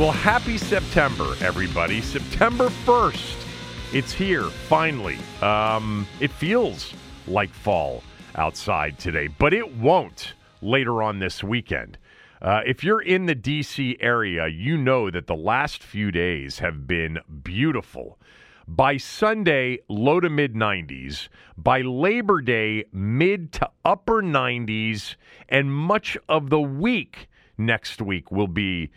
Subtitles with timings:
[0.00, 2.00] Well, happy September, everybody.
[2.00, 3.94] September 1st.
[3.94, 5.18] It's here, finally.
[5.42, 6.94] Um, it feels
[7.26, 8.02] like fall
[8.34, 11.98] outside today, but it won't later on this weekend.
[12.40, 13.98] Uh, if you're in the D.C.
[14.00, 18.18] area, you know that the last few days have been beautiful.
[18.66, 21.28] By Sunday, low to mid 90s.
[21.58, 25.16] By Labor Day, mid to upper 90s.
[25.50, 27.28] And much of the week
[27.58, 28.90] next week will be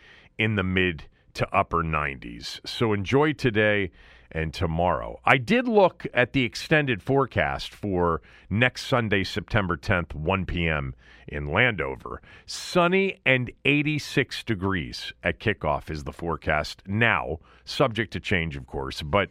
[0.44, 2.60] in the mid to upper 90s.
[2.66, 3.92] So enjoy today
[4.34, 5.20] and tomorrow.
[5.26, 10.96] I did look at the extended forecast for next Sunday, September 10th, 1 p.m.
[11.28, 12.22] in Landover.
[12.46, 19.02] Sunny and 86 degrees at kickoff is the forecast now, subject to change, of course,
[19.02, 19.30] but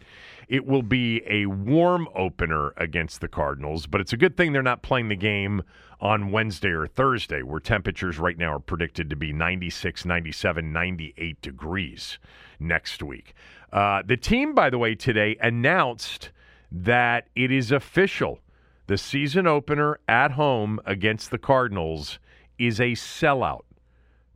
[0.49, 3.87] it will be a warm opener against the Cardinals.
[3.87, 5.63] But it's a good thing they're not playing the game
[6.01, 11.41] on Wednesday or Thursday, where temperatures right now are predicted to be 96, 97, 98
[11.41, 12.19] degrees
[12.59, 13.35] next week.
[13.73, 16.31] Uh, the team, by the way, today announced
[16.71, 18.41] that it is official.
[18.87, 22.19] The season opener at home against the Cardinals
[22.59, 23.63] is a sellout.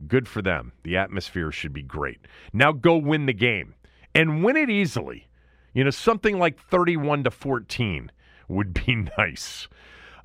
[0.07, 0.73] Good for them.
[0.83, 2.19] The atmosphere should be great.
[2.53, 3.75] Now go win the game
[4.13, 5.27] and win it easily.
[5.73, 8.11] You know, something like 31 to 14
[8.47, 9.67] would be nice.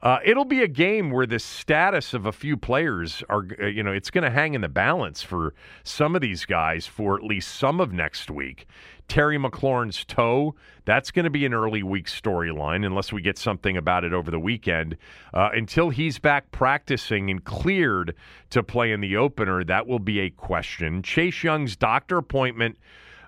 [0.03, 3.84] Uh, it'll be a game where the status of a few players are, uh, you
[3.84, 7.22] know, it's going to hang in the balance for some of these guys for at
[7.22, 8.67] least some of next week.
[9.09, 10.55] Terry McLaurin's toe,
[10.85, 14.31] that's going to be an early week storyline unless we get something about it over
[14.31, 14.97] the weekend.
[15.35, 18.15] Uh, until he's back practicing and cleared
[18.51, 21.03] to play in the opener, that will be a question.
[21.03, 22.79] Chase Young's doctor appointment.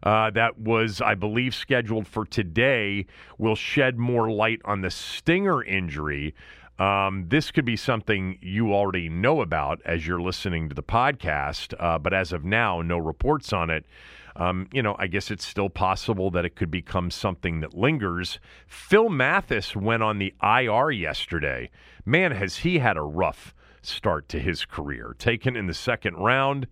[0.03, 3.07] Uh, that was, I believe, scheduled for today,
[3.39, 6.35] will shed more light on the Stinger injury.
[6.79, 11.73] Um, this could be something you already know about as you're listening to the podcast,
[11.79, 13.87] uh, but as of now, no reports on it.
[14.37, 18.41] Um, you know, I guess it's still possible that it could become something that lingers.
[18.67, 21.71] Phil Mathis went on the IR yesterday.
[22.05, 25.15] Man, has he had a rough start to his career.
[25.19, 26.67] Taken in the second round,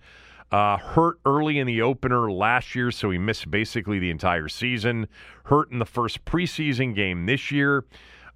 [0.50, 5.08] uh, hurt early in the opener last year, so he missed basically the entire season.
[5.44, 7.84] Hurt in the first preseason game this year.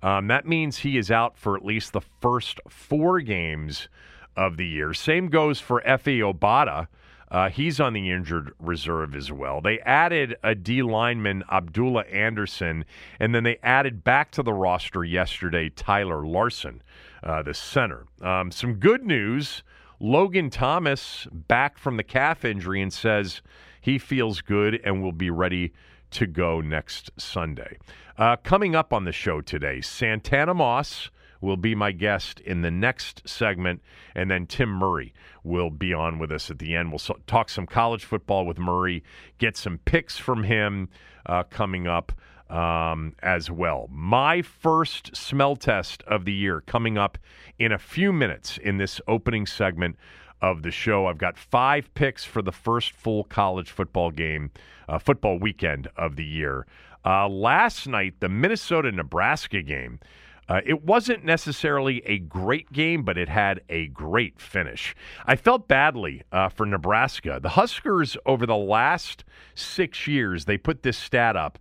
[0.02, 3.88] Um, that means he is out for at least the first four games
[4.36, 4.94] of the year.
[4.94, 6.86] Same goes for Efe Obada.
[7.30, 9.60] Uh, he's on the injured reserve as well.
[9.60, 12.84] They added a D lineman, Abdullah Anderson,
[13.18, 16.82] and then they added back to the roster yesterday Tyler Larsen,
[17.22, 18.06] uh, the center.
[18.22, 19.62] Um, some good news
[19.98, 23.40] Logan Thomas back from the calf injury and says
[23.80, 25.72] he feels good and will be ready
[26.10, 27.78] to go next Sunday.
[28.18, 31.10] Uh, coming up on the show today, Santana Moss
[31.46, 33.80] will be my guest in the next segment,
[34.16, 35.14] and then Tim Murray
[35.44, 36.90] will be on with us at the end.
[36.90, 39.04] We'll talk some college football with Murray,
[39.38, 40.88] get some picks from him
[41.24, 42.10] uh, coming up
[42.50, 43.88] um, as well.
[43.92, 47.16] My first smell test of the year coming up
[47.60, 49.96] in a few minutes in this opening segment
[50.42, 51.06] of the show.
[51.06, 54.50] I've got five picks for the first full college football game,
[54.88, 56.66] uh, football weekend of the year.
[57.04, 60.00] Uh, last night, the Minnesota Nebraska game.
[60.48, 64.94] Uh, it wasn't necessarily a great game, but it had a great finish.
[65.26, 67.40] I felt badly uh, for Nebraska.
[67.42, 71.58] The Huskers, over the last six years, they put this stat up.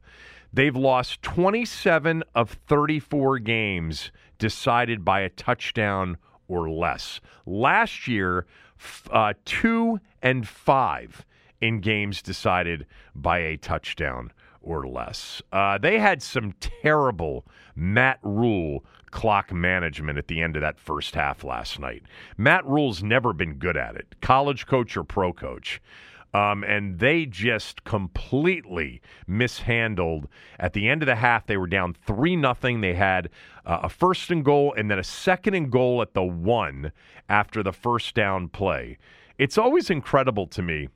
[0.54, 6.18] They've lost 27 of 34 games decided by a touchdown
[6.48, 7.20] or less.
[7.46, 8.46] Last year,
[9.10, 11.26] uh, two and five
[11.60, 12.86] in games decided
[13.16, 14.32] by a touchdown
[14.66, 15.42] or less.
[15.52, 17.46] Uh, they had some terrible
[17.76, 22.04] Matt Rhule clock management at the end of that first half last night.
[22.38, 25.82] Matt Rhule's never been good at it, college coach or pro coach.
[26.34, 30.28] Um, and they just completely mishandled.
[30.60, 32.82] At the end of the half, they were down three nothing.
[32.82, 33.30] They had
[33.66, 36.92] uh, a first and goal, and then a second and goal at the one
[37.30, 38.98] after the first down play.
[39.38, 40.90] It's always incredible to me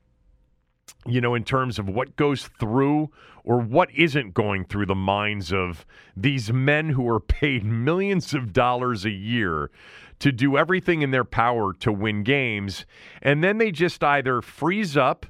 [1.06, 3.10] you know, in terms of what goes through
[3.44, 8.54] or what isn't going through the minds of these men who are paid millions of
[8.54, 9.72] dollars a year
[10.20, 12.86] to do everything in their power to win games.
[13.22, 15.26] And then they just either freeze up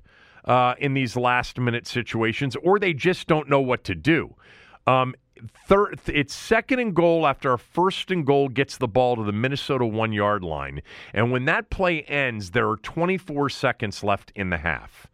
[0.46, 4.36] uh, in these last minute situations or they just don't know what to do.
[4.88, 5.14] Um,
[6.08, 9.86] it's second and goal after a first and goal gets the ball to the Minnesota
[9.86, 10.82] one yard line.
[11.14, 15.08] And when that play ends, there are 24 seconds left in the half.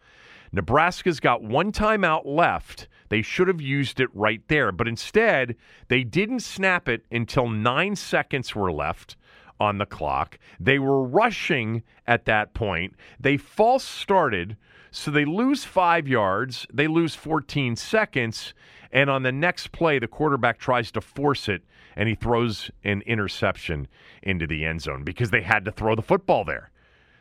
[0.52, 2.88] Nebraska's got one timeout left.
[3.10, 5.56] They should have used it right there, but instead,
[5.88, 9.16] they didn't snap it until nine seconds were left
[9.60, 10.38] on the clock.
[10.60, 12.96] They were rushing at that point.
[13.20, 14.58] They false started,
[14.92, 16.68] so they lose five yards.
[16.74, 18.54] They lose 14 seconds.
[18.92, 21.64] And on the next play, the quarterback tries to force it
[21.96, 23.88] and he throws an interception
[24.22, 26.72] into the end zone because they had to throw the football there.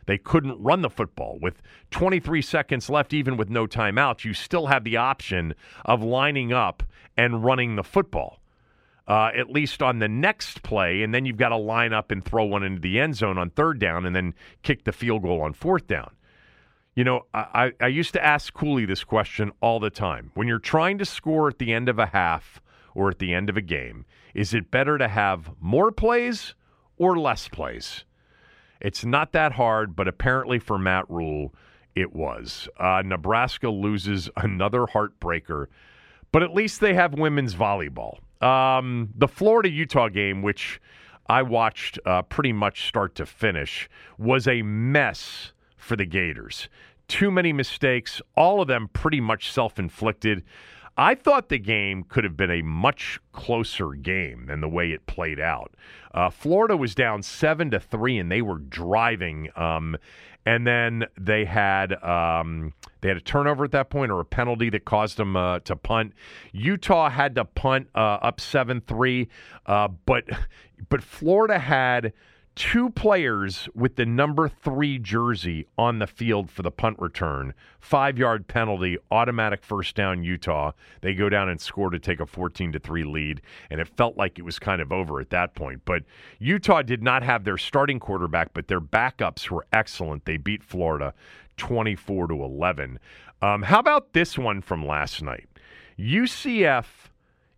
[0.06, 1.38] They couldn't run the football.
[1.40, 5.54] With 23 seconds left, even with no timeouts, you still have the option
[5.84, 6.82] of lining up
[7.16, 8.40] and running the football.
[9.06, 12.24] Uh, at least on the next play, and then you've got to line up and
[12.24, 15.42] throw one into the end zone on third down and then kick the field goal
[15.42, 16.10] on fourth down.
[16.94, 20.30] You know, I, I used to ask Cooley this question all the time.
[20.34, 22.62] When you're trying to score at the end of a half
[22.94, 26.54] or at the end of a game, is it better to have more plays
[26.96, 28.04] or less plays?
[28.84, 31.54] It's not that hard, but apparently for Matt Rhule,
[31.94, 32.68] it was.
[32.78, 35.68] Uh, Nebraska loses another heartbreaker,
[36.30, 38.18] but at least they have women's volleyball.
[38.42, 40.82] Um, the Florida Utah game, which
[41.28, 43.88] I watched uh, pretty much start to finish,
[44.18, 46.68] was a mess for the Gators.
[47.08, 50.44] Too many mistakes, all of them pretty much self inflicted.
[50.96, 55.06] I thought the game could have been a much closer game than the way it
[55.06, 55.74] played out.
[56.12, 59.48] Uh, Florida was down seven to three, and they were driving.
[59.56, 59.96] Um,
[60.46, 64.70] and then they had um, they had a turnover at that point or a penalty
[64.70, 66.12] that caused them uh, to punt.
[66.52, 69.28] Utah had to punt uh, up seven three,
[69.66, 70.24] uh, but
[70.88, 72.12] but Florida had
[72.54, 77.52] two players with the number three jersey on the field for the punt return.
[77.80, 80.72] Five yard penalty, automatic first down, Utah.
[81.00, 84.16] They go down and score to take a 14 to 3 lead, and it felt
[84.16, 85.82] like it was kind of over at that point.
[85.84, 86.04] But
[86.38, 90.24] Utah did not have their starting quarterback, but their backups were excellent.
[90.24, 91.14] They beat Florida
[91.56, 92.98] 24 to 11.
[93.42, 95.48] Um, how about this one from last night?
[95.98, 96.86] UCF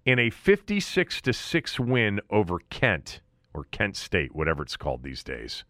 [0.05, 3.21] in a 56 to 6 win over Kent
[3.57, 5.65] or Kent State, whatever it's called these days.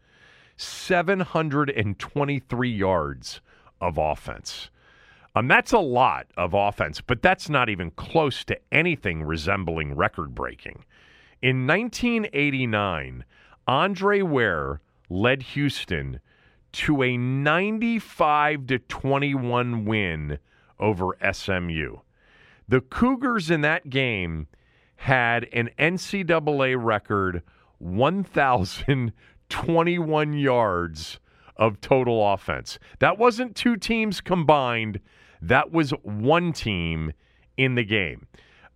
[0.56, 3.40] 723 yards
[3.80, 4.70] of offense.
[5.34, 10.34] Um, that's a lot of offense, but that's not even close to anything resembling record
[10.34, 10.86] breaking.
[11.42, 13.26] In 1989,
[13.68, 16.20] Andre Ware led Houston
[16.72, 20.38] to a 95 to 21 win
[20.78, 21.96] over SMU.
[22.68, 24.48] The Cougars in that game
[24.96, 27.42] had an NCAA record
[27.78, 31.20] 1,021 yards
[31.56, 32.78] of total offense.
[32.98, 35.00] That wasn't two teams combined,
[35.40, 37.12] that was one team
[37.56, 38.26] in the game.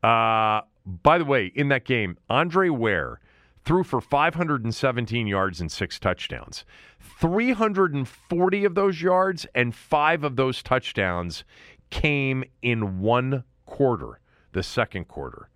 [0.02, 3.20] Uh, by the way, in that game, Andre Ware
[3.64, 6.64] threw for 517 yards and six touchdowns.
[7.00, 11.44] 340 of those yards and five of those touchdowns
[11.90, 14.20] came in one quarter,
[14.52, 15.50] the second quarter.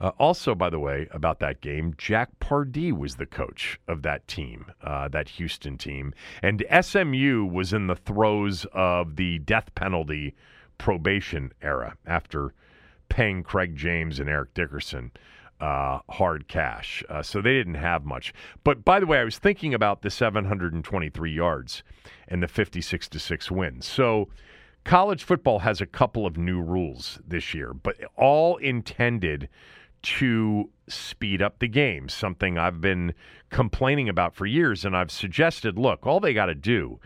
[0.00, 4.26] Uh, also, by the way, about that game, Jack Pardee was the coach of that
[4.26, 6.14] team, uh, that Houston team.
[6.42, 10.34] And SMU was in the throes of the death penalty
[10.78, 12.54] probation era after
[13.10, 15.12] paying Craig James and Eric Dickerson
[15.60, 17.04] uh, hard cash.
[17.08, 18.32] Uh, so they didn't have much.
[18.64, 21.82] But by the way, I was thinking about the 723 yards
[22.28, 23.86] and the 56 to 6 wins.
[23.86, 24.28] So
[24.84, 29.48] college football has a couple of new rules this year, but all intended
[30.02, 33.14] to speed up the game, something I've been
[33.50, 34.84] complaining about for years.
[34.84, 37.00] And I've suggested look, all they got to do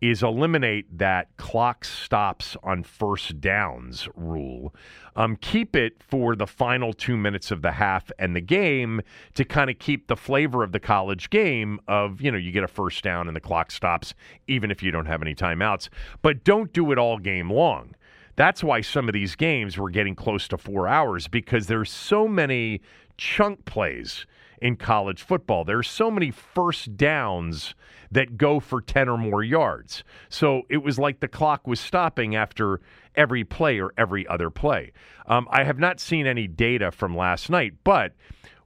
[0.00, 4.72] is eliminate that clock stops on first downs rule.
[5.16, 9.00] Um, keep it for the final two minutes of the half and the game
[9.34, 12.62] to kind of keep the flavor of the college game of, you know, you get
[12.62, 14.14] a first down and the clock stops
[14.46, 15.88] even if you don't have any timeouts.
[16.22, 17.96] But don't do it all game long.
[18.38, 22.28] That's why some of these games were getting close to four hours because there's so
[22.28, 22.80] many
[23.16, 24.26] chunk plays
[24.62, 25.64] in college football.
[25.64, 27.74] There's so many first downs
[28.12, 30.04] that go for 10 or more yards.
[30.28, 32.80] So it was like the clock was stopping after
[33.16, 34.92] every play or every other play.
[35.26, 38.12] Um, I have not seen any data from last night, but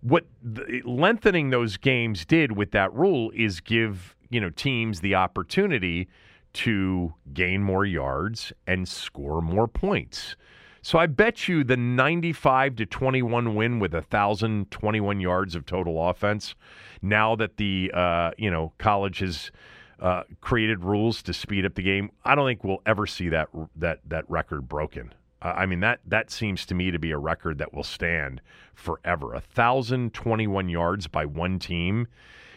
[0.03, 5.15] what the, lengthening those games did with that rule is give you know teams the
[5.15, 6.09] opportunity
[6.55, 10.37] to gain more yards and score more points.
[10.83, 16.57] So I bet you the 95 to 21 win with 1,021 yards of total offense.
[17.01, 19.53] Now that the uh, you know college has
[20.01, 23.49] uh, created rules to speed up the game, I don't think we'll ever see that
[23.77, 25.15] that that record broken.
[25.41, 28.41] I mean that that seems to me to be a record that will stand
[28.75, 29.29] forever.
[29.29, 32.09] 1,021 yards by one team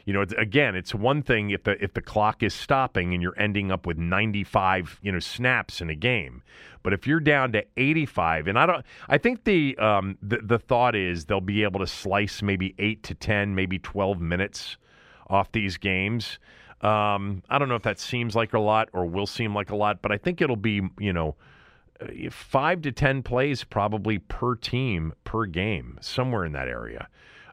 [0.05, 3.23] you know, it's, again, it's one thing if the if the clock is stopping and
[3.23, 6.43] you're ending up with 95, you know, snaps in a game.
[6.83, 10.59] But if you're down to 85, and I don't, I think the um, the, the
[10.59, 14.77] thought is they'll be able to slice maybe eight to 10, maybe 12 minutes
[15.27, 16.37] off these games.
[16.81, 19.75] Um, I don't know if that seems like a lot or will seem like a
[19.75, 21.35] lot, but I think it'll be, you know,
[21.99, 27.07] uh, five to 10 plays probably per team per game, somewhere in that area.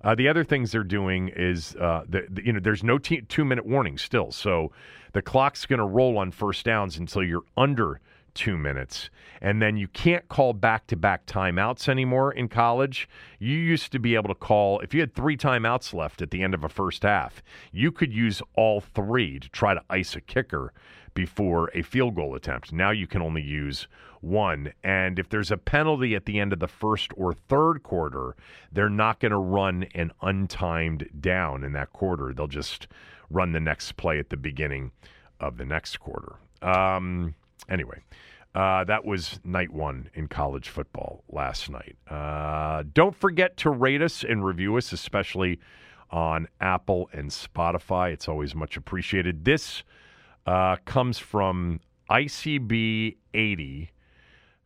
[0.04, 3.22] Uh, the other things they're doing is, uh, the, the, you know, there's no t-
[3.22, 4.32] two minute warning still.
[4.32, 4.72] So
[5.12, 8.00] the clock's going to roll on first downs until you're under
[8.34, 9.10] two minutes.
[9.40, 13.08] And then you can't call back to back timeouts anymore in college.
[13.38, 16.42] You used to be able to call, if you had three timeouts left at the
[16.42, 17.42] end of a first half,
[17.72, 20.72] you could use all three to try to ice a kicker
[21.14, 22.72] before a field goal attempt.
[22.72, 23.86] Now you can only use
[24.20, 24.72] one.
[24.82, 28.36] And if there's a penalty at the end of the first or third quarter,
[28.70, 32.32] they're not going to run an untimed down in that quarter.
[32.32, 32.88] They'll just
[33.30, 34.92] run the next play at the beginning
[35.40, 36.36] of the next quarter.
[36.62, 37.34] Um,
[37.68, 38.00] anyway.
[38.54, 41.96] Uh, that was night one in college football last night.
[42.06, 45.58] Uh, don't forget to rate us and review us, especially
[46.10, 48.12] on Apple and Spotify.
[48.12, 49.46] It's always much appreciated.
[49.46, 49.82] This
[50.46, 51.80] uh, comes from
[52.10, 53.90] ICB 80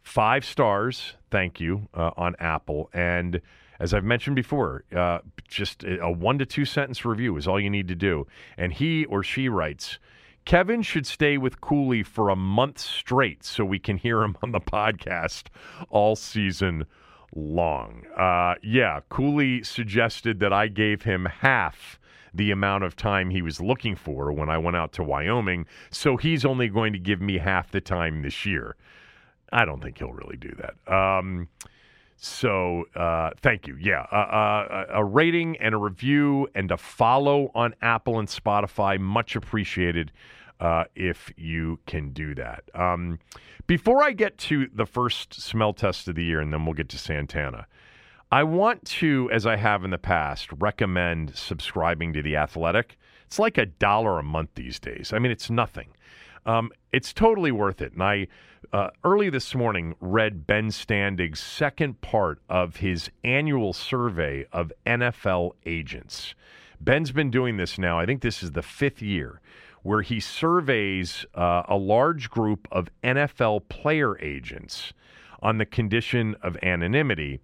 [0.06, 2.88] five stars, thank you, uh, on Apple.
[2.94, 3.40] And
[3.80, 5.18] as I've mentioned before, uh,
[5.48, 8.26] just a one to two sentence review is all you need to do.
[8.56, 9.98] And he or she writes,
[10.44, 14.52] Kevin should stay with Cooley for a month straight so we can hear him on
[14.52, 15.48] the podcast
[15.90, 16.86] all season
[17.34, 18.04] long.
[18.16, 21.98] Uh, yeah, Cooley suggested that I gave him half
[22.36, 26.16] the amount of time he was looking for when I went out to Wyoming, so
[26.16, 28.76] he's only going to give me half the time this year.
[29.52, 30.92] I don't think he'll really do that.
[30.92, 31.48] Um,
[32.16, 33.76] so uh, thank you.
[33.80, 38.98] Yeah, uh, uh, a rating and a review and a follow on Apple and Spotify,
[38.98, 40.12] much appreciated.
[40.58, 42.64] Uh, if you can do that.
[42.74, 43.18] Um,
[43.66, 46.88] before I get to the first smell test of the year, and then we'll get
[46.88, 47.66] to Santana,
[48.30, 52.98] I want to, as I have in the past, recommend subscribing to The Athletic.
[53.26, 55.12] It's like a dollar a month these days.
[55.12, 55.88] I mean, it's nothing.
[56.44, 57.92] Um, it's totally worth it.
[57.92, 58.26] And I
[58.72, 65.52] uh, early this morning read Ben Standig's second part of his annual survey of NFL
[65.64, 66.34] agents.
[66.80, 67.98] Ben's been doing this now.
[67.98, 69.40] I think this is the fifth year
[69.82, 74.92] where he surveys uh, a large group of NFL player agents
[75.40, 77.38] on the condition of anonymity.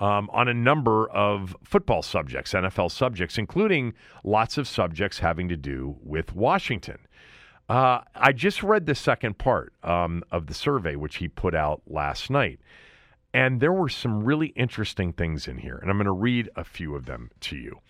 [0.00, 5.56] Um, on a number of football subjects, NFL subjects, including lots of subjects having to
[5.56, 6.98] do with Washington.
[7.68, 11.82] Uh, I just read the second part um, of the survey, which he put out
[11.86, 12.60] last night.
[13.34, 16.64] And there were some really interesting things in here, and I'm going to read a
[16.64, 17.80] few of them to you.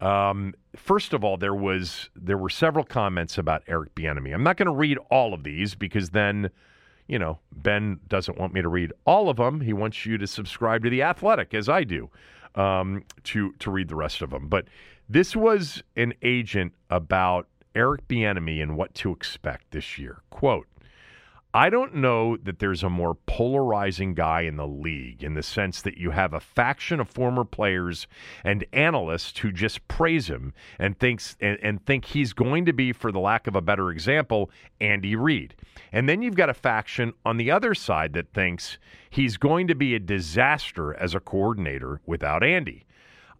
[0.00, 4.32] Um, first of all, there was there were several comments about Eric Bieniemy.
[4.32, 6.50] I'm not going to read all of these because then,
[7.06, 9.60] you know, Ben doesn't want me to read all of them.
[9.60, 12.10] He wants you to subscribe to the Athletic, as I do,
[12.54, 14.48] um, to to read the rest of them.
[14.48, 14.66] But
[15.08, 20.22] this was an agent about Eric Bieniemy and what to expect this year.
[20.30, 20.66] Quote,
[21.56, 25.82] I don't know that there's a more polarizing guy in the league in the sense
[25.82, 28.08] that you have a faction of former players
[28.42, 32.92] and analysts who just praise him and thinks and, and think he's going to be,
[32.92, 35.54] for the lack of a better example, Andy Reid.
[35.92, 39.76] And then you've got a faction on the other side that thinks he's going to
[39.76, 42.84] be a disaster as a coordinator without Andy.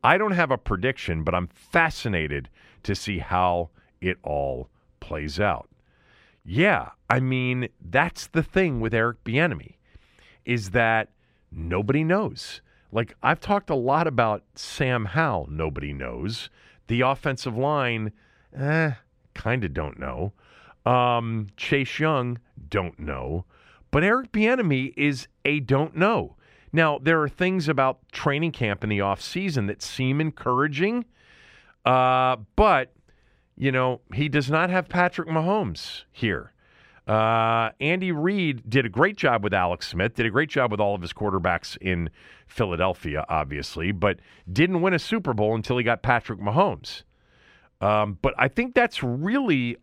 [0.04, 2.48] I don't have a prediction, but I'm fascinated
[2.84, 4.68] to see how it all
[5.00, 5.68] plays out.
[6.44, 9.76] Yeah, I mean, that's the thing with Eric Bieniemy
[10.44, 11.08] is that
[11.50, 12.60] nobody knows.
[12.92, 16.50] Like I've talked a lot about Sam Howell, nobody knows.
[16.86, 18.12] The offensive line,
[18.56, 18.92] eh,
[19.34, 20.32] kind of don't know.
[20.84, 23.46] Um, Chase Young, don't know.
[23.90, 26.36] But Eric Bieniemy is a don't know.
[26.72, 31.04] Now, there are things about training camp in the offseason that seem encouraging,
[31.84, 32.92] uh, but,
[33.56, 36.52] you know, he does not have Patrick Mahomes here.
[37.06, 40.80] Uh, Andy Reid did a great job with Alex Smith, did a great job with
[40.80, 42.08] all of his quarterbacks in
[42.46, 44.18] Philadelphia, obviously, but
[44.50, 47.02] didn't win a Super Bowl until he got Patrick Mahomes.
[47.80, 49.76] Um, but I think that's really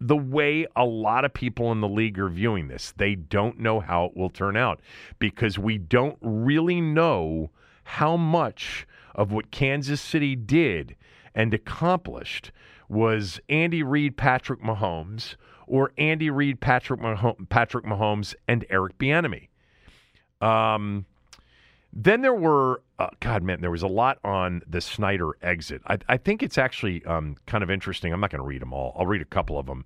[0.00, 2.94] the way a lot of people in the league are viewing this.
[2.96, 4.80] They don't know how it will turn out
[5.18, 7.50] because we don't really know
[7.84, 10.96] how much of what Kansas City did
[11.34, 12.52] and accomplished
[12.94, 15.34] was Andy Reid, Patrick Mahomes,
[15.66, 19.48] or Andy Reid, Patrick Mahomes, Patrick Mahomes, and Eric Bieniemy.
[20.40, 21.04] Um,
[21.92, 25.82] then there were, uh, God, man, there was a lot on the Snyder exit.
[25.86, 28.12] I, I think it's actually um, kind of interesting.
[28.12, 28.96] I'm not going to read them all.
[28.98, 29.84] I'll read a couple of them.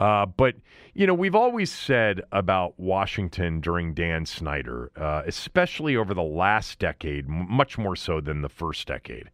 [0.00, 0.56] Uh, but,
[0.94, 6.80] you know, we've always said about Washington during Dan Snyder, uh, especially over the last
[6.80, 9.30] decade, much more so than the first decade,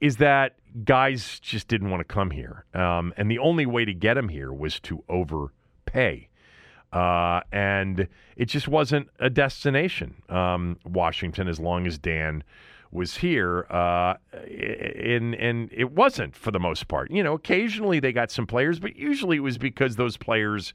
[0.00, 2.64] is that guys just didn't want to come here.
[2.74, 6.28] Um, and the only way to get them here was to overpay.
[6.92, 12.42] Uh, and it just wasn't a destination, um, Washington, as long as Dan
[12.90, 13.66] was here.
[13.68, 17.10] Uh, and, and it wasn't for the most part.
[17.10, 20.72] You know, occasionally they got some players, but usually it was because those players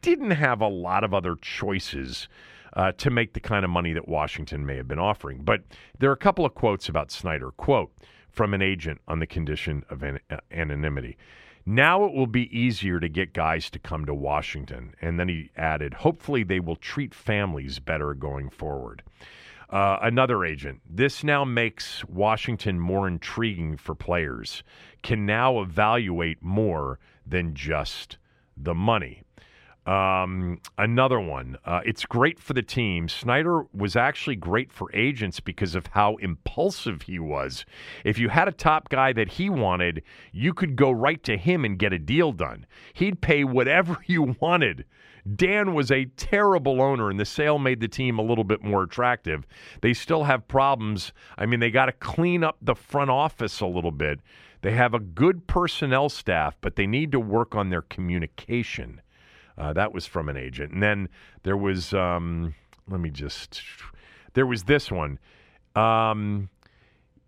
[0.00, 2.28] didn't have a lot of other choices.
[2.74, 5.42] Uh, to make the kind of money that Washington may have been offering.
[5.42, 5.62] But
[5.98, 7.50] there are a couple of quotes about Snyder.
[7.50, 7.90] Quote
[8.30, 10.20] from an agent on the condition of an-
[10.50, 11.16] anonymity.
[11.66, 14.94] Now it will be easier to get guys to come to Washington.
[15.00, 19.02] And then he added, hopefully they will treat families better going forward.
[19.68, 20.80] Uh, another agent.
[20.88, 24.64] This now makes Washington more intriguing for players,
[25.02, 28.18] can now evaluate more than just
[28.56, 29.22] the money.
[29.90, 31.56] Um, another one.
[31.64, 33.08] Uh, it's great for the team.
[33.08, 37.64] Snyder was actually great for agents because of how impulsive he was.
[38.04, 41.64] If you had a top guy that he wanted, you could go right to him
[41.64, 42.66] and get a deal done.
[42.92, 44.84] He'd pay whatever you wanted.
[45.34, 48.84] Dan was a terrible owner, and the sale made the team a little bit more
[48.84, 49.44] attractive.
[49.80, 51.12] They still have problems.
[51.36, 54.20] I mean, they got to clean up the front office a little bit.
[54.62, 59.00] They have a good personnel staff, but they need to work on their communication.
[59.58, 60.72] Uh, that was from an agent.
[60.72, 61.08] And then
[61.42, 62.54] there was, um,
[62.88, 63.62] let me just,
[64.34, 65.18] there was this one.
[65.76, 66.48] Um,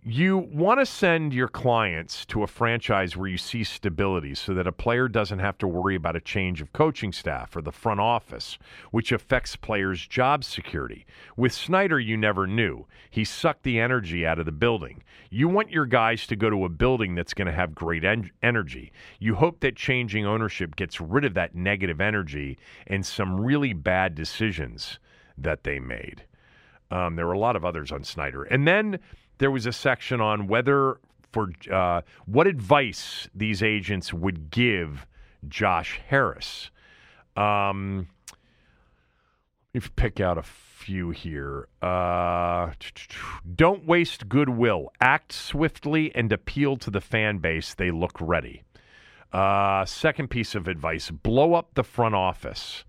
[0.04, 4.66] you want to send your clients to a franchise where you see stability so that
[4.66, 8.00] a player doesn't have to worry about a change of coaching staff or the front
[8.00, 8.58] office,
[8.90, 11.06] which affects players' job security.
[11.36, 12.84] With Snyder, you never knew.
[13.10, 15.04] He sucked the energy out of the building.
[15.30, 18.32] You want your guys to go to a building that's going to have great en-
[18.42, 18.90] energy.
[19.20, 24.16] You hope that changing ownership gets rid of that negative energy and some really bad
[24.16, 24.98] decisions
[25.38, 26.24] that they made.
[26.90, 28.42] Um, there were a lot of others on Snyder.
[28.42, 28.98] And then
[29.42, 30.98] there was a section on whether
[31.32, 35.06] for uh, what advice these agents would give
[35.48, 36.70] Josh Harris.
[37.36, 38.08] Um,
[39.74, 41.66] let me pick out a few here.
[41.80, 42.70] Uh,
[43.54, 44.92] don't waste goodwill.
[45.00, 47.74] Act swiftly and appeal to the fan base.
[47.74, 48.62] They look ready.
[49.32, 52.84] Uh, second piece of advice blow up the front office.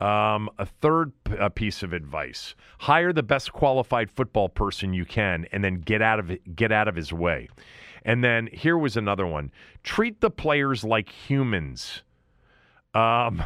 [0.00, 5.04] Um, a third p- a piece of advice: hire the best qualified football person you
[5.04, 7.48] can, and then get out of get out of his way.
[8.04, 9.52] And then here was another one:
[9.82, 12.02] treat the players like humans.
[12.92, 13.42] Um,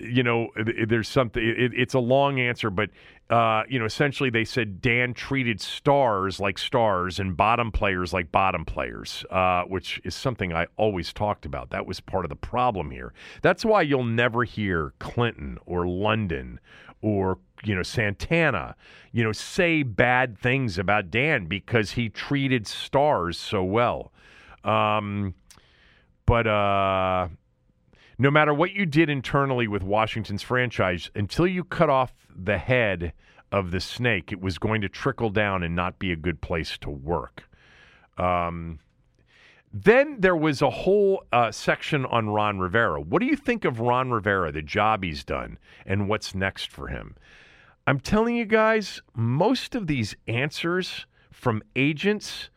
[0.00, 1.42] you know, there's something.
[1.42, 2.90] It, it's a long answer, but
[3.30, 8.30] uh, you know, essentially they said Dan treated stars like stars and bottom players like
[8.30, 11.70] bottom players, uh, which is something I always talked about.
[11.70, 13.12] That was part of the problem here.
[13.42, 16.60] That's why you'll never hear Clinton or London
[17.00, 18.76] or you know Santana,
[19.12, 24.12] you know, say bad things about Dan because he treated stars so well.
[24.64, 25.34] Um,
[26.26, 27.28] but uh,
[28.18, 33.12] no matter what you did internally with Washington's franchise, until you cut off the head
[33.50, 36.76] of the snake, it was going to trickle down and not be a good place
[36.78, 37.44] to work.
[38.18, 38.78] Um,
[39.72, 43.00] then there was a whole uh, section on Ron Rivera.
[43.00, 46.88] What do you think of Ron Rivera, the job he's done, and what's next for
[46.88, 47.16] him?
[47.86, 52.50] I'm telling you guys, most of these answers from agents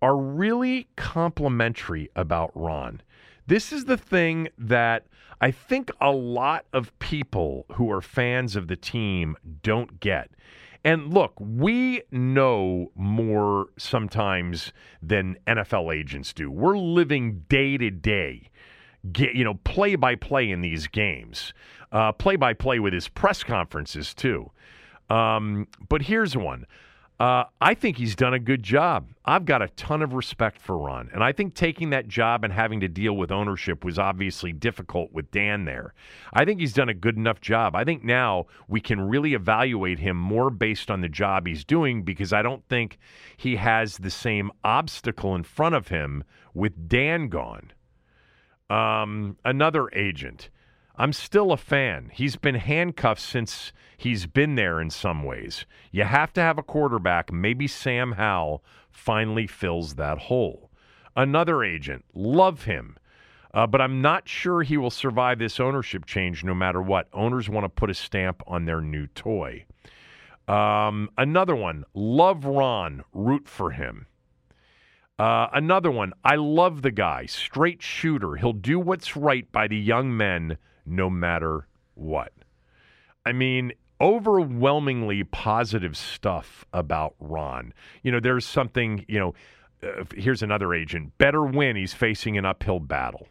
[0.00, 3.02] are really complimentary about Ron.
[3.46, 5.06] This is the thing that
[5.40, 10.30] I think a lot of people who are fans of the team don't get.
[10.84, 16.50] And look, we know more sometimes than NFL agents do.
[16.50, 18.50] We're living day to day,
[19.18, 21.52] you know, play by play in these games,
[22.18, 24.50] play by play with his press conferences too.
[25.10, 26.66] Um, but here's one.
[27.18, 29.08] Uh, I think he's done a good job.
[29.24, 31.08] I've got a ton of respect for Ron.
[31.14, 35.12] And I think taking that job and having to deal with ownership was obviously difficult
[35.12, 35.94] with Dan there.
[36.34, 37.74] I think he's done a good enough job.
[37.74, 42.02] I think now we can really evaluate him more based on the job he's doing
[42.02, 42.98] because I don't think
[43.38, 47.72] he has the same obstacle in front of him with Dan gone.
[48.68, 50.50] Um, another agent.
[50.98, 52.10] I'm still a fan.
[52.12, 55.66] He's been handcuffed since he's been there in some ways.
[55.92, 57.32] You have to have a quarterback.
[57.32, 60.70] Maybe Sam Howell finally fills that hole.
[61.14, 62.96] Another agent, love him.
[63.52, 67.08] Uh, but I'm not sure he will survive this ownership change no matter what.
[67.12, 69.64] Owners want to put a stamp on their new toy.
[70.48, 74.06] Um, another one, love Ron, root for him.
[75.18, 78.36] Uh, another one, I love the guy, straight shooter.
[78.36, 82.32] He'll do what's right by the young men no matter what.
[83.24, 87.72] I mean, overwhelmingly positive stuff about Ron.
[88.02, 89.34] You know, there's something, you know,
[89.82, 91.16] uh, here's another agent.
[91.18, 91.76] Better win.
[91.76, 93.26] He's facing an uphill battle.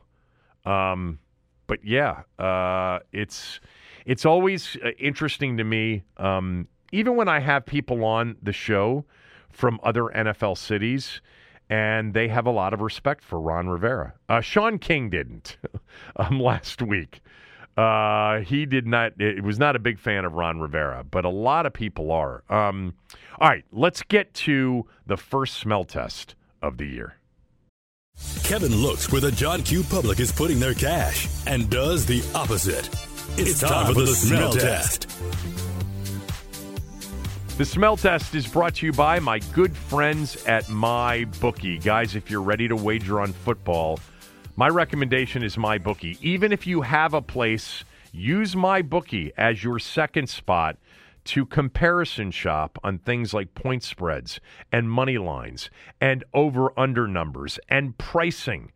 [0.65, 1.19] Um,
[1.67, 3.59] but yeah, uh, it's
[4.05, 6.03] it's always uh, interesting to me.
[6.17, 9.05] Um, even when I have people on the show
[9.49, 11.21] from other NFL cities,
[11.69, 14.13] and they have a lot of respect for Ron Rivera.
[14.29, 15.57] Uh, Sean King didn't
[16.15, 17.21] um, last week.
[17.77, 19.19] Uh, he did not.
[19.19, 22.43] It was not a big fan of Ron Rivera, but a lot of people are.
[22.49, 22.93] Um,
[23.39, 27.17] all right, let's get to the first smell test of the year.
[28.43, 29.83] Kevin looks where the John Q.
[29.83, 32.87] Public is putting their cash and does the opposite.
[33.37, 35.01] It's, it's time, time, for the, the smell, smell test.
[35.01, 35.17] test.
[37.57, 41.77] The smell test is brought to you by my good friends at My Bookie.
[41.77, 43.99] Guys, if you're ready to wager on football
[44.57, 46.17] my recommendation is my bookie.
[46.21, 50.77] Even if you have a place, use my bookie as your second spot
[51.25, 54.39] to comparison shop on things like point spreads
[54.71, 58.71] and money lines and over under numbers and pricing.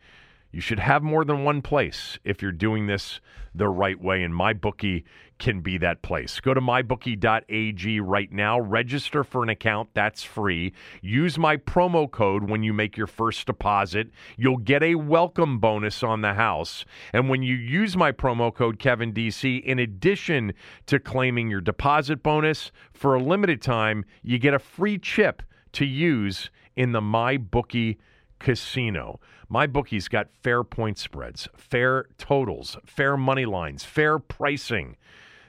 [0.51, 3.19] You should have more than one place if you're doing this
[3.53, 5.03] the right way, and MyBookie
[5.37, 6.39] can be that place.
[6.39, 10.73] Go to mybookie.ag right now, register for an account, that's free.
[11.01, 14.09] Use my promo code when you make your first deposit.
[14.37, 16.83] You'll get a welcome bonus on the house.
[17.13, 20.53] And when you use my promo code Kevin DC, in addition
[20.87, 25.85] to claiming your deposit bonus, for a limited time, you get a free chip to
[25.85, 27.97] use in the MyBookie
[28.39, 29.19] casino.
[29.47, 34.95] My bookie's got fair point spreads, fair totals, fair money lines, fair pricing.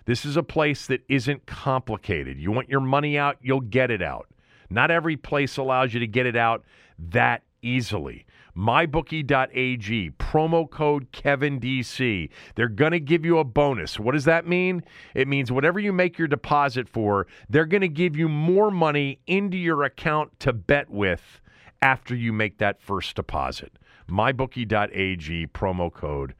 [0.06, 2.38] This is a place that isn't complicated.
[2.38, 4.28] You want your money out, you'll get it out.
[4.70, 6.64] Not every place allows you to get it out
[6.98, 8.26] that easily.
[8.56, 12.30] MyBookie.ag, promo code KevinDC.
[12.54, 13.98] They're going to give you a bonus.
[13.98, 14.82] What does that mean?
[15.14, 19.20] It means whatever you make your deposit for, they're going to give you more money
[19.26, 21.40] into your account to bet with
[21.82, 23.72] after you make that first deposit.
[24.08, 26.34] MyBookie.ag, promo code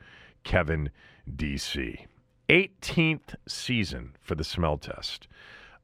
[0.45, 2.07] KevinDC.
[2.49, 5.29] 18th season for the smell test.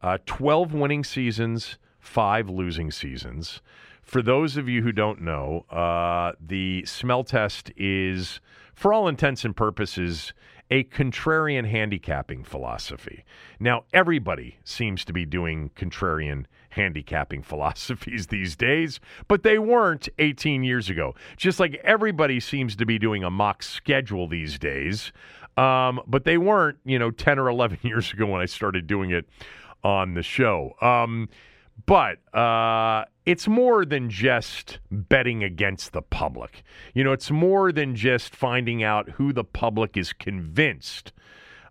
[0.02, 3.60] Uh, 12 winning seasons, five losing seasons.
[4.02, 8.40] For those of you who don't know, uh, the smell test is,
[8.74, 10.32] for all intents and purposes,
[10.70, 13.24] a contrarian handicapping philosophy.
[13.60, 20.62] Now, everybody seems to be doing contrarian handicapping philosophies these days, but they weren't 18
[20.62, 21.14] years ago.
[21.36, 25.12] Just like everybody seems to be doing a mock schedule these days,
[25.56, 29.10] um, but they weren't, you know, 10 or 11 years ago when I started doing
[29.10, 29.28] it
[29.82, 30.74] on the show.
[30.80, 31.28] Um,
[31.84, 36.62] but uh, it's more than just betting against the public.
[36.94, 41.12] You know, it's more than just finding out who the public is convinced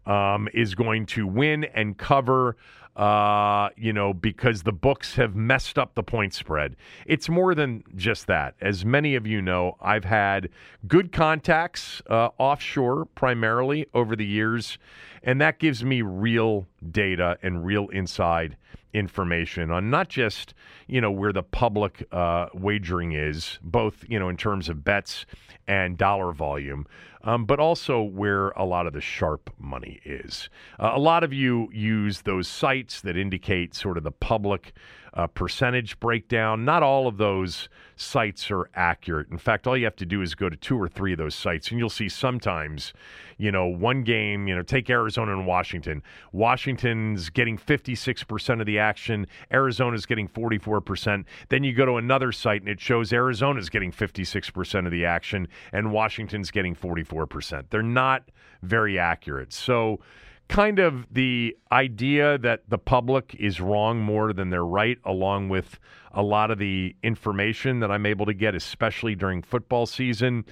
[0.06, 2.56] um, is going to win and cover
[2.96, 6.76] uh, you know, because the books have messed up the point spread.
[7.06, 8.56] It's more than just that.
[8.62, 10.50] As many of you know, I've had
[10.88, 14.78] good contacts uh, offshore primarily over the years,
[15.24, 18.58] and that gives me real data and real inside
[18.96, 20.54] information on not just
[20.88, 25.26] you know where the public uh, wagering is, both you know in terms of bets
[25.68, 26.88] and dollar volume,
[27.26, 30.50] um, but also where a lot of the sharp money is.
[30.80, 34.74] Uh, a lot of you use those sites that indicate sort of the public
[35.16, 36.66] uh, percentage breakdown.
[36.66, 39.30] Not all of those sites are accurate.
[39.32, 41.36] In fact, all you have to do is go to two or three of those
[41.36, 42.94] sites, and you'll see sometimes,
[43.38, 46.04] you know, one game, you know, take Arizona and Washington.
[46.34, 51.24] Washington's getting 56% of the action, Arizona's getting 44%.
[51.48, 55.48] Then you go to another site, and it shows Arizona's getting 56% of the action,
[55.72, 57.70] and Washington's getting 44%.
[57.70, 58.30] They're not
[58.62, 59.54] very accurate.
[59.54, 60.02] So,
[60.48, 65.80] kind of the idea that the public is wrong more than they're right, along with
[66.14, 70.46] a lot of the information that I'm able to get, especially during football season,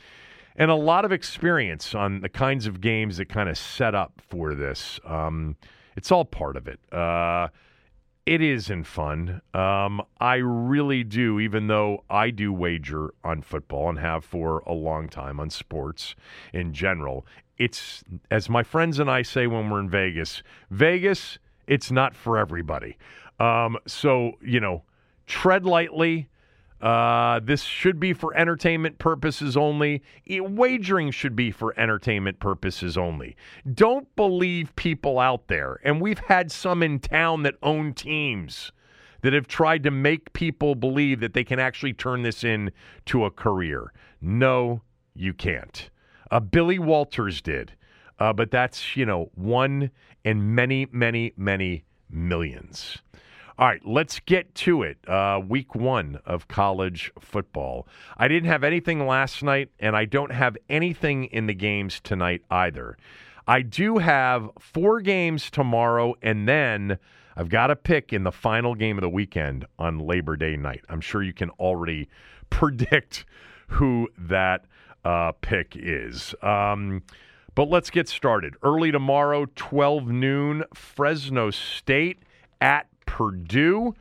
[0.55, 4.21] and a lot of experience on the kinds of games that kind of set up
[4.27, 4.99] for this.
[5.05, 5.55] Um,
[5.95, 6.79] it's all part of it.
[6.91, 7.47] Uh,
[8.25, 9.41] it isn't fun.
[9.53, 14.73] Um, I really do, even though I do wager on football and have for a
[14.73, 16.15] long time on sports
[16.53, 17.25] in general
[17.57, 21.37] it's as my friends and I say when we're in Vegas, Vegas,
[21.67, 22.97] it's not for everybody.
[23.39, 24.83] Um, so you know,
[25.25, 26.29] tread lightly.
[26.81, 30.03] Uh, this should be for entertainment purposes only.
[30.27, 33.37] wagering should be for entertainment purposes only.
[33.73, 38.73] Don't believe people out there, and we've had some in town that own teams
[39.21, 43.31] that have tried to make people believe that they can actually turn this into a
[43.31, 43.93] career.
[44.21, 44.81] No,
[45.15, 45.89] you can't.
[46.31, 47.73] Uh, Billy Walters did,
[48.19, 49.91] uh, but that's, you know, one
[50.23, 52.97] in many, many, many millions.
[53.57, 54.97] All right, let's get to it.
[55.07, 57.87] Uh, week one of college football.
[58.17, 62.41] I didn't have anything last night, and I don't have anything in the games tonight
[62.49, 62.97] either.
[63.47, 66.97] I do have four games tomorrow, and then
[67.35, 70.83] I've got a pick in the final game of the weekend on Labor Day night.
[70.89, 72.09] I'm sure you can already
[72.49, 73.25] predict
[73.67, 74.65] who that
[75.05, 76.35] uh, pick is.
[76.41, 77.03] Um,
[77.55, 78.55] but let's get started.
[78.63, 82.19] Early tomorrow, 12 noon, Fresno State
[82.59, 83.93] at Purdue.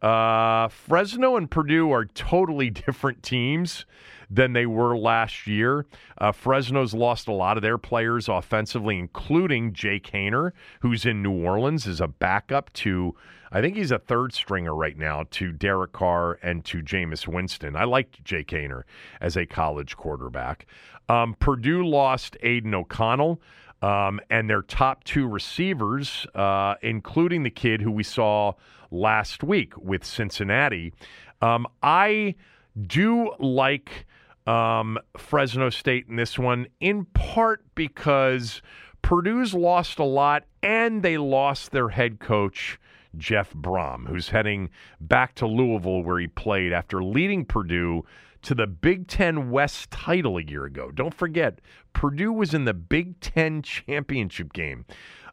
[0.00, 3.84] Uh, Fresno and Purdue are totally different teams
[4.30, 5.86] than they were last year.
[6.16, 11.32] Uh, Fresno's lost a lot of their players offensively, including Jake Haener, who's in New
[11.32, 13.14] Orleans, as a backup to
[13.52, 17.74] I think he's a third stringer right now to Derek Carr and to Jameis Winston.
[17.74, 18.84] I liked Jake Haener
[19.20, 20.66] as a college quarterback.
[21.08, 23.40] Um, Purdue lost Aidan O'Connell.
[23.82, 28.52] Um, and their top two receivers, uh, including the kid who we saw
[28.90, 30.92] last week with Cincinnati.
[31.40, 32.34] Um, I
[32.86, 34.06] do like
[34.46, 38.60] um, Fresno State in this one, in part because
[39.00, 42.78] Purdue's lost a lot and they lost their head coach
[43.16, 44.70] Jeff Brohm, who's heading
[45.00, 48.04] back to Louisville where he played after leading Purdue
[48.42, 50.90] to the Big Ten West title a year ago.
[50.90, 51.60] Don't forget,
[51.92, 54.84] Purdue was in the Big Ten championship game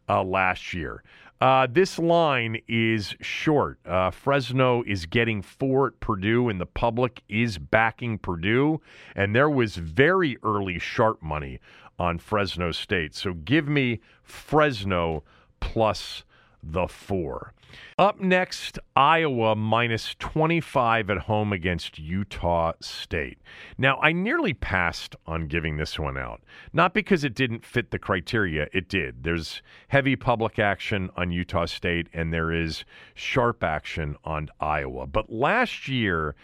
[0.09, 1.03] uh, last year.
[1.39, 3.77] Uh, this line is short.
[3.85, 8.81] Uh, Fresno is getting four at Purdue, and the public is backing Purdue.
[9.15, 11.59] And there was very early sharp money
[11.99, 13.13] on Fresno State.
[13.13, 15.23] So give me Fresno
[15.59, 16.23] plus
[16.71, 17.53] the four.
[17.97, 23.39] Up next, Iowa minus 25 at home against Utah State.
[23.77, 26.41] Now, I nearly passed on giving this one out.
[26.73, 29.23] Not because it didn't fit the criteria, it did.
[29.23, 35.07] There's heavy public action on Utah State, and there is sharp action on Iowa.
[35.07, 36.35] But last year,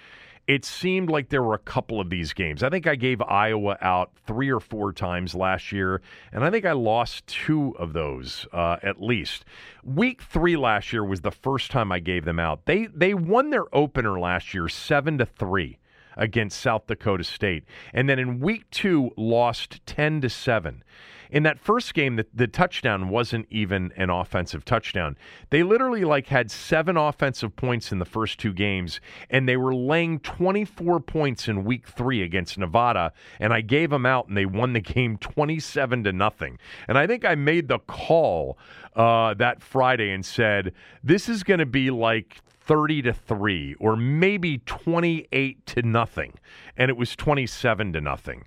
[0.48, 2.64] it seemed like there were a couple of these games.
[2.64, 6.02] I think I gave Iowa out three or four times last year,
[6.32, 9.46] and I think I lost two of those uh, at least.
[9.84, 12.66] Week three last year was the first time I gave them out.
[12.66, 15.78] They they won their opener last year seven to three
[16.18, 20.84] against South Dakota State, and then in week two lost ten to seven
[21.34, 25.18] in that first game, the, the touchdown wasn't even an offensive touchdown.
[25.50, 29.74] They literally like had seven offensive points in the first two games, and they were
[29.74, 33.12] laying 24 points in week three against Nevada.
[33.40, 36.60] And I gave them out, and they won the game 27 to nothing.
[36.88, 38.60] And I think I made the call
[38.96, 40.72] uh, that Friday and said
[41.04, 46.34] this is going to be like 30 to 3 or maybe 28 to nothing
[46.78, 48.46] and it was 27 to nothing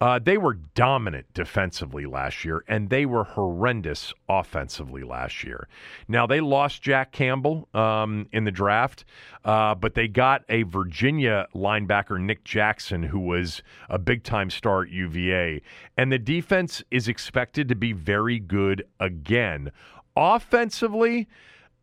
[0.00, 5.68] uh, they were dominant defensively last year, and they were horrendous offensively last year.
[6.08, 9.04] Now, they lost Jack Campbell um, in the draft,
[9.44, 14.82] uh, but they got a Virginia linebacker, Nick Jackson, who was a big time star
[14.82, 15.62] at UVA.
[15.96, 19.70] And the defense is expected to be very good again.
[20.16, 21.28] Offensively,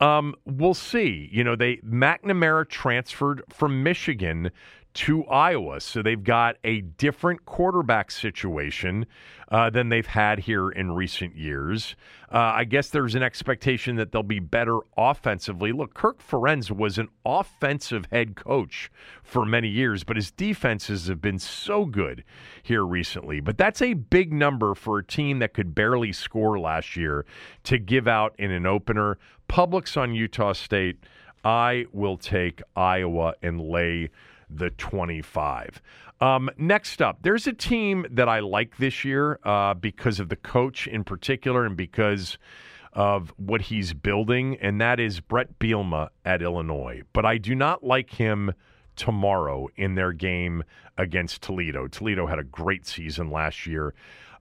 [0.02, 1.30] Um, we'll see.
[1.32, 4.52] You know, they McNamara transferred from Michigan
[4.94, 5.80] to Iowa.
[5.80, 9.06] So they've got a different quarterback situation
[9.50, 11.96] uh, than they've had here in recent years.
[12.32, 15.74] Uh, I guess there's an expectation that they'll be better offensively.
[15.74, 18.90] Look, Kirk Ferentz was an offensive head coach
[19.24, 22.24] for many years, but his defenses have been so good
[22.64, 23.42] here recently.
[23.42, 27.26] But that's a big number for a team that could barely score last year
[27.64, 29.18] to give out in an opener.
[29.50, 31.04] Public's on Utah State.
[31.44, 34.12] I will take Iowa and lay
[34.54, 35.82] the 25.
[36.20, 40.36] Um, next up, there's a team that I like this year uh, because of the
[40.36, 42.38] coach in particular and because
[42.94, 47.02] of what he's building, and that is Bret Bielema at Illinois.
[47.14, 48.54] But I do not like him
[48.96, 50.64] tomorrow in their game
[50.98, 51.88] against Toledo.
[51.88, 53.94] Toledo had a great season last year.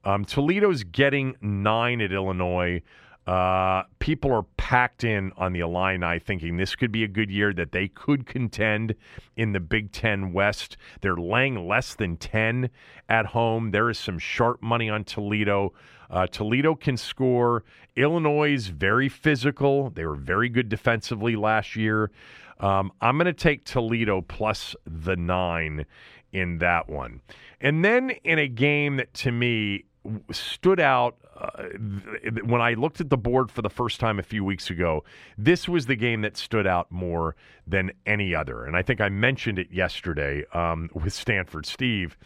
[0.04, 2.82] Um, Toledo's getting nine at Illinois.
[3.26, 7.52] Uh, people are packed in on the Illini thinking this could be a good year,
[7.52, 8.94] that they could contend
[9.36, 10.76] in the Big Ten West.
[11.00, 12.70] They're laying less than 10
[13.08, 13.70] at home.
[13.70, 15.72] There is some sharp money on Toledo.
[16.10, 17.62] Uh, Toledo can score.
[17.94, 19.90] Illinois is very physical.
[19.90, 22.10] They were very good defensively last year.
[22.58, 25.86] Um, I'm going to take Toledo plus the nine
[26.32, 27.20] in that one.
[27.60, 29.84] And then in a game that to me
[30.30, 31.16] stood out
[32.44, 35.04] when I looked at the board for the first time a few weeks ago,
[35.38, 38.64] this was the game that stood out more than any other.
[38.64, 42.16] And I think I mentioned it yesterday um, with Stanford Steve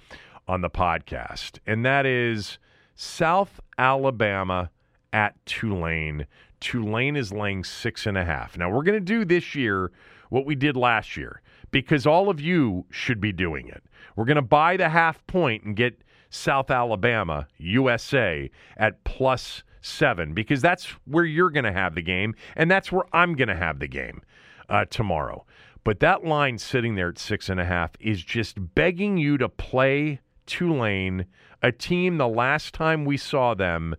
[0.48, 1.59] on the podcast.
[1.66, 2.59] And that is
[2.94, 4.70] South Alabama
[5.12, 6.27] at Tulane.
[6.61, 8.57] Tulane is laying six and a half.
[8.57, 9.92] Now, we're going to do this year
[10.31, 13.83] what we did last year because all of you should be doing it.
[14.16, 16.03] We're going to buy the half point and get
[16.35, 22.35] South Alabama, USA, at plus seven because that's where you're going to have the game,
[22.57, 24.23] and that's where I'm going to have the game
[24.68, 25.47] uh, tomorrow.
[25.85, 29.49] But that line sitting there at six and a half is just begging you to
[29.49, 31.27] play Tulane,
[31.62, 33.94] a team the last time we saw them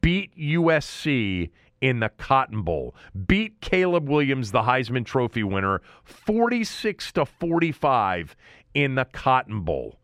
[0.00, 2.94] beat USC in the Cotton Bowl,
[3.26, 8.34] beat Caleb Williams, the Heisman Trophy winner, 46 to 45
[8.72, 9.98] in the Cotton Bowl.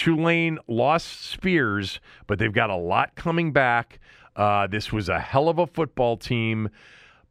[0.00, 4.00] Tulane lost Spears, but they've got a lot coming back.
[4.34, 6.70] Uh, this was a hell of a football team,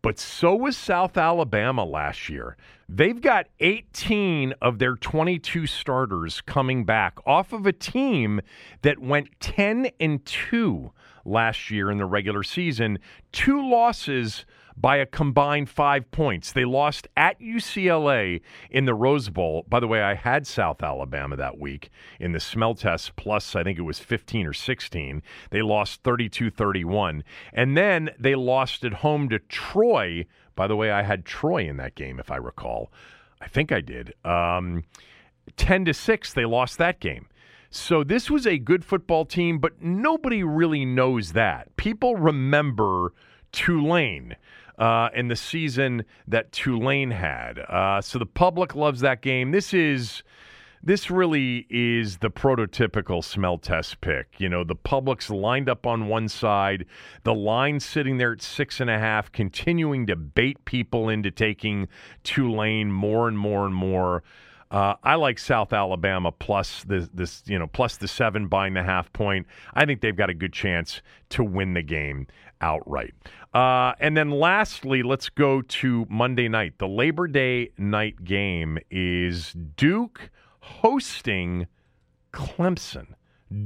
[0.04, 2.58] but so was South Alabama last year.
[2.88, 8.40] They've got 18 of their 22 starters coming back off of a team
[8.84, 10.92] that went 10 and 2
[11.26, 13.00] last year in the regular season.
[13.32, 14.46] Two losses
[14.80, 16.52] by a combined five points.
[16.52, 19.65] They lost at UCLA in the Rose Bowl.
[19.68, 21.89] By the way, I had South Alabama that week
[22.20, 25.22] in the smell test, plus I think it was 15 or 16.
[25.50, 27.24] They lost 32 31.
[27.52, 30.26] And then they lost at home to Troy.
[30.56, 32.92] By the way, I had Troy in that game, if I recall.
[33.42, 34.13] I think I did.
[34.24, 34.84] Um,
[35.58, 37.28] 10 to 6, they lost that game.
[37.72, 41.76] So this was a good football team, but nobody really knows that.
[41.76, 43.13] People remember
[43.52, 44.36] Tulane
[44.80, 47.60] uh, and the season that Tulane had.
[47.60, 49.52] Uh, so the public loves that game.
[49.52, 50.24] This is
[50.82, 54.36] this really is the prototypical smell test pick.
[54.38, 56.86] You know, the public's lined up on one side,
[57.24, 61.89] the line sitting there at six and a half, continuing to bait people into taking
[62.24, 64.24] Tulane more and more and more.
[64.72, 68.84] Uh, I like South Alabama plus the this you know plus the seven buying the
[68.84, 69.48] half point.
[69.74, 72.28] I think they've got a good chance to win the game
[72.62, 73.13] outright.
[73.54, 76.78] Uh, and then lastly, let's go to Monday night.
[76.78, 81.67] The Labor Day night game is Duke hosting
[82.32, 83.08] Clemson.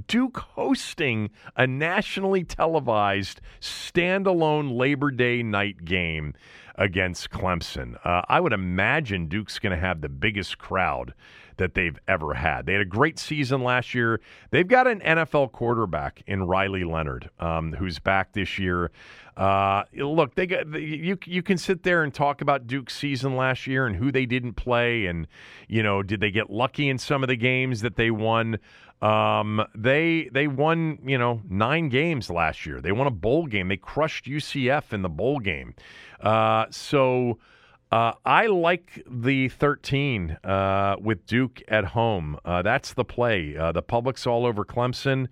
[0.07, 6.33] Duke hosting a nationally televised standalone Labor Day night game
[6.75, 7.97] against Clemson.
[8.05, 11.13] Uh, I would imagine Duke's going to have the biggest crowd
[11.57, 12.65] that they've ever had.
[12.65, 14.19] They had a great season last year.
[14.51, 18.91] They've got an NFL quarterback in Riley Leonard, um, who's back this year.
[19.35, 21.17] Uh, look, they got you.
[21.25, 24.53] You can sit there and talk about Duke's season last year and who they didn't
[24.53, 25.27] play, and
[25.67, 28.59] you know, did they get lucky in some of the games that they won?
[29.01, 32.79] Um, they they won you know nine games last year.
[32.79, 33.69] They won a bowl game.
[33.69, 35.73] They crushed UCF in the bowl game.
[36.21, 37.39] Uh, so.
[37.93, 42.39] Uh, I like the 13 uh, with Duke at home.
[42.43, 43.55] Uh, that's the play.
[43.55, 45.27] Uh, the public's all over Clemson.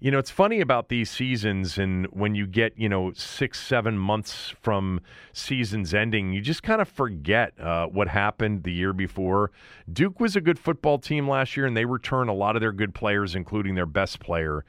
[0.00, 3.96] You know, it's funny about these seasons, and when you get, you know, six, seven
[3.96, 5.00] months from
[5.32, 9.50] seasons ending, you just kind of forget uh, what happened the year before.
[9.90, 12.72] Duke was a good football team last year, and they return a lot of their
[12.72, 14.66] good players, including their best player.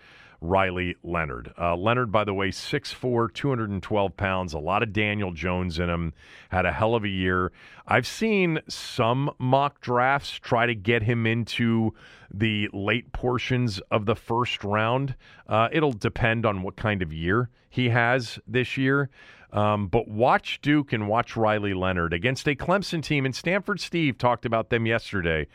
[0.48, 1.54] Riley Leonard.
[1.60, 6.14] Uh, Leonard, by the way, 6'4, 212 pounds, a lot of Daniel Jones in him,
[6.50, 7.52] had a hell of a year.
[7.88, 11.94] I've seen some mock drafts try to get him into
[12.34, 15.16] the late portions of the first round.
[15.48, 19.10] Uh, it'll depend on what kind of year he has this year.
[19.52, 23.26] Um, but watch Duke and watch Riley Leonard against a Clemson team.
[23.26, 25.48] And Stanford Steve talked about them yesterday.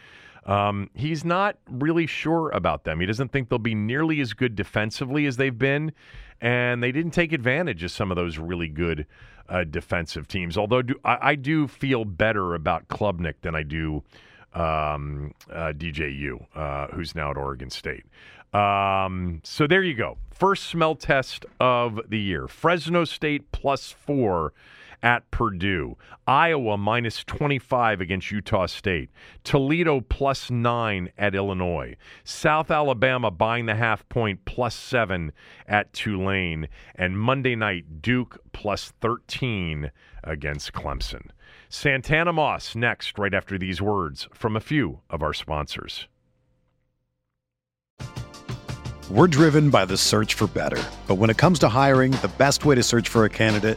[0.47, 3.01] Um, he's not really sure about them.
[3.01, 5.93] He doesn't think they'll be nearly as good defensively as they've been,
[6.41, 9.07] and they didn't take advantage of some of those really good
[9.49, 10.57] uh, defensive teams.
[10.57, 14.03] Although do, I, I, do feel better about Klubnik than I do
[14.55, 18.05] um, uh, DJU, uh, who's now at Oregon State.
[18.55, 20.19] Um, so there you go.
[20.31, 22.49] First smell test of the year.
[22.49, 24.53] Fresno State plus four
[25.03, 25.97] at Purdue.
[26.27, 29.11] Iowa minus 25 against Utah State.
[29.45, 31.97] Toledo plus nine at Illinois.
[32.25, 35.33] South Alabama buying the half point plus seven
[35.67, 36.69] at Tulane.
[36.95, 39.91] And Monday night, Duke plus 13
[40.25, 41.31] against Clemson.
[41.69, 46.09] Santana Moss next, right after these words from a few of our sponsors.
[49.11, 50.81] We're driven by the search for better.
[51.09, 53.77] But when it comes to hiring, the best way to search for a candidate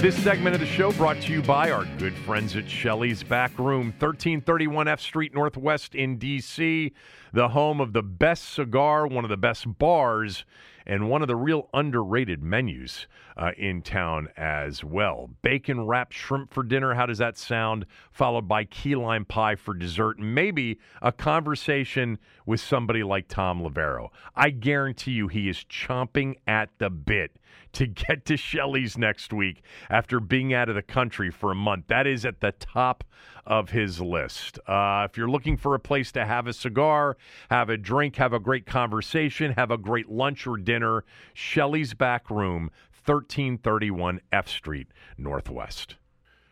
[0.00, 3.58] This segment of the show brought to you by our good friends at Shelley's Back
[3.58, 6.92] Room, 1331 F Street Northwest in D.C.,
[7.32, 10.44] the home of the best cigar, one of the best bars,
[10.86, 15.30] and one of the real underrated menus uh, in town as well.
[15.42, 16.94] Bacon wrapped shrimp for dinner.
[16.94, 17.84] How does that sound?
[18.12, 20.20] Followed by key lime pie for dessert.
[20.20, 24.10] Maybe a conversation with somebody like Thom Loverro.
[24.36, 27.32] I guarantee you he is chomping at the bit
[27.78, 31.86] to get to Shelley's next week after being out of the country for a month.
[31.86, 33.04] That is at the top
[33.46, 34.58] of his list.
[34.66, 37.16] Uh, if you're looking for a place to have a cigar,
[37.50, 41.04] have a drink, have a great conversation, have a great lunch or dinner,
[41.34, 42.72] Shelley's Back Room,
[43.04, 45.94] 1331 F Street, Northwest.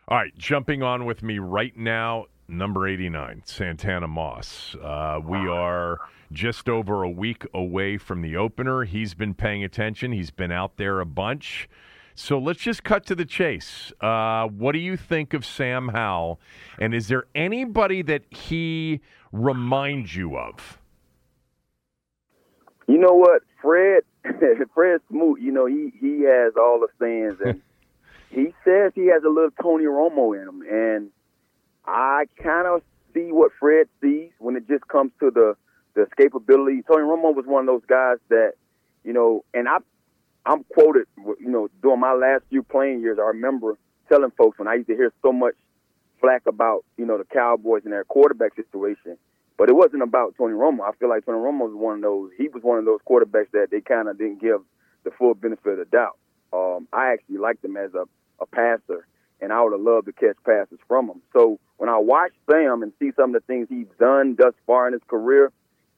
[0.07, 4.76] All right, jumping on with me right now, number 89, Santana Moss.
[4.82, 5.99] Uh, we are
[6.32, 8.84] just over a week away from the opener.
[8.84, 11.68] He's been paying attention, he's been out there a bunch.
[12.18, 13.92] So let's just cut to the chase.
[14.01, 16.40] Uh, what do you think of Sam Howell?
[16.78, 19.01] And is there anybody that he
[19.32, 20.78] reminds you of?
[22.88, 24.05] You know what, Fred?
[24.74, 25.40] Fred Smoot.
[25.40, 27.61] You know he he has all the fans, and
[28.30, 31.11] he says he has a little Tony Romo in him, and
[31.87, 32.82] I kind of
[33.14, 35.57] see what Fred sees when it just comes to the
[35.95, 36.87] the escapability.
[36.87, 38.53] Tony Romo was one of those guys that,
[39.03, 39.78] you know, and I,
[40.45, 43.78] I'm quoted, you know, during my last few playing years, I remember
[44.09, 45.55] telling folks when I used to hear so much
[46.20, 49.16] flack about, you know, the Cowboys and their quarterback situation,
[49.57, 50.82] but it wasn't about Tony Romo.
[50.87, 52.30] I feel like Tony Romo was one of those.
[52.37, 54.61] He was one of those quarterbacks that they kind of didn't give
[55.05, 56.18] the full benefit of the doubt.
[56.53, 58.05] Um, I actually liked him as a,
[58.41, 59.07] a passer,
[59.41, 61.22] and I would have loved to catch passes from him.
[61.32, 64.87] So when I watch Sam and see some of the things he's done thus far
[64.87, 65.53] in his career,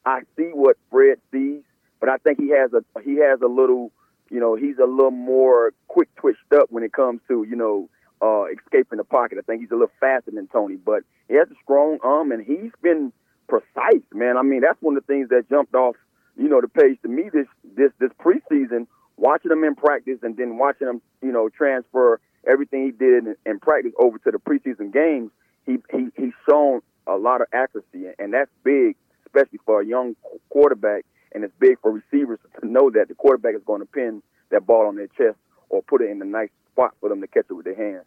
[0.05, 1.63] I see what Fred sees,
[2.01, 3.93] but I think he has a he has a little,
[4.31, 7.89] you know, he's a little more quick twitched up when it comes to you know
[8.23, 9.39] uh, escaping the pocket.
[9.39, 12.45] I think he's a little faster than Tony, but he has a strong arm and
[12.45, 13.13] he's been
[13.49, 14.37] precise, man.
[14.37, 15.97] I mean, that's one of the things that jumped off,
[16.37, 18.87] you know, the page to me this this this preseason.
[19.17, 23.37] Watching him in practice and then watching him, you know, transfer everything he did in,
[23.47, 25.31] in practice over to the preseason games,
[25.67, 28.97] he he he's shown a lot of accuracy, and that's big
[29.29, 30.17] especially for a young
[30.51, 31.05] quarterback.
[31.33, 34.67] And it's big for receivers to know that the quarterback is going to pin that
[34.67, 35.37] ball on their chest
[35.69, 38.07] or put it in a nice spot for them to catch it with their hands.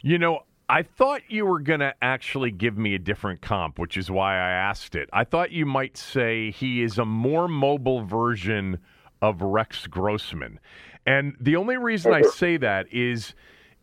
[0.00, 3.96] You know, I thought you were going to actually give me a different comp, which
[3.96, 5.08] is why I asked it.
[5.12, 8.78] I thought you might say he is a more mobile version
[9.22, 10.58] of Rex Grossman.
[11.06, 13.34] And the only reason I say that is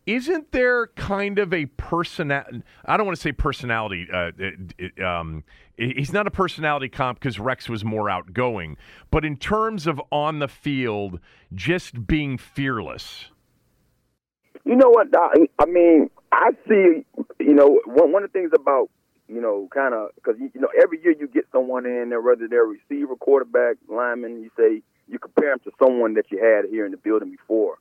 [0.06, 2.62] isn't there kind of a personality?
[2.84, 4.06] I don't want to say personality.
[4.12, 4.30] Uh,
[5.04, 5.42] um,
[5.76, 8.76] he's not a personality comp because Rex was more outgoing,
[9.10, 11.18] but in terms of on the field,
[11.54, 13.26] just being fearless.
[14.64, 15.08] You know what?
[15.16, 17.04] I mean, I see.
[17.40, 18.90] You know, one one of the things about
[19.28, 22.46] you know, kind of because you know every year you get someone in there, whether
[22.48, 24.40] they're receiver, quarterback, lineman.
[24.42, 27.78] You say you compare them to someone that you had here in the building before.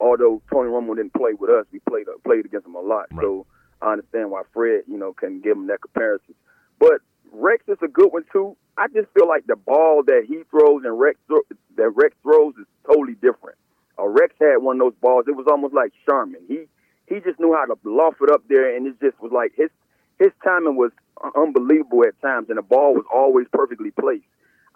[0.00, 3.06] Although Tony Romo didn't play with us, we played played against him a lot.
[3.10, 3.22] Right.
[3.22, 3.46] So
[3.80, 6.34] I understand why Fred, you know, can give him that comparison.
[6.78, 7.00] But
[7.32, 8.56] Rex is a good one too.
[8.76, 11.18] I just feel like the ball that he throws and Rex
[11.76, 13.58] that Rex throws is totally different.
[13.98, 15.24] Uh, Rex had one of those balls.
[15.28, 16.40] It was almost like Sherman.
[16.46, 16.64] He
[17.06, 19.70] he just knew how to loft it up there, and it just was like his
[20.18, 20.92] his timing was
[21.34, 24.24] unbelievable at times, and the ball was always perfectly placed.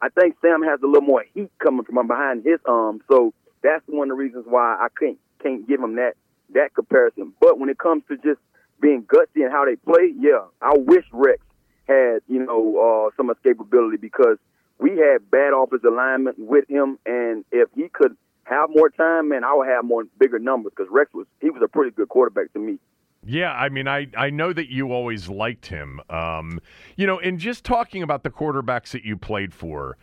[0.00, 3.84] I think Sam has a little more heat coming from behind his arm, so that's
[3.86, 6.14] one of the reasons why I can't can't give him that
[6.54, 7.32] that comparison.
[7.40, 8.40] But when it comes to just
[8.80, 11.40] being gutsy and how they play, yeah, I wish Rex
[11.86, 14.38] had you know uh, some escapability because
[14.78, 19.44] we had bad offensive alignment with him, and if he could have more time, man,
[19.44, 22.52] I would have more bigger numbers because Rex was he was a pretty good quarterback
[22.54, 22.78] to me.
[23.24, 26.00] Yeah, I mean, I, I know that you always liked him.
[26.08, 26.58] Um,
[26.96, 29.98] you know, and just talking about the quarterbacks that you played for,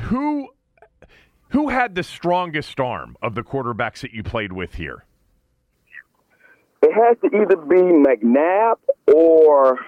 [0.00, 0.48] who
[1.50, 5.04] who had the strongest arm of the quarterbacks that you played with here?
[6.82, 8.76] It has to either be McNabb
[9.14, 9.80] or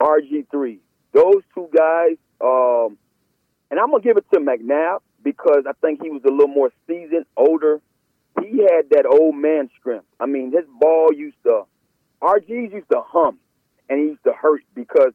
[0.00, 0.78] RG3.
[1.12, 2.96] Those two guys, um,
[3.70, 6.70] and I'm gonna give it to McNabb because I think he was a little more
[6.86, 7.80] seasoned, older.
[8.40, 10.06] He had that old man strength.
[10.18, 11.64] I mean, his ball used to,
[12.22, 13.38] RG's used to hum,
[13.88, 15.12] and he used to hurt because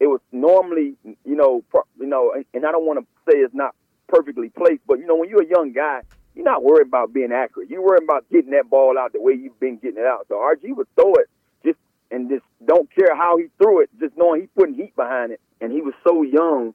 [0.00, 1.62] it was normally, you know,
[1.98, 3.74] you know, and I don't want to say it's not
[4.08, 6.00] perfectly placed, but you know, when you're a young guy,
[6.34, 7.68] you're not worried about being accurate.
[7.68, 10.26] You're worried about getting that ball out the way you've been getting it out.
[10.28, 11.28] So RG would throw it
[11.64, 11.78] just
[12.10, 15.40] and just don't care how he threw it, just knowing he's putting heat behind it.
[15.60, 16.74] And he was so young,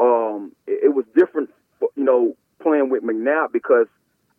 [0.00, 1.50] um, it, it was different
[1.96, 3.86] you know, playing with McNabb because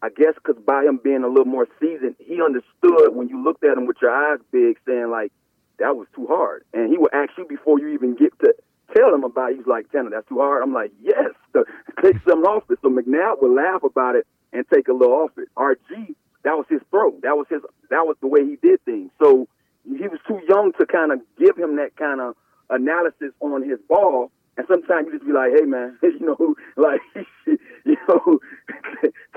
[0.02, 3.64] I guess because by him being a little more seasoned, he understood when you looked
[3.64, 5.32] at him with your eyes big, saying like
[5.80, 8.54] that was too hard, and he would ask you before you even get to
[8.94, 9.58] tell him about it.
[9.58, 10.64] He's like, Tanner, that's too hard.
[10.64, 11.32] I'm like, yes,
[12.04, 12.80] take something off it.
[12.82, 15.48] So McNabb would laugh about it and take a little off it.
[15.58, 17.12] RG, that was his throw.
[17.24, 17.62] That was his.
[17.90, 19.12] That was the way he did things.
[19.22, 19.48] So
[19.84, 22.36] he was too young to kind of give him that kind of
[22.70, 27.02] analysis on his ball and sometimes you just be like, hey, man, you know, like,
[27.86, 28.40] you know,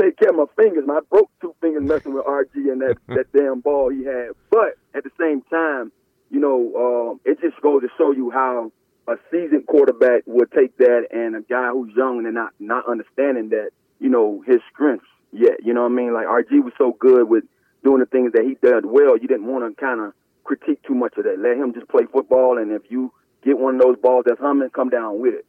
[0.00, 0.86] take care of my fingers.
[0.86, 4.30] Man, I broke two fingers messing with RG and that, that damn ball he had.
[4.50, 5.90] But at the same time,
[6.30, 8.70] you know, um, it just goes to show you how
[9.08, 13.48] a seasoned quarterback would take that and a guy who's young and not, not understanding
[13.50, 15.64] that, you know, his strengths yet.
[15.64, 16.12] You know what I mean?
[16.14, 17.44] Like, RG was so good with
[17.82, 20.12] doing the things that he did well, you didn't want to kind of
[20.44, 21.38] critique too much of that.
[21.38, 23.12] Let him just play football, and if you–
[23.44, 25.46] get one of those balls that's humming, come down with it.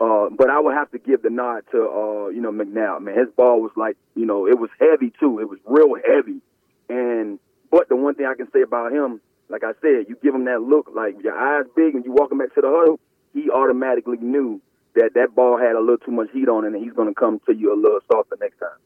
[0.00, 3.02] Uh, but I would have to give the nod to uh, you know McNabb.
[3.02, 5.40] Man, his ball was like you know it was heavy too.
[5.40, 6.40] It was real heavy.
[6.88, 7.38] And
[7.70, 9.20] but the one thing I can say about him,
[9.50, 12.30] like I said, you give him that look, like your eyes big, and you walk
[12.30, 13.00] him back to the huddle,
[13.34, 14.60] he automatically knew
[14.94, 17.14] that that ball had a little too much heat on it, and he's going to
[17.14, 18.78] come to you a little softer next time.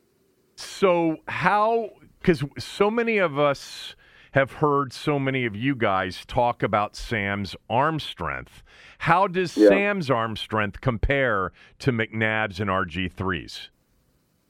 [0.56, 1.90] So how?
[2.20, 3.94] Because so many of us
[4.32, 8.62] have heard so many of you guys talk about Sam's arm strength.
[8.98, 9.68] How does yeah.
[9.68, 13.70] Sam's arm strength compare to McNabb's and RG3's?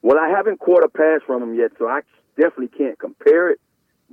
[0.00, 2.00] Well, I haven't caught a pass from him yet, so I
[2.36, 3.60] definitely can't compare it.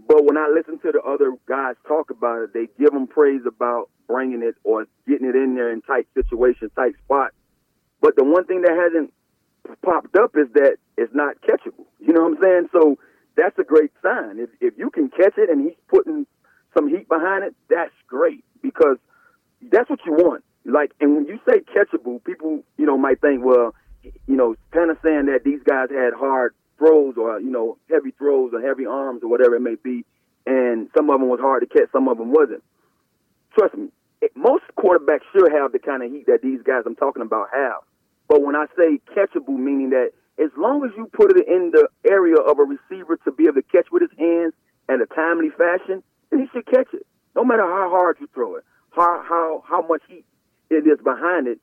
[0.07, 3.41] But when I listen to the other guys talk about it, they give them praise
[3.47, 7.35] about bringing it or getting it in there in tight situations, tight spots.
[8.01, 9.13] But the one thing that hasn't
[9.83, 11.85] popped up is that it's not catchable.
[11.99, 12.69] You know what I'm saying?
[12.71, 12.97] So
[13.35, 14.39] that's a great sign.
[14.39, 16.25] If if you can catch it and he's putting
[16.73, 18.97] some heat behind it, that's great because
[19.71, 20.43] that's what you want.
[20.65, 23.73] Like, and when you say catchable, people you know might think, well,
[24.03, 28.11] you know, kind of saying that these guys had hard throws or you know heavy
[28.17, 30.03] throws or heavy arms or whatever it may be,
[30.47, 32.63] and some of them was hard to catch, some of them wasn't.
[33.57, 33.89] Trust me,
[34.21, 37.49] it, most quarterbacks should have the kind of heat that these guys I'm talking about
[37.53, 37.85] have.
[38.27, 40.11] But when I say catchable, meaning that
[40.41, 43.61] as long as you put it in the area of a receiver to be able
[43.61, 44.53] to catch with his hands
[44.89, 47.05] in a timely fashion, then he should catch it.
[47.35, 50.25] No matter how hard you throw it, how how how much heat
[50.69, 51.59] it is behind it.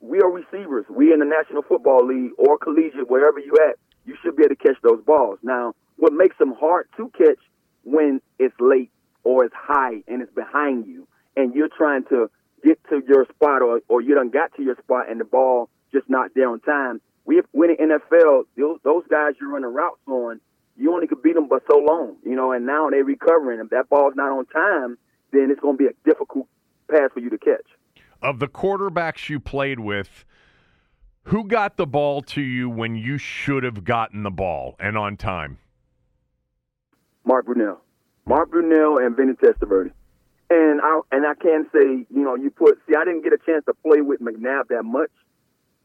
[0.00, 0.86] We are receivers.
[0.88, 3.76] We in the National Football League or collegiate, wherever you at,
[4.10, 5.38] you should be able to catch those balls.
[5.42, 7.38] Now, what makes them hard to catch
[7.84, 8.90] when it's late
[9.22, 11.06] or it's high and it's behind you,
[11.36, 12.28] and you're trying to
[12.64, 15.68] get to your spot, or or you done got to your spot, and the ball
[15.92, 17.00] just not there on time.
[17.24, 20.40] We when in the NFL, those, those guys you're running routes on,
[20.76, 22.50] you only could beat them but so long, you know.
[22.50, 23.60] And now they're recovering.
[23.60, 24.98] If that ball's not on time,
[25.32, 26.48] then it's going to be a difficult
[26.90, 27.66] pass for you to catch.
[28.22, 30.24] Of the quarterbacks you played with,
[31.30, 35.16] who got the ball to you when you should have gotten the ball and on
[35.16, 35.58] time?
[37.24, 37.78] Mark Brunell,
[38.26, 39.92] Mark Brunell, and Vinny Testaverde.
[40.50, 43.38] And I and I can say, you know, you put see, I didn't get a
[43.38, 45.10] chance to play with McNabb that much,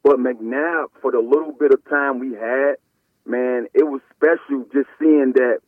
[0.03, 2.77] but McNabb for the little bit of time we had,
[3.27, 5.59] man, it was special just seeing that.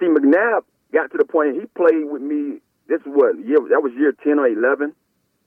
[0.00, 0.62] See, McNabb
[0.92, 2.58] got to the point he played with me.
[2.88, 4.92] This is what year that was year ten or eleven.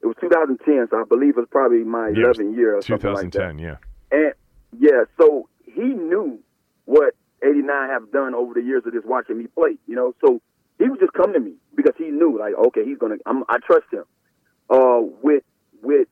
[0.02, 3.32] It was 2010, so I believe it was probably my 11th year or something like
[3.32, 3.56] that.
[3.56, 3.78] 2010, yeah.
[4.12, 4.34] And
[4.78, 6.40] yeah, so he knew
[6.86, 10.14] what 89 have done over the years of just watching me play, you know.
[10.24, 10.42] So
[10.78, 13.16] he would just come to me because he knew, like, okay, he's gonna.
[13.26, 14.04] I'm, I trust him.
[14.70, 15.44] Uh, with
[15.82, 16.08] with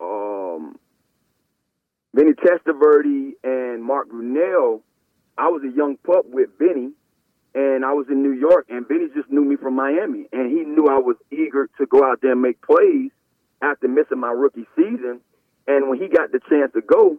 [0.00, 0.76] um,
[2.14, 4.82] Vinny Testaverde and Mark Brunell,
[5.38, 6.92] I was a young pup with Vinny,
[7.54, 10.64] and I was in New York, and Vinny just knew me from Miami, and he
[10.64, 13.10] knew I was eager to go out there and make plays
[13.64, 15.20] after missing my rookie season.
[15.66, 17.16] And when he got the chance to go,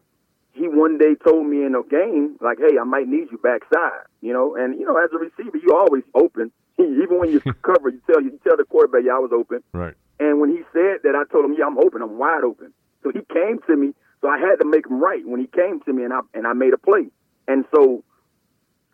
[0.54, 4.06] he one day told me in a game, like, "Hey, I might need you backside,"
[4.22, 4.56] you know.
[4.56, 6.52] And you know, as a receiver, you always open.
[6.80, 9.96] Even when you cover, you tell you tell the quarterback, "Yeah, I was open." Right.
[10.20, 12.02] And when he said that, I told him, "Yeah, I'm open.
[12.02, 12.74] I'm wide open."
[13.04, 13.94] So he came to me.
[14.22, 16.48] So I had to make him right when he came to me, and I and
[16.48, 17.08] I made a play.
[17.48, 18.04] And so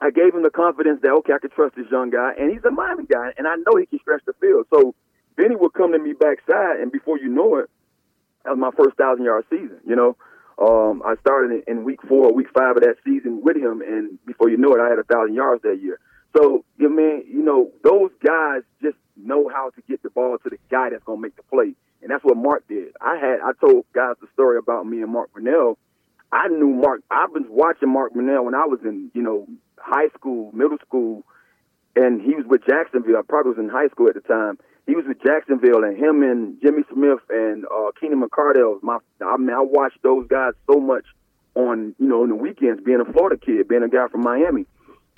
[0.02, 2.66] I gave him the confidence that okay, I could trust this young guy, and he's
[2.66, 4.66] a Miami guy, and I know he can stretch the field.
[4.74, 4.96] So
[5.42, 7.70] Vinny would come to me backside, and before you know it,
[8.44, 9.80] that was my first thousand yard season.
[9.88, 10.18] You know,
[10.62, 14.50] um, I started in, week four, week five of that season with him, and before
[14.50, 16.00] you know it, I had a thousand yards that year.
[16.38, 20.50] So, you mean, you know, those guys just know how to get the ball to
[20.50, 22.94] the guy that's going to make the play, and that's what Mark did.
[23.02, 25.78] I had I told guys the story about me and Mark Brunell.
[26.32, 27.02] I knew Mark.
[27.10, 31.24] I've been watching Mark Brunell when I was in, you know, high school, middle school,
[31.96, 33.18] and he was with Jacksonville.
[33.18, 34.58] I probably was in high school at the time.
[34.88, 38.82] He was with Jacksonville, and him and Jimmy Smith and uh, Keenan McCardell.
[38.82, 41.06] My, I mean, I watched those guys so much
[41.56, 42.84] on, you know, in the weekends.
[42.84, 44.66] Being a Florida kid, being a guy from Miami,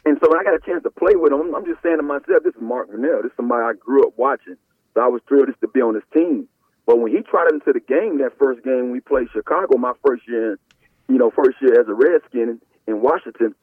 [0.05, 2.03] and so when I got a chance to play with him, I'm just saying to
[2.03, 3.23] myself, this is Mark Brunell.
[3.23, 4.57] This is somebody I grew up watching.
[4.93, 6.47] So I was thrilled just to be on his team.
[6.85, 10.27] But when he trotted into the game, that first game we played Chicago, my first
[10.27, 10.59] year,
[11.07, 13.55] you know, first year as a Redskin in Washington,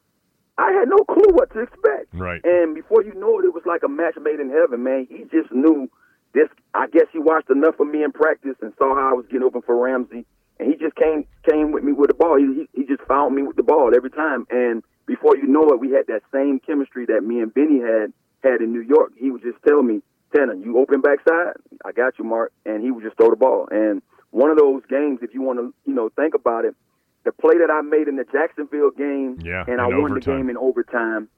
[0.57, 2.13] I had no clue what to expect.
[2.13, 2.41] Right.
[2.43, 5.07] And before you know it, it was like a match made in heaven, man.
[5.09, 5.89] He just knew
[6.33, 6.49] this.
[6.73, 9.43] I guess he watched enough of me in practice and saw how I was getting
[9.43, 10.25] open for Ramsey,
[10.59, 12.37] and he just came came with me with the ball.
[12.37, 14.45] He he, he just found me with the ball every time.
[14.51, 18.13] And before you know it, we had that same chemistry that me and Vinny had
[18.43, 19.13] had in New York.
[19.17, 20.01] He would just tell me,
[20.35, 23.67] Tanner, you open backside, I got you, Mark, and he would just throw the ball.
[23.71, 26.75] And one of those games, if you want to, you know, think about it,
[27.23, 30.49] the play that I made in the Jacksonville game, Yeah, and I won the game
[30.49, 31.29] in overtime.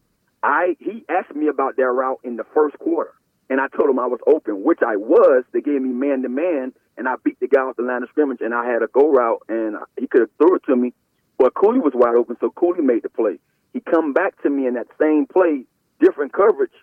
[0.41, 3.13] I he asked me about that route in the first quarter,
[3.49, 5.43] and I told him I was open, which I was.
[5.51, 8.09] They gave me man to man, and I beat the guy off the line of
[8.09, 10.93] scrimmage, and I had a go route, and he could have threw it to me,
[11.37, 13.39] but Cooley was wide open, so Cooley made the play.
[13.73, 15.63] He come back to me in that same play,
[15.99, 16.73] different coverage,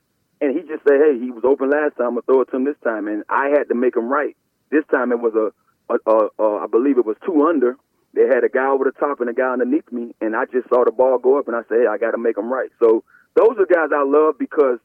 [0.41, 2.09] and he just said, "Hey, he was open last time.
[2.09, 4.37] I'm gonna throw it to him this time," and I had to make him right.
[4.71, 5.53] This time it was a,
[5.93, 7.77] a, a, a I believe it was two under.
[8.15, 10.69] They had a guy over the top and a guy underneath me, and I just
[10.69, 12.71] saw the ball go up, and I said, "Hey, I got to make him right."
[12.81, 13.05] So
[13.35, 14.79] those are guys I love because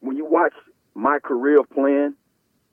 [0.00, 0.54] when you watch
[0.94, 2.14] my career of playing,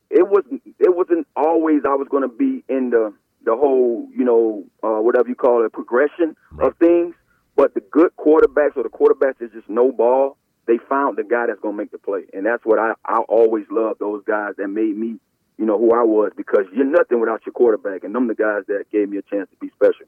[0.10, 4.24] it wasn't it wasn't always I was going to be in the the whole you
[4.24, 7.16] know uh, whatever you call it progression of things.
[7.55, 10.38] But the good quarterbacks or the quarterbacks that just know ball,
[10.68, 13.18] they found the guy that's going to make the play, and that's what I I
[13.28, 15.20] always loved those guys that made me
[15.58, 18.64] you know who I was because you're nothing without your quarterback, and them the guys
[18.68, 20.05] that gave me a chance to be special.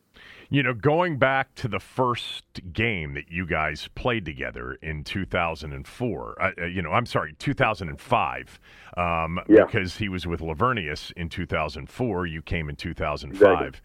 [0.50, 2.44] You know, going back to the first
[2.74, 8.60] game that you guys played together in 2004, uh, uh, you know, I'm sorry, 2005,
[8.98, 9.66] um, Yeah.
[9.66, 12.26] because he was with Laveranues in 2004.
[12.26, 13.82] You came in 2005.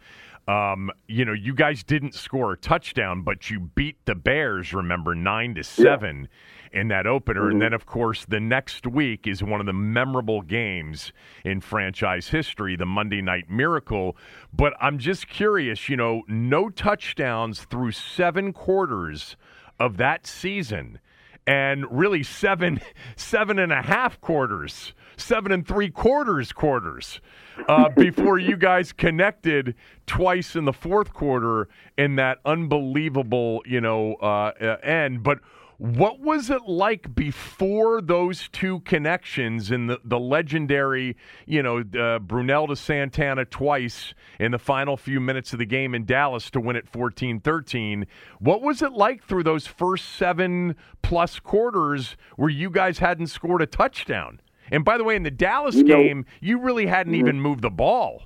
[0.46, 5.14] Um, you know, you guys didn't score a touchdown, but you beat the Bears, remember,
[5.14, 6.28] 9 to 7
[6.74, 7.48] in that opener.
[7.48, 11.12] And then, of course, the next week is one of the memorable games
[11.44, 14.16] in franchise history, the Monday Night Miracle.
[14.52, 19.36] But I'm just curious, you know, no touchdowns through seven quarters
[19.78, 20.98] of that season.
[21.46, 22.80] And really seven,
[23.16, 27.20] seven and a half quarters, seven and three quarters quarters
[27.68, 29.74] uh, before you guys connected
[30.06, 35.22] twice in the fourth quarter in that unbelievable, you know, uh, uh, end.
[35.22, 35.40] But
[35.78, 42.20] What was it like before those two connections in the, the legendary, you know, uh,
[42.20, 46.60] Brunell to Santana twice in the final few minutes of the game in Dallas to
[46.60, 48.06] win it 14 13?
[48.38, 53.60] What was it like through those first seven plus quarters where you guys hadn't scored
[53.60, 54.40] a touchdown?
[54.70, 57.18] And by the way, in the Dallas You know- game, you really hadn't Mhm.
[57.18, 58.22] even moved the ball.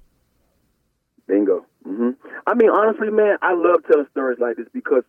[1.26, 1.64] Bingo.
[1.84, 2.10] hmm
[2.46, 5.04] I mean, honestly, man, I love telling stories like this because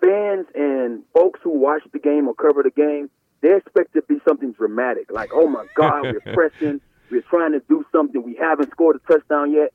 [0.00, 3.10] fans and folks who watch the game or cover the game,
[3.42, 5.10] they expect it to be something dramatic.
[5.12, 9.12] Like, oh my God, we're pressing, we're trying to do something, we haven't scored a
[9.12, 9.72] touchdown yet.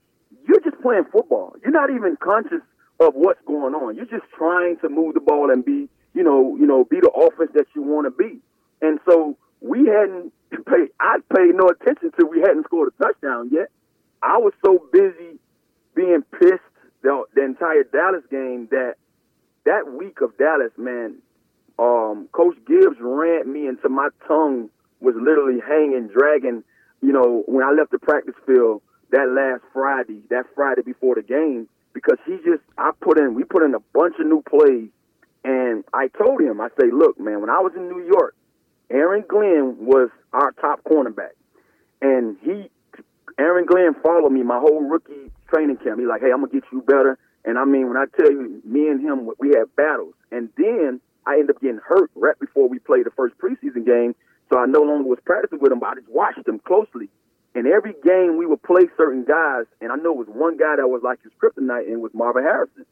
[0.48, 1.56] You're just playing football.
[1.64, 2.62] You're not even conscious
[3.00, 3.96] of what's going on.
[3.96, 7.10] You're just trying to move the ball and be, you know, you know, be the
[7.12, 8.40] offense that you want to be.
[8.82, 10.32] And so we hadn't
[10.64, 10.90] paid.
[11.00, 13.70] I paid no attention to we hadn't scored a touchdown yet.
[14.22, 15.40] I was so busy
[15.96, 16.62] being pissed
[17.04, 18.96] the, the entire Dallas game that
[19.66, 21.16] that week of Dallas, man,
[21.80, 26.64] um, Coach Gibbs ran me until my tongue was literally hanging, dragging.
[27.02, 28.82] You know, when I left the practice field
[29.12, 33.44] that last Friday, that Friday before the game, because he just I put in we
[33.44, 34.90] put in a bunch of new plays,
[35.44, 38.36] and I told him I say, look, man, when I was in New York,
[38.90, 41.34] Aaron Glenn was our top cornerback,
[42.02, 42.70] and he
[43.38, 46.00] Aaron Glenn followed me my whole rookie training camp.
[46.00, 47.18] He's like, hey, I'm gonna get you better.
[47.44, 50.16] And I mean, when I tell you, me and him, we had battles.
[50.32, 54.16] And then I ended up getting hurt right before we played the first preseason game.
[54.52, 57.10] So I no longer was practicing with him, but I just watched him closely.
[57.56, 60.76] And every game we would play certain guys, and I know it was one guy
[60.76, 62.86] that was like his kryptonite, and was Marvin Harrison.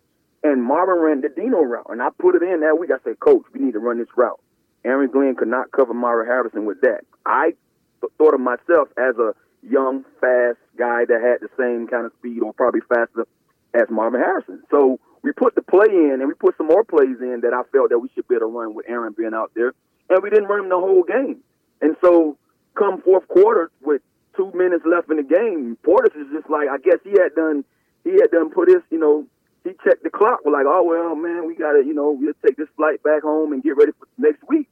[0.44, 2.90] And Marvin ran the Dino route, and I put it in that week.
[2.92, 4.40] I said, Coach, we need to run this route.
[4.86, 7.02] Aaron Glenn could not cover Marvin Harrison with that.
[7.26, 7.54] I
[8.02, 12.12] th- thought of myself as a young, fast guy that had the same kind of
[12.20, 13.26] speed or probably faster
[13.74, 14.62] as Marvin Harrison.
[14.70, 17.64] So we put the play in and we put some more plays in that I
[17.72, 19.74] felt that we should be able to run with Aaron being out there.
[20.10, 21.40] And we didn't run him the whole game.
[21.82, 22.38] And so
[22.76, 24.02] come fourth quarter with
[24.36, 27.64] two minutes left in the game, Portis is just like I guess he had done
[28.04, 29.26] he had done put his, you know,
[29.64, 30.40] he checked the clock.
[30.44, 33.54] We're like, oh well, man, we gotta, you know, we'll take this flight back home
[33.54, 34.68] and get ready for next week.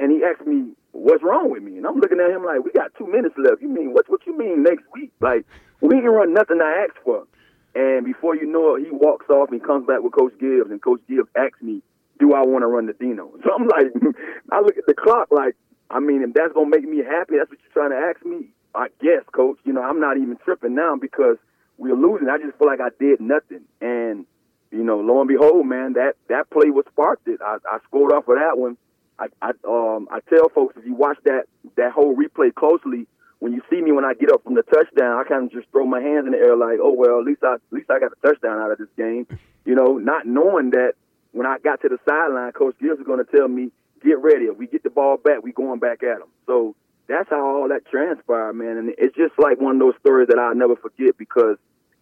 [0.00, 1.76] And he asked me, what's wrong with me?
[1.76, 3.62] And I'm looking at him like, we got two minutes left.
[3.62, 4.08] You mean what?
[4.08, 5.12] What you mean next week?
[5.20, 5.44] Like
[5.80, 7.26] we didn't run nothing I asked for.
[7.74, 10.82] And before you know it, he walks off and comes back with Coach Gibbs, and
[10.82, 11.82] Coach Gibbs asks me,
[12.18, 13.30] do I want to run the Dino?
[13.44, 13.92] So I'm like,
[14.52, 15.54] I look at the clock like,
[15.90, 18.48] I mean, if that's gonna make me happy, that's what you're trying to ask me.
[18.74, 19.58] I guess, Coach.
[19.64, 21.36] You know, I'm not even tripping now because
[21.78, 22.28] we're losing.
[22.28, 23.64] I just feel like I did nothing.
[23.80, 24.26] And
[24.70, 27.40] you know, lo and behold, man, that that play was sparked it.
[27.40, 28.76] I, I scored off of that one.
[29.18, 31.44] I, I um I tell folks if you watch that
[31.76, 33.06] that whole replay closely,
[33.40, 35.70] when you see me when I get up from the touchdown, I kind of just
[35.70, 37.98] throw my hands in the air like, oh well, at least I at least I
[37.98, 39.26] got a touchdown out of this game,
[39.64, 40.94] you know, not knowing that
[41.32, 43.70] when I got to the sideline, Coach Gibbs was going to tell me,
[44.02, 44.46] get ready.
[44.46, 46.28] If we get the ball back, we going back at them.
[46.46, 46.74] So
[47.06, 48.76] that's how all that transpired, man.
[48.76, 51.56] And it's just like one of those stories that I'll never forget because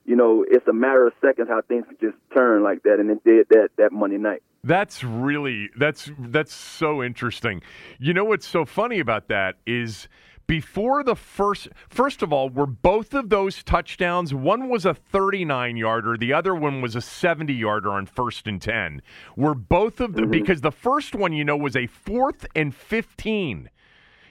[0.05, 3.25] you know it's a matter of seconds how things just turn like that, and it
[3.25, 4.43] did that that Monday night.
[4.67, 7.63] That's really that's that's so interesting.
[8.01, 10.09] You know what's so funny about that is
[10.49, 15.77] before the first first of all were both of those touchdowns one was a 39
[15.77, 19.03] yarder the other one was a 70 yarder on first and 10
[19.37, 20.31] were both of the mm-hmm.
[20.31, 23.69] because the first one you know was a fourth and 15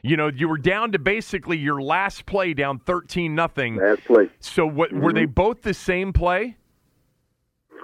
[0.03, 3.75] you know you were down to basically your last play down 13 nothing.
[3.75, 4.29] Last play.
[4.39, 5.31] so what were they mm-hmm.
[5.31, 6.55] both the same play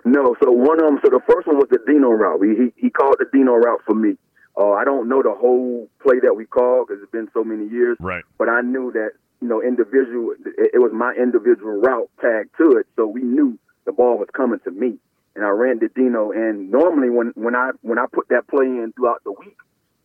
[0.06, 1.00] No, so one of them.
[1.04, 2.42] So the first one was the Dino route.
[2.44, 4.18] He he, he called the Dino route for me.
[4.58, 7.68] Uh, I don't know the whole play that we called because it's been so many
[7.70, 7.98] years.
[8.00, 9.12] right But I knew that
[9.42, 10.34] you know individual.
[10.46, 14.30] It, it was my individual route tag to it, so we knew the ball was
[14.34, 14.98] coming to me.
[15.36, 16.32] And I ran the Dino.
[16.32, 19.58] And normally when when I when I put that play in throughout the week,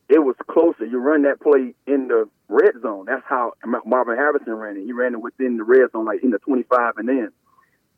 [0.09, 0.85] it was closer.
[0.85, 3.07] You run that play in the red zone.
[3.07, 4.85] That's how Marvin Harrison ran it.
[4.85, 7.31] He ran it within the red zone, like in the 25 and in.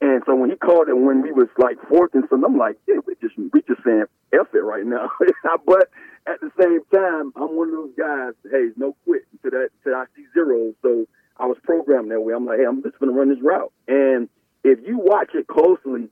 [0.01, 2.78] And so when he called it when we was like fourth and something, I'm like,
[2.86, 5.11] yeah, we just we just saying F it right now.
[5.66, 5.90] but
[6.26, 8.34] at the same time, I'm one of those guys.
[8.51, 10.74] Hey, no quit until that until I see zero.
[10.82, 12.32] So I was programmed that way.
[12.34, 13.72] I'm like, hey, I'm just gonna run this route.
[13.88, 14.28] And
[14.62, 16.09] if you watch it closely,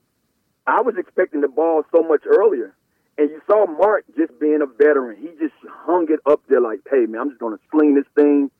[0.65, 2.75] I was expecting the ball so much earlier.
[3.17, 5.17] And you saw Mark just being a veteran.
[5.17, 8.51] He just hung it up there like, hey, man, I'm just to sling this thing.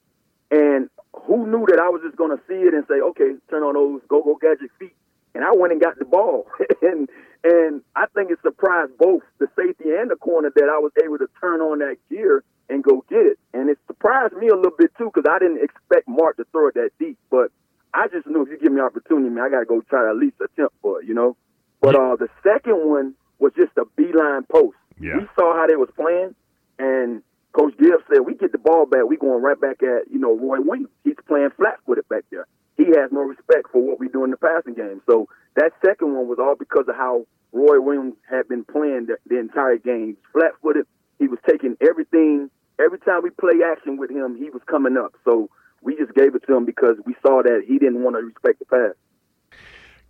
[0.49, 3.75] And who knew that I was just to see it and say, okay, turn on
[3.75, 4.95] those go-go gadget feet.
[5.38, 6.47] And I went and got the ball.
[6.81, 7.07] and
[7.43, 11.19] and I think it surprised both the safety and the corner that I was able
[11.19, 13.39] to turn on that gear and go get it.
[13.53, 16.69] And it surprised me a little bit, too, because I didn't expect Mark to throw
[16.69, 17.19] it that deep.
[17.29, 17.51] But
[17.93, 20.03] I just knew if you give me an opportunity, man, I got to go try
[20.03, 21.38] to at least attempt for it, you know?
[21.81, 24.75] But uh, the second one was just a beeline post.
[24.99, 25.17] Yeah.
[25.21, 26.33] We saw how they was playing,
[26.79, 27.21] And
[27.53, 30.35] Coach Gibbs said, we get the ball back, we going right back at, you know,
[30.35, 30.89] Roy Williams.
[31.03, 32.47] He's playing flat footed back there.
[32.78, 35.01] He has no respect for what we do in the passing game.
[35.09, 39.17] So that second one was all because of how Roy Williams had been playing the,
[39.28, 40.17] the entire game.
[40.32, 40.86] Flat footed.
[41.19, 42.49] He was taking everything.
[42.80, 45.13] Every time we play action with him, he was coming up.
[45.25, 45.49] So
[45.82, 48.59] we just gave it to him because we saw that he didn't want to respect
[48.59, 48.93] the pass.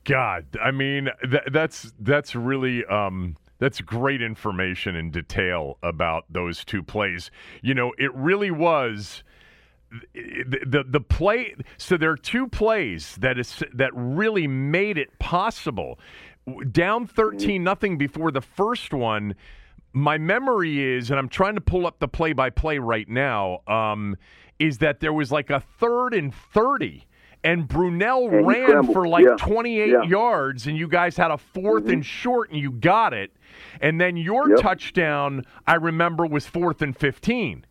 [0.04, 6.64] God, I mean, th- that's that's really um, that's great information and detail about those
[6.64, 7.30] two plays.
[7.62, 9.24] You know, it really was
[10.14, 11.56] the, the the play.
[11.78, 16.00] So there are two plays that is that really made it possible.
[16.72, 19.36] Down thirteen nothing before the first one.
[19.94, 23.62] My memory is, and I'm trying to pull up the play by play right now.
[23.68, 24.16] Um,
[24.60, 27.06] is that there was like a third and thirty
[27.44, 28.94] and Brunell And ran scrambled.
[28.94, 29.36] for like Yeah.
[29.38, 30.02] 28 Yeah.
[30.04, 31.94] yards, and you guys had a 4th Mhm.
[31.94, 33.32] and short, and you got it.
[33.80, 34.60] And then your Yep.
[34.60, 37.64] touchdown, I remember, was fourth and 15.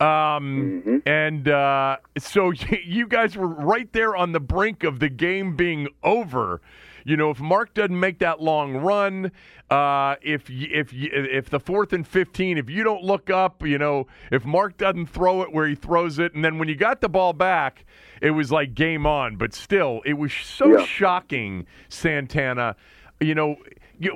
[0.00, 1.02] Um, Mhm.
[1.06, 2.50] And uh, so
[2.84, 6.60] you guys were right there on the brink of the game being over.
[7.04, 9.30] You know, if Mark doesn't make that long run,
[9.70, 14.08] uh, if if if the fourth and fifteen, if you don't look up, you know,
[14.32, 17.08] if Mark doesn't throw it where he throws it, and then when you got the
[17.08, 17.84] ball back,
[18.20, 19.36] it was like game on.
[19.36, 20.84] But still, it was so Yeah.
[20.84, 22.74] shocking, Santana.
[23.20, 23.56] You know,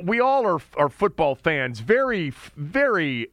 [0.03, 1.79] we all are are football fans.
[1.79, 3.29] Very very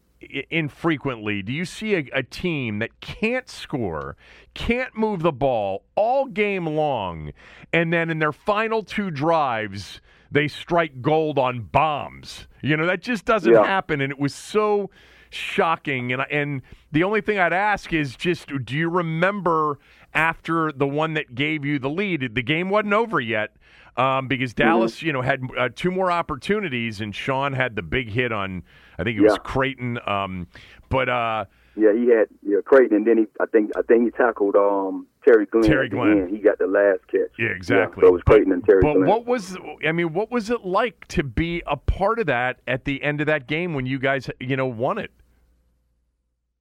[0.50, 4.16] infrequently do you see a, a team that can't score,
[4.54, 7.32] can't move the ball all game long,
[7.72, 10.02] and then in their final two drives,
[10.32, 12.48] they strike gold on bombs.
[12.62, 13.66] You know, that just doesn't Yeah.
[13.66, 14.02] happen.
[14.02, 14.90] And it was so
[15.30, 16.12] shocking.
[16.12, 16.62] And, and
[16.92, 19.80] the only thing I'd ask is just do you remember
[20.18, 22.34] after the one that gave you the lead?
[22.36, 23.56] The game wasn't over yet.
[23.96, 24.68] Um, because Mm-hmm.
[24.70, 28.64] Dallas, you know, had uh, two more opportunities, and Sean had the big hit on,
[29.00, 29.38] I think it was Yeah.
[29.40, 30.00] Crayton.
[30.06, 30.48] Um,
[30.90, 31.46] but uh,
[31.76, 35.08] Yeah, he had yeah Crayton, and then he I think I think he tackled um
[35.26, 35.64] Terry Glenn.
[35.64, 36.30] Terry Glenn.
[36.30, 37.32] He got the last catch.
[37.40, 38.02] yeah, exactly.
[38.02, 39.08] so it was But- Crayton and Terry But Glenn.
[39.08, 40.14] what was I mean?
[40.14, 43.48] What was it like to be a part of that at the end of that
[43.48, 45.10] game when you guys, you know, won it?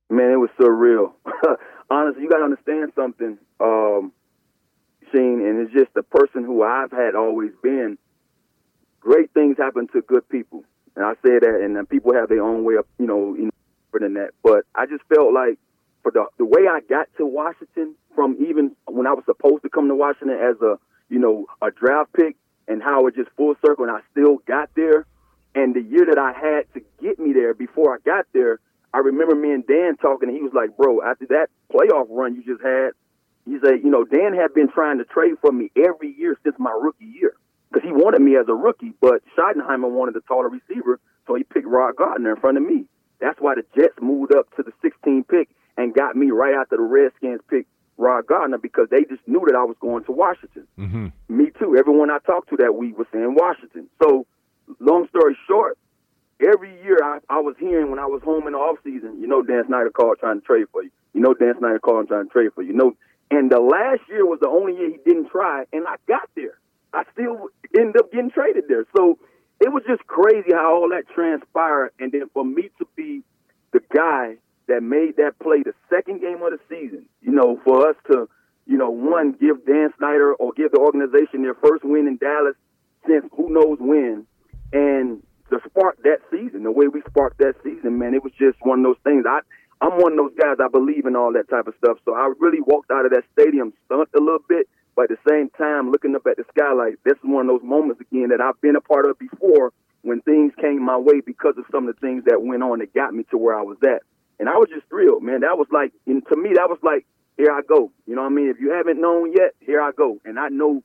[0.09, 1.13] Man, it was surreal.
[1.91, 4.13] Honestly, you got to understand something, um,
[5.13, 7.99] Sheen, and it's just the person who I've had always been.
[9.01, 10.65] Great things happen to good people,
[10.97, 13.51] and I say that, and people have their own way of, you know, you know,
[13.99, 14.31] than that.
[14.43, 15.59] But I just felt like
[16.03, 19.69] for the the way I got to Washington, from even when I was supposed to
[19.69, 20.79] come to Washington as a,
[21.09, 22.37] you know, a draft pick,
[22.69, 25.07] and how it just full circle, and I still got there.
[25.55, 28.61] And the year that I had to get me there before I got there,
[28.93, 32.35] I remember me and Dan talking, and he was like, "Bro, after that playoff run
[32.35, 32.91] you just had,
[33.47, 36.57] he said, you know, Dan had been trying to trade for me every year since
[36.59, 37.35] my rookie year
[37.71, 41.45] because he wanted me as a rookie, but Schottenheimer wanted a taller receiver, so he
[41.45, 42.87] picked Rod Gardner in front of me.
[43.21, 46.77] That's why the Jets moved up to the 16 pick and got me right after
[46.77, 50.67] the Redskins picked Rod Gardner because they just knew that I was going to Washington.
[50.79, 51.07] Mm-hmm.
[51.29, 51.77] Me too.
[51.77, 53.89] Everyone I talked to that week was saying Washington.
[54.03, 54.27] So,
[54.81, 55.79] long story short,
[56.41, 59.27] every year I, I was hearing when I was home in the off season, you
[59.27, 60.91] know, Dan Snyder called trying to trade for you.
[61.15, 62.73] You know, Dan Snyder called trying to trade for you.
[62.73, 62.97] You know,
[63.31, 66.59] and the last year was the only year he didn't try, and I got there.
[66.93, 68.85] I still ended up getting traded there.
[68.97, 69.19] So
[69.61, 73.23] it was just crazy how all that transpired, and then for me to be
[73.73, 74.37] the guy
[74.69, 78.29] that made that play the second game of the season, you know, for us to,
[78.67, 82.57] you know, one give Dan Snyder or give the organization their first win in Dallas
[83.07, 84.27] since who knows when,
[84.73, 88.59] and to spark that season, the way we sparked that season, man, it was just
[88.63, 89.25] one of those things.
[89.29, 89.41] I
[89.81, 90.57] I'm one of those guys.
[90.63, 91.99] I believe in all that type of stuff.
[92.05, 95.31] So I really walked out of that stadium stunned a little bit, but at the
[95.31, 98.41] same time, looking up at the skylight, this is one of those moments again that
[98.41, 99.73] I've been a part of before
[100.03, 102.95] when things came my way because of some of the things that went on that
[102.95, 104.03] got me to where I was at.
[104.39, 105.41] And I was just thrilled, man.
[105.41, 107.07] That was like, and to me, that was like,
[107.37, 107.91] here I go.
[108.07, 108.49] You know what I mean?
[108.49, 110.19] If you haven't known yet, here I go.
[110.25, 110.83] And I know,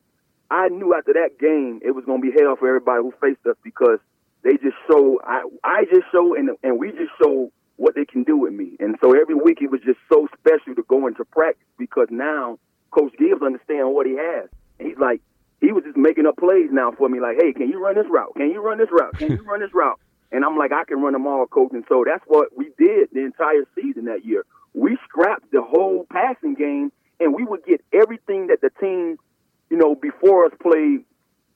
[0.49, 3.45] I knew after that game it was going to be hell for everybody who faced
[3.47, 3.99] us because
[4.43, 7.51] they just show, I, I just show, and and we just show
[7.81, 8.77] what they can do with me.
[8.79, 12.59] And so every week it was just so special to go into practice because now
[12.91, 14.49] Coach Gibbs understands what he has.
[14.77, 15.21] And he's like,
[15.61, 18.05] he was just making up plays now for me, like, hey, can you run this
[18.07, 18.33] route?
[18.37, 19.17] Can you run this route?
[19.17, 19.99] Can you run this route?
[20.31, 21.71] And I'm like, I can run them all, coach.
[21.73, 24.45] And so that's what we did the entire season that year.
[24.73, 29.17] We scrapped the whole passing game, and we would get everything that the team,
[29.69, 31.03] you know, before us played,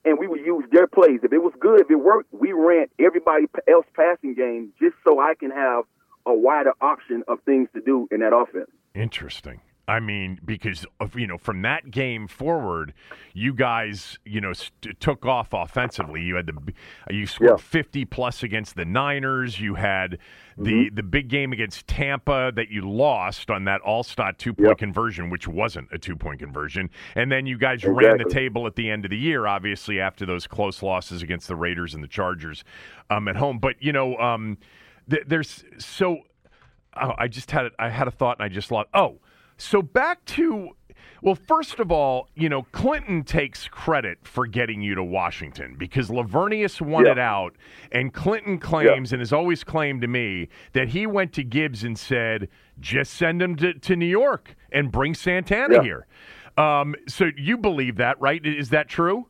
[0.04, 1.22] and we would use their plays.
[1.24, 5.20] If it was good, if it worked, we ran everybody else passing game just so
[5.20, 5.86] I can have
[6.26, 8.70] a wider option of things to do in that offense.
[8.94, 9.62] Interesting.
[9.88, 12.92] I mean, because of, you know, from that game forward,
[13.34, 16.22] you guys, you know, st- took off offensively.
[16.24, 16.74] You had the
[17.14, 17.58] you scored Yeah.
[17.58, 19.60] 50 plus against the Niners.
[19.60, 20.18] You had
[20.58, 20.96] the Mm-hmm.
[20.96, 24.78] the big game against Tampa that you lost on that all-star two-point Yep.
[24.80, 26.90] conversion, which wasn't a two-point conversion.
[27.14, 30.26] And then you guys ran the table at the end of the year, obviously after
[30.26, 32.64] those close losses against the Raiders and the Chargers
[33.12, 33.60] um, at home.
[33.60, 34.58] But you know, um,
[35.08, 36.20] there's so
[37.02, 37.74] oh, I just had it.
[37.80, 38.90] I had a thought and I just lost.
[38.94, 39.20] Oh,
[39.58, 40.70] so back to
[41.22, 46.10] well, first of all, you know, Clinton takes credit for getting you to Washington because
[46.10, 47.14] Laveranues won Yeah.
[47.14, 47.56] it out,
[47.92, 51.98] and Clinton claims and has always claimed to me that he went to Gibbs and
[51.98, 52.48] said,
[52.80, 55.82] "Just send him to, to New York and bring Santana Yeah.
[55.84, 56.08] here."
[56.58, 58.46] Um, so you believe that, right?
[58.46, 59.28] Is that true?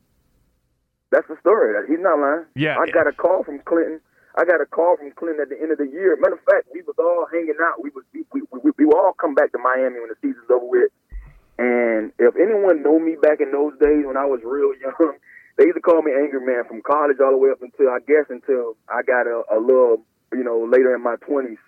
[1.10, 1.74] That's the story.
[1.88, 2.44] He's not lying.
[2.54, 2.76] Yeah.
[2.78, 4.00] I got a call from Clinton.
[4.36, 6.16] I got a call from Clinton at the end of the year.
[6.20, 7.82] Matter of fact, we was all hanging out.
[7.82, 10.66] We was we we, we, we all come back to Miami when the season's over
[10.66, 10.90] with.
[11.58, 15.16] And if anyone know me back in those days when I was real young,
[15.56, 18.00] they used to call me Angry Man from college all the way up until I
[18.04, 21.58] guess until I got a, a little, you know, later in my twenties.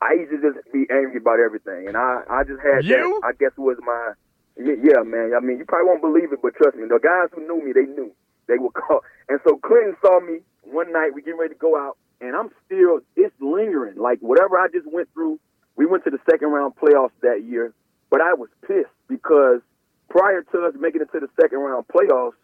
[0.00, 3.18] I used to just be angry about everything, and I I just had You?
[3.24, 3.28] that.
[3.28, 4.12] I guess was my
[4.60, 5.32] yeah, yeah, man.
[5.34, 7.72] I mean, you probably won't believe it, but trust me, the guys who knew me,
[7.72, 8.12] they knew.
[8.48, 11.14] They would call, and so Clinton saw me one night.
[11.14, 13.98] We getting ready to go out, and I'm still it's lingering.
[13.98, 15.40] Like whatever I just went through.
[15.76, 17.72] We went to the second round playoffs that year,
[18.10, 19.60] but I was pissed because
[20.10, 22.34] prior to us making it to the second round playoffs,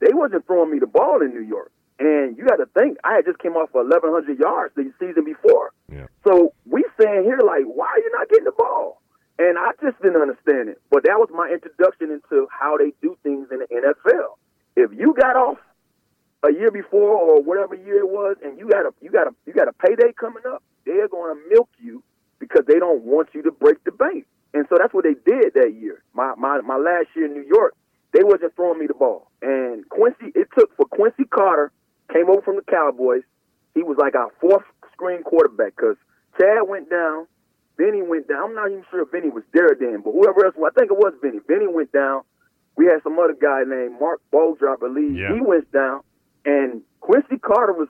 [0.00, 1.70] they wasn't throwing me the ball in New York.
[2.00, 5.24] And you got to think, I had just came off of 1,100 yards the season
[5.24, 5.70] before.
[5.88, 6.06] Yeah.
[6.24, 9.00] So we saying here like, why are you not getting the ball?
[9.38, 10.80] And I just didn't understand it.
[10.90, 14.34] But that was my introduction into how they do things in the NFL.
[14.74, 15.58] If you got off
[16.44, 19.34] a year before or whatever year it was, and you got a you got a
[19.46, 22.02] you got a payday coming up, they're going to milk you
[22.38, 24.26] because they don't want you to break the bank.
[24.54, 26.02] And so that's what they did that year.
[26.14, 27.74] My my my last year in New York,
[28.12, 29.30] they wasn't throwing me the ball.
[29.40, 31.72] And Quincy, it took for Quincy Carter
[32.12, 33.22] came over from the Cowboys.
[33.74, 35.96] He was like our fourth screen quarterback because
[36.38, 37.26] Chad went down,
[37.76, 38.50] Benny went down.
[38.50, 40.98] I'm not even sure if Benny was there then, but whoever else, I think it
[40.98, 41.38] was Benny.
[41.46, 42.22] Benny went down.
[42.76, 45.16] We had some other guy named Mark Bolger, I believe.
[45.16, 45.34] Yeah.
[45.34, 46.00] He went down,
[46.44, 47.88] and Quincy Carter was.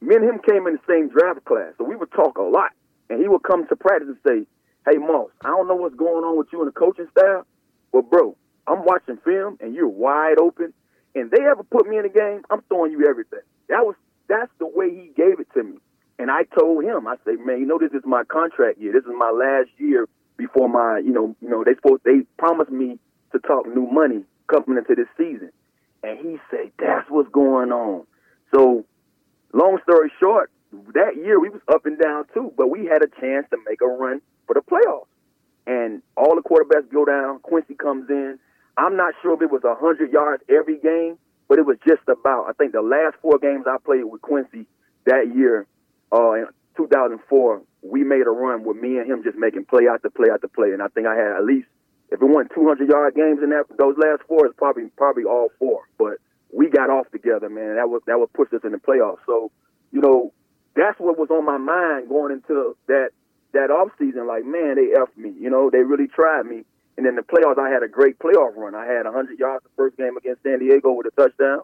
[0.00, 2.72] Me and him came in the same draft class, so we would talk a lot.
[3.08, 4.46] And he would come to practice and say,
[4.90, 7.46] "Hey, Moss, I don't know what's going on with you and the coaching staff,
[7.90, 8.36] but bro,
[8.66, 10.72] I'm watching film and you're wide open.
[11.14, 13.40] And they ever put me in a game, I'm throwing you everything.
[13.68, 13.94] That was
[14.28, 15.78] that's the way he gave it to me.
[16.18, 18.92] And I told him, I say, man, you know, this is my contract year.
[18.92, 22.70] This is my last year before my, you know, you know, they supposed they promised
[22.70, 22.98] me
[23.32, 25.50] to talk new money coming into this season.
[26.04, 28.04] And he said, that's what's going on.
[28.54, 28.84] So,
[29.54, 30.50] long story short,
[30.92, 33.80] that year we was up and down too, but we had a chance to make
[33.80, 35.06] a run for the playoffs.
[35.66, 37.38] And all the quarterbacks go down.
[37.40, 38.38] Quincy comes in.
[38.76, 41.16] I'm not sure if it was 100 yards every game,
[41.48, 42.46] but it was just about.
[42.48, 44.66] I think the last four games I played with Quincy
[45.06, 45.66] that year,
[46.12, 46.46] uh, in
[46.76, 50.48] 2004, we made a run with me and him just making play after play after
[50.48, 50.72] play.
[50.72, 51.68] And I think I had at least,
[52.10, 55.48] if it wasn't 200 yard games in that those last four, it's probably probably all
[55.58, 55.88] four.
[55.98, 56.18] But
[56.52, 57.76] we got off together, man.
[57.76, 59.18] That was that would push us in the playoffs.
[59.26, 59.50] So,
[59.92, 60.32] you know,
[60.76, 63.10] that's what was on my mind going into that
[63.52, 64.26] that off season.
[64.26, 65.32] Like, man, they effed me.
[65.38, 66.64] You know, they really tried me.
[66.96, 68.74] And then the playoffs, I had a great playoff run.
[68.74, 71.62] I had 100 yards the first game against San Diego with a touchdown.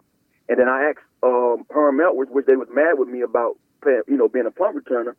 [0.49, 4.17] And then I asked um, Herm Edwards, which they was mad with me about, you
[4.17, 5.15] know, being a punt returner.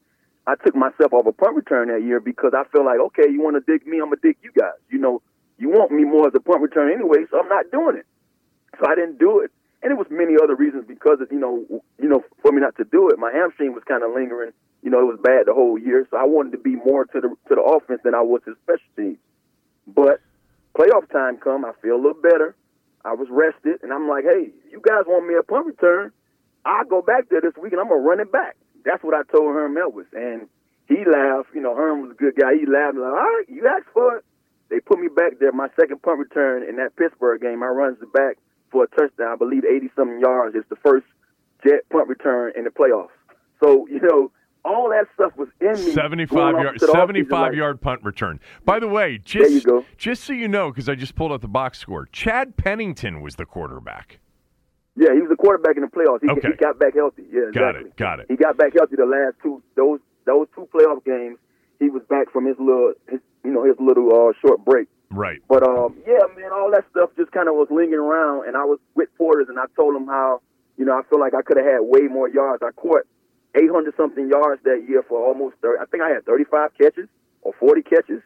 [0.46, 3.40] I took myself off a punt return that year because I feel like, okay, you
[3.40, 4.78] want to dig me, I'm gonna dig you guys.
[4.90, 5.22] You know,
[5.58, 8.06] you want me more as a punt return anyway, so I'm not doing it.
[8.80, 11.64] So I didn't do it, and it was many other reasons because of you know,
[12.00, 13.18] you know, for me not to do it.
[13.18, 14.52] My hamstring was kind of lingering.
[14.82, 17.20] You know, it was bad the whole year, so I wanted to be more to
[17.20, 19.18] the to the offense than I was to special teams.
[19.86, 20.20] But
[20.74, 22.56] playoff time come, I feel a little better.
[23.04, 26.10] I was rested, and I'm like, hey, you guys want me a punt return?
[26.64, 28.56] I'll go back there this week, and I'm gonna run it back.
[28.84, 30.48] That's what I told Herm Edwards, and
[30.88, 31.48] he laughed.
[31.54, 32.54] You know, Herm was a good guy.
[32.54, 34.24] He laughed, like, all right, you asked for it.
[34.70, 35.52] They put me back there.
[35.52, 38.38] My second punt return in that Pittsburgh game, I runs the back
[38.70, 39.32] for a touchdown.
[39.32, 40.56] I believe 80 something yards.
[40.56, 41.06] It's the first
[41.64, 43.10] jet punt return in the playoffs.
[43.62, 44.30] So you know,
[44.64, 45.92] all that stuff was in me.
[45.92, 48.40] 75 going off yard, to the offseason, 75 like, yard punt return.
[48.64, 49.66] By the way, just
[49.98, 53.36] just so you know, because I just pulled up the box score, Chad Pennington was
[53.36, 54.20] the quarterback.
[54.94, 56.20] Yeah, he was a quarterback in the playoffs.
[56.20, 56.48] He, Okay.
[56.48, 57.24] he got back healthy.
[57.32, 57.84] Yeah, Got exactly.
[57.90, 58.26] it, got it.
[58.28, 61.38] He got back healthy the last two those those two playoff games.
[61.80, 64.88] He was back from his little his you know his little uh, short break.
[65.10, 65.40] Right.
[65.48, 68.64] But um, yeah, man, all that stuff just kind of was lingering around, and I
[68.64, 70.40] was with Porter's, and I told him how,
[70.78, 72.62] you know, I feel like I could have had way more yards.
[72.62, 73.02] I caught
[73.54, 75.80] 800 something yards that year for almost 30.
[75.82, 77.08] I think I had 35 catches
[77.42, 78.22] or 40 catches.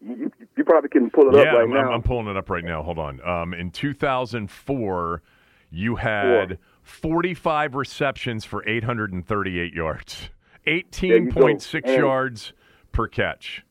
[0.00, 1.90] You, you, You probably can pull it yeah, up right I'm, now.
[1.92, 2.84] I'm pulling it up right now.
[2.84, 3.20] Hold on.
[3.26, 5.22] Um, in 2004,
[5.72, 10.28] you had 45 receptions for 838 yards,
[10.66, 12.52] 18.6 And- yards
[12.92, 13.64] per catch.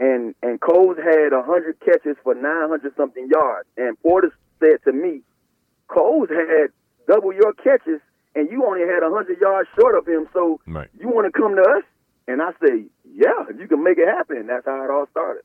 [0.00, 3.68] and and Coles had hundred catches for nine hundred something yards.
[3.76, 5.20] And Porter said to me,
[5.88, 6.70] Coles had
[7.06, 8.00] double your catches,
[8.34, 10.26] and you only had hundred yards short of him.
[10.32, 10.88] So Right.
[10.98, 11.84] you want to come to us?
[12.26, 14.38] And I say, yeah, you can make it happen.
[14.38, 15.42] And that's how it all started.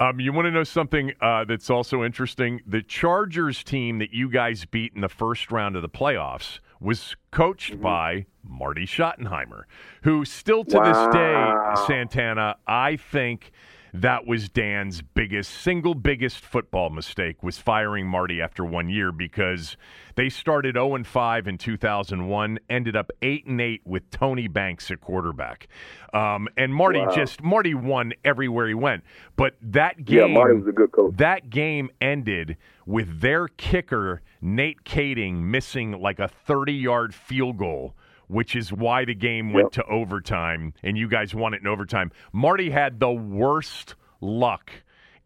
[0.00, 2.60] Um, you want to know something uh, that's also interesting?
[2.66, 7.14] The Chargers team that you guys beat in the first round of the playoffs was
[7.30, 7.82] coached Mm-hmm.
[7.82, 9.64] by Marty Schottenheimer,
[10.02, 11.52] who still to this day,
[11.86, 13.52] Santana, I think
[13.94, 19.76] that was Dan's biggest, single biggest football mistake was firing Marty after one year because
[20.14, 24.90] they started 0 and 5 in 2001, ended up 8 and 8 with Tony Banks
[24.90, 25.68] at quarterback.
[26.14, 27.14] Um, and Marty Wow.
[27.14, 29.04] just Marty won everywhere he went.
[29.36, 31.16] But that game Yeah, Marty was a good coach.
[31.18, 37.94] that game ended with their kicker Nate Kaeding missing like a 30-yard field goal,
[38.28, 42.10] which is why the game went to overtime and you guys won it in overtime.
[42.32, 44.70] Marty had the worst luck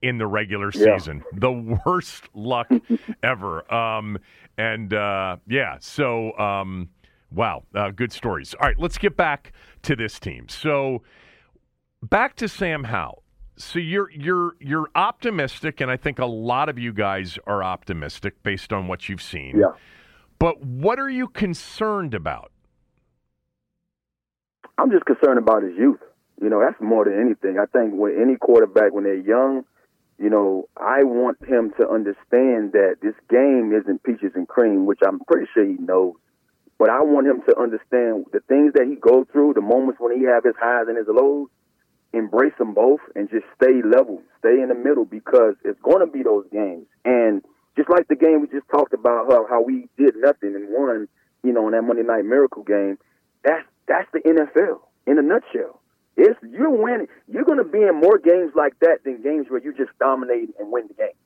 [0.02, 0.96] in the regular Yeah.
[0.98, 1.24] season.
[1.32, 1.52] The
[1.86, 2.70] worst luck
[3.22, 3.72] ever.
[3.72, 4.18] Um,
[4.58, 6.88] and uh, yeah, so um,
[7.30, 8.54] wow, uh, good stories.
[8.60, 10.48] All right, let's get back to this team.
[10.48, 11.02] So
[12.02, 13.22] back to Sam Howell.
[13.58, 18.42] So you're you're you're optimistic, and I think a lot of you guys are optimistic
[18.42, 19.56] based on what you've seen.
[19.58, 19.68] Yeah.
[20.38, 22.52] But what are you concerned about?
[24.78, 26.00] I'm just concerned about his youth.
[26.40, 27.58] You know, that's more than anything.
[27.58, 29.64] I think with any quarterback, when they're young,
[30.18, 35.00] you know, I want him to understand that this game isn't peaches and cream, which
[35.06, 36.14] I'm pretty sure he knows.
[36.78, 40.16] But I want him to understand the things that he goes through, the moments when
[40.18, 41.48] he have his highs and his lows,
[42.12, 46.06] embrace them both and just stay level, stay in the middle because it's going to
[46.06, 46.86] be those games.
[47.04, 47.42] And
[47.76, 51.08] just like the game we just talked about, how, how we did nothing and won,
[51.42, 52.98] you know, in that Monday Night Miracle game,
[53.44, 55.80] that's that's the NFL in a nutshell.
[56.16, 57.08] It's you're winning.
[57.28, 60.50] You're going to be in more games like that than games where you just dominate
[60.58, 61.18] and win the game.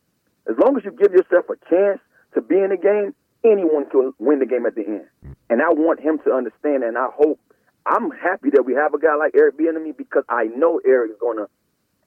[0.49, 2.01] As long as you give yourself a chance
[2.35, 5.07] to be in the game, anyone can win the game at the end.
[5.49, 7.39] And I want him to understand, and I hope.
[7.87, 11.17] I'm happy that we have a guy like Eric Bieniemy because I know Eric is
[11.19, 11.49] going to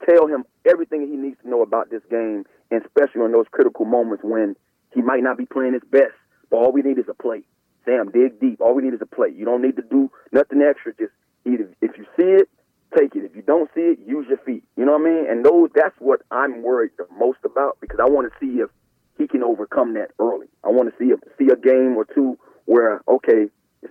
[0.08, 3.84] tell him everything he needs to know about this game, and especially in those critical
[3.84, 4.54] moments when
[4.94, 6.14] he might not be playing his best.
[6.48, 7.42] But all we need is a play.
[7.84, 8.60] Sam, dig deep.
[8.60, 9.28] All we need is a play.
[9.34, 10.92] You don't need to do nothing extra.
[10.94, 11.12] Just
[11.44, 12.48] either if you see it,
[12.96, 13.24] take it.
[13.24, 14.64] If you don't see it, use your feet.
[14.76, 15.26] You know what I mean?
[15.28, 18.70] And those that's what I'm worried the most about because I want to see if
[19.18, 20.46] he can overcome that early.
[20.64, 23.48] I want to see if see a game or two where okay,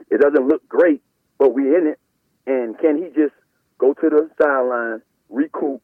[0.10, 1.02] it doesn't look great,
[1.38, 2.00] but we're in it,
[2.48, 3.34] and can he just
[3.78, 5.82] go to the sideline, recoup,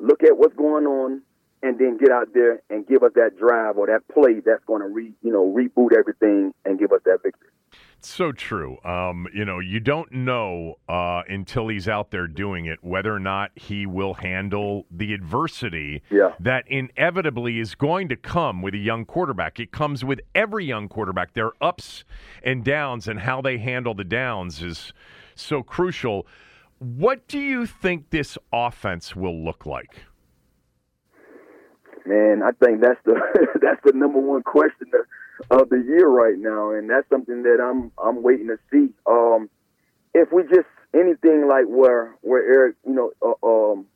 [0.00, 1.22] look at what's going on,
[1.62, 4.82] and then get out there and give us that drive or that play that's going
[4.82, 7.47] to re you know reboot everything and give us that victory.
[8.00, 8.78] So true.
[8.84, 13.18] Um, you know, you don't know uh, until he's out there doing it whether or
[13.18, 16.32] not he will handle the adversity Yeah.
[16.38, 19.58] that inevitably is going to come with a young quarterback.
[19.58, 21.34] It comes with every young quarterback.
[21.34, 22.04] Their ups
[22.44, 24.92] and downs and how they handle the downs is
[25.34, 26.24] so crucial.
[26.78, 30.04] What do you think this offense will look like?
[32.06, 33.14] Man, I think that's the
[33.60, 34.86] that's the number one question
[35.50, 38.92] of the year right now, and that's something that I'm I'm waiting to see.
[39.06, 39.48] Um,
[40.14, 43.86] if we just anything like where where Eric, you know, uh, um,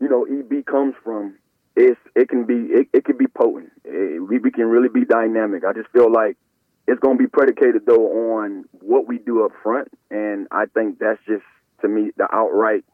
[0.00, 1.36] you know, EB comes from,
[1.76, 3.72] it's it can be it, it can be potent.
[3.84, 5.64] It, we, we can really be dynamic.
[5.64, 6.36] I just feel like
[6.86, 10.98] it's going to be predicated though on what we do up front, and I think
[10.98, 11.44] that's just
[11.80, 12.84] to me the outright.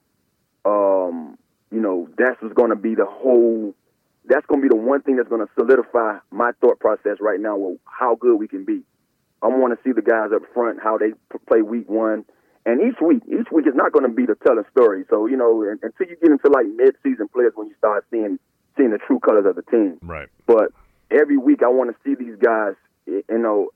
[0.64, 1.38] Um,
[1.70, 3.74] you know, that's what's going to be the whole
[4.29, 7.41] that's going to be the one thing that's going to solidify my thought process right
[7.41, 8.83] now with how good we can be.
[9.43, 12.24] I want to see the guys up front how they p- play week one,
[12.66, 15.05] and each week, each week is not going to be the telling story.
[15.11, 18.39] So you know, un- until you get into like mid-season players, when you start seeing
[18.76, 19.99] seeing the true colors of the team.
[20.03, 20.29] Right.
[20.46, 20.72] But
[21.11, 22.75] every week, I want to see these guys.
[23.07, 23.71] You know,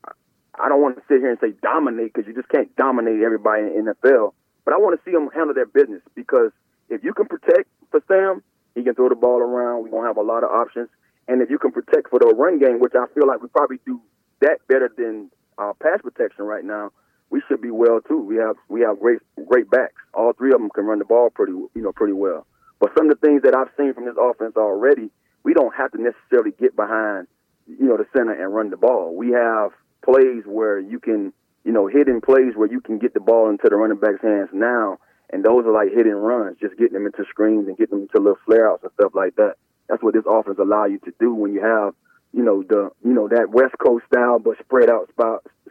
[0.58, 3.62] I don't want to sit here and say dominate because you just can't dominate everybody
[3.62, 4.34] in the NFL.
[4.64, 6.50] But I want to see them handle their business because
[6.88, 8.42] if you can protect for Sam,
[8.74, 9.82] he can throw the ball around.
[9.84, 10.88] We're gonna have a lot of options.
[11.28, 13.78] And if you can protect for the run game, which I feel like we probably
[13.86, 14.00] do
[14.40, 16.90] that better than our pass protection right now,
[17.30, 18.18] we should be well too.
[18.18, 20.00] We have we have great great backs.
[20.14, 22.46] All three of them can run the ball pretty you know pretty well.
[22.80, 25.10] But some of the things that I've seen from this offense already,
[25.44, 27.28] we don't have to necessarily get behind
[27.66, 29.14] you know the center and run the ball.
[29.16, 29.70] We have
[30.04, 31.32] plays where you can
[31.64, 34.50] you know hidden plays where you can get the ball into the running back's hands
[34.52, 34.98] now
[35.32, 38.18] and those are like hidden runs, just getting them into screens and getting them into
[38.18, 39.54] little flare outs and stuff like that.
[39.88, 41.94] That's what this offense allow you to do when you have,
[42.32, 45.10] you know, the you know that West Coast style but spread out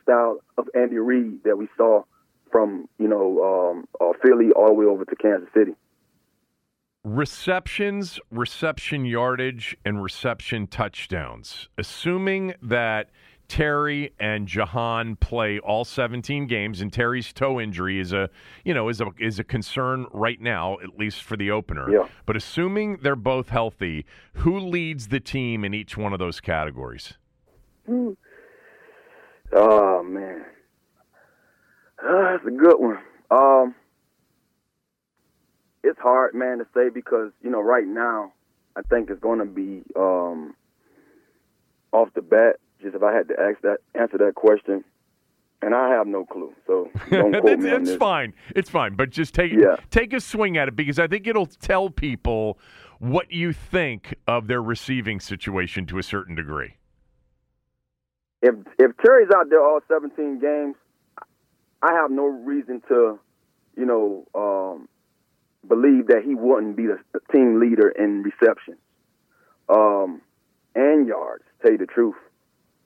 [0.01, 2.03] style of Andy Reid that we saw
[2.51, 5.73] from you know um, uh, Philly all the way over to Kansas City.
[7.03, 11.67] Receptions, reception yardage, and reception touchdowns.
[11.77, 13.09] Assuming that
[13.51, 18.29] Terry and Jahan play all 17 games, and Terry's toe injury is a
[18.63, 21.91] you know is a is a concern right now, at least for the opener.
[21.91, 22.07] Yeah.
[22.25, 24.05] But assuming they're both healthy,
[24.35, 27.15] who leads the team in each one of those categories?
[27.85, 28.11] Hmm.
[29.51, 30.45] Oh man,
[32.01, 32.99] uh, that's a good one.
[33.31, 33.75] Um,
[35.83, 38.31] it's hard, man, to say because you know right now
[38.77, 40.55] I think it's going to be um,
[41.91, 44.83] off the bat just if I had to ask that answer that question,
[45.61, 46.53] and I have no clue.
[46.67, 47.97] So don't quote me on It's this.
[47.97, 48.33] fine.
[48.55, 48.95] It's fine.
[48.95, 49.77] But just take yeah.
[49.89, 52.57] take a swing at it because I think it'll tell people
[52.99, 56.75] what you think of their receiving situation to a certain degree.
[58.41, 60.75] If if Terry's out there all 17 games,
[61.81, 63.19] I have no reason to,
[63.77, 64.87] you know, um,
[65.67, 66.99] believe that he wouldn't be the
[67.31, 68.77] team leader in reception
[69.69, 70.21] um,
[70.75, 71.43] and yards.
[71.43, 72.15] To Tell you the truth.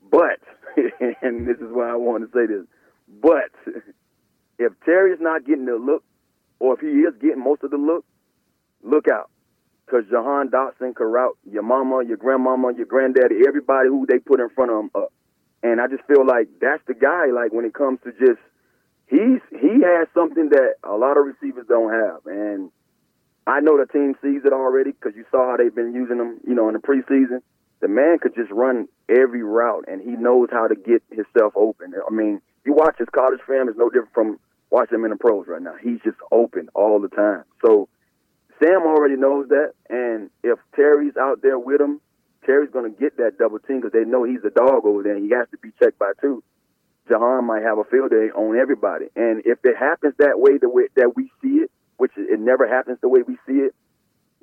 [0.09, 0.39] But,
[1.21, 2.65] and this is why I want to say this,
[3.21, 3.51] but
[4.57, 6.03] if Terry's not getting the look,
[6.59, 8.05] or if he is getting most of the look,
[8.83, 9.29] look out.
[9.85, 14.49] Because Jahan Dotson route your mama, your grandmama, your granddaddy, everybody who they put in
[14.49, 15.13] front of him up.
[15.61, 18.41] And I just feel like that's the guy, like when it comes to just,
[19.07, 22.25] he's he has something that a lot of receivers don't have.
[22.25, 22.71] And
[23.45, 26.39] I know the team sees it already because you saw how they've been using them,
[26.47, 27.41] you know, in the preseason
[27.85, 31.93] the man could just run every route and he knows how to get himself open.
[31.93, 34.39] I mean, you watch his college film is no different from
[34.71, 35.75] watching him in the pros right now.
[35.79, 37.43] He's just open all the time.
[37.63, 37.87] So
[38.57, 42.01] Sam already knows that, and if Terry's out there with him,
[42.43, 45.15] Terry's going to get that double team because they know he's a dog over there.
[45.15, 46.43] and He has to be checked by two.
[47.07, 50.69] Jahan might have a field day on everybody, and if it happens that way, the
[50.69, 53.75] way that we see it, which it never happens the way we see it,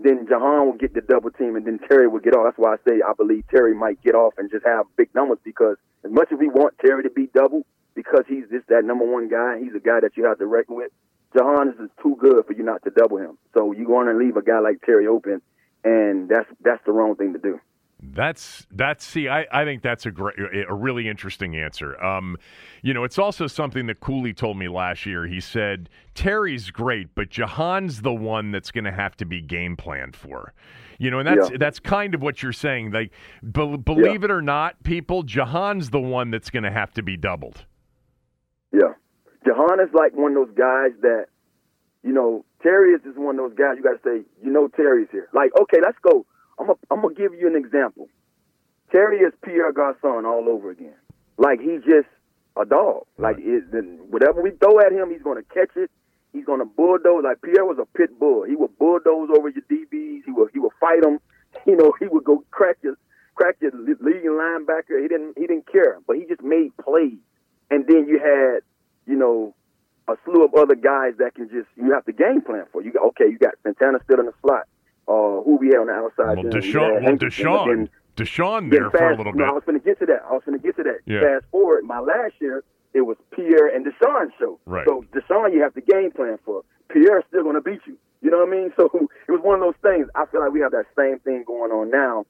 [0.05, 2.45] then Jahan will get the double team, and then Terry will get off.
[2.45, 5.39] That's why I say I believe Terry might get off and just have big numbers
[5.45, 7.65] because as much as we want Terry to be double,
[7.95, 10.77] because he's just that number one guy, he's a guy that you have to reckon
[10.77, 10.91] with.
[11.37, 13.39] Jahan is just too good for you not to double him.
[13.55, 15.41] So you want to leave a guy like Terry open,
[15.85, 17.61] and that's that's the wrong thing to do.
[18.05, 20.35] That's that's see, I, I think that's a great,
[20.69, 22.03] a really interesting answer.
[22.03, 22.37] Um,
[22.83, 25.24] you know, it's also something that Cooley told me last year.
[25.27, 29.77] He said Terry's great, but Jahan's the one that's going to have to be game
[29.77, 30.53] planned for.
[30.99, 31.59] You know, and that's yeah.
[31.61, 32.91] that's kind of what you're saying.
[32.91, 34.24] Like, be, believe yeah.
[34.24, 37.65] it or not, people, Jahan's the one that's going to have to be doubled.
[38.73, 38.95] Yeah,
[39.47, 41.27] Jahan is like one of those guys that,
[42.03, 43.77] you know, Terry is just one of those guys.
[43.77, 45.29] You got to say, you know, Terry's here.
[45.33, 46.27] Like, okay, let's go
[46.59, 48.09] I'm gonna I'm give you an example.
[48.91, 50.95] Terry is Pierre Garcon all over again.
[51.39, 52.09] Like he's just
[52.57, 53.07] a dog.
[53.19, 53.65] Like it,
[54.11, 55.91] whatever we throw at him, he's gonna catch it.
[56.33, 57.24] He's gonna bulldoze.
[57.24, 58.45] Like Pierre was a pit bull.
[58.45, 60.23] He would bulldoze over your DBs.
[60.24, 61.19] He would he would fight them.
[61.66, 62.97] You know, he would go crack your
[63.35, 65.03] crack your leading linebacker.
[65.03, 67.19] He didn't he didn't care, but he just made plays.
[67.70, 68.62] And then you had
[69.07, 69.55] you know
[70.09, 72.83] a slew of other guys that can just you have to game plan for.
[72.83, 74.66] You got okay, you got Santana still in the slot
[75.09, 76.37] uh, who we had on the outside.
[76.39, 79.41] Well, Deshaun, well, Deshaun, Deshaun there for a little bit.
[79.41, 80.23] No, I was going to get to that.
[80.29, 81.01] I was going to get to that.
[81.07, 81.20] Yeah.
[81.20, 82.65] Fast forward, my last year,
[82.95, 84.59] it was Pierre and Deshaun show.
[84.66, 84.87] Right.
[84.87, 86.62] So Deshaun, you have to game plan for.
[86.89, 87.97] Pierre's still going to beat you.
[88.20, 88.73] You know what I mean?
[88.77, 88.85] So
[89.29, 90.09] it was one of those things.
[90.15, 92.27] I feel like we have that same thing going on now,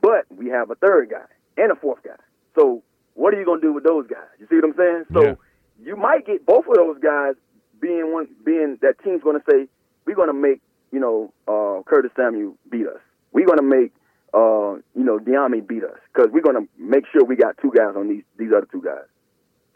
[0.00, 1.26] but we have a third guy
[1.56, 2.18] and a fourth guy.
[2.54, 2.82] So
[3.14, 4.28] what are you going to do with those guys?
[4.38, 5.04] You see what I'm saying?
[5.12, 5.34] So yeah.
[5.80, 7.34] you might get both of those guys
[7.80, 9.68] being one, being that team's going to say
[10.04, 10.60] we're going to make
[10.92, 13.00] you know, uh, Curtis Samuel beat us.
[13.32, 13.92] We're going to make,
[14.34, 17.72] uh, you know, Dyami beat us because we're going to make sure we got two
[17.74, 19.08] guys on these these other two guys.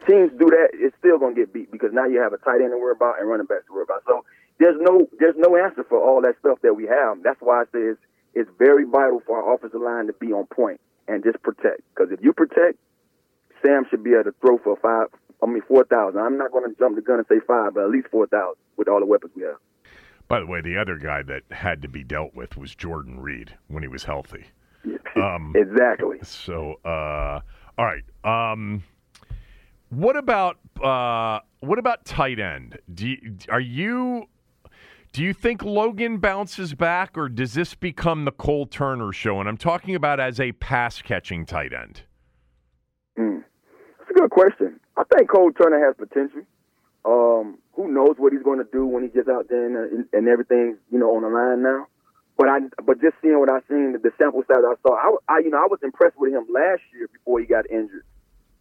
[0.07, 2.61] Teams do that, it's still going to get beat because now you have a tight
[2.61, 4.03] end to worry about and running backs to worry about.
[4.07, 4.23] So
[4.59, 7.23] there's no there's no answer for all that stuff that we have.
[7.23, 7.99] That's why I say it's,
[8.33, 11.81] it's very vital for our offensive line to be on point and just protect.
[11.93, 12.77] Because if you protect,
[13.65, 15.07] Sam should be able to throw for five.
[15.41, 16.21] I mean, four thousand.
[16.21, 18.61] I'm not going to jump the gun and say five, but at least four thousand
[18.77, 19.57] with all the weapons we have.
[20.27, 23.55] By the way, the other guy that had to be dealt with was Jordan Reed
[23.67, 24.45] when he was healthy.
[25.15, 26.19] Um, exactly.
[26.21, 27.39] So, uh,
[27.75, 28.03] all right.
[28.23, 28.83] Um,
[29.89, 32.77] what about uh, what about tight end?
[32.93, 34.27] Do you, are you
[35.13, 39.39] do you think Logan bounces back, or does this become the Cole Turner show?
[39.39, 42.01] And I'm talking about as a pass catching tight end.
[43.17, 43.43] Mm.
[43.97, 44.79] That's a good question.
[44.97, 46.41] I think Cole Turner has potential.
[47.05, 50.05] Um, who knows what he's going to do when he gets out there uh, and,
[50.11, 51.85] and everything's you know on the line now.
[52.35, 55.39] but I but just seeing what I seen, the sample size I saw, I, I
[55.39, 58.03] you know I was impressed with him last year before he got injured.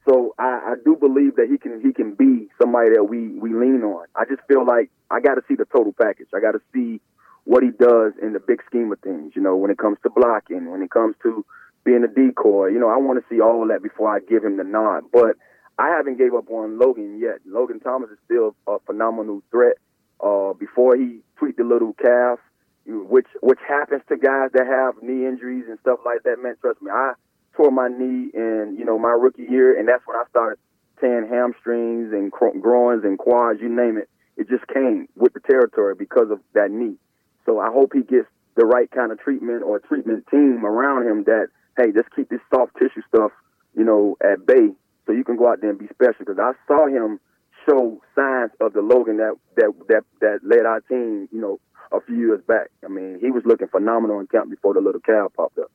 [0.07, 3.53] So I, I do believe that he can he can be somebody that we we
[3.53, 4.07] lean on.
[4.15, 6.29] I just feel like I got to see the total package.
[6.37, 7.01] I got to see
[7.45, 9.33] what he does in the big scheme of things.
[9.35, 11.45] You know, when it comes to blocking, when it comes to
[11.87, 12.67] being a decoy.
[12.67, 15.05] You know, I want to see all of that before I give him the nod.
[15.11, 15.37] But
[15.79, 17.41] I haven't gave up on Logan yet.
[17.45, 19.77] Logan Thomas is still a phenomenal threat.
[20.19, 22.39] Uh, before he tweaked the little calf,
[22.87, 26.43] which which happens to guys that have knee injuries and stuff like that.
[26.43, 27.13] Man, trust me, I
[27.55, 30.59] tore my knee in you know my rookie year, and that's when I started
[31.01, 34.09] tearing hamstrings and groins and quads, you name it.
[34.39, 36.97] It just came with the territory because of that knee.
[37.45, 41.25] So I hope he gets the right kind of treatment or treatment team around him
[41.25, 43.33] that hey, just keep this soft tissue stuff,
[43.77, 44.71] you know, at bay
[45.07, 46.21] so you can go out there and be special.
[46.21, 47.21] Because I saw him
[47.69, 51.61] show signs of the Logan that that that that led our team, you know,
[51.93, 52.69] a few years back.
[52.85, 55.71] I mean, he was looking phenomenal in camp before the little cow popped up.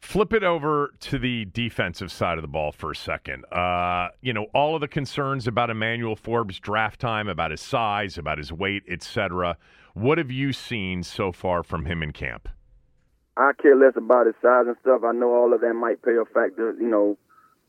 [0.00, 3.44] Flip it over to the defensive side of the ball for a second.
[3.52, 8.16] Uh, you know, all of the concerns about Emmanuel Forbes' draft time, about his size,
[8.16, 9.58] about his weight, etc.
[9.92, 12.48] What have you seen so far from him in camp?
[13.36, 15.02] I care less about his size and stuff.
[15.04, 17.18] I know all of that might play a factor, you know,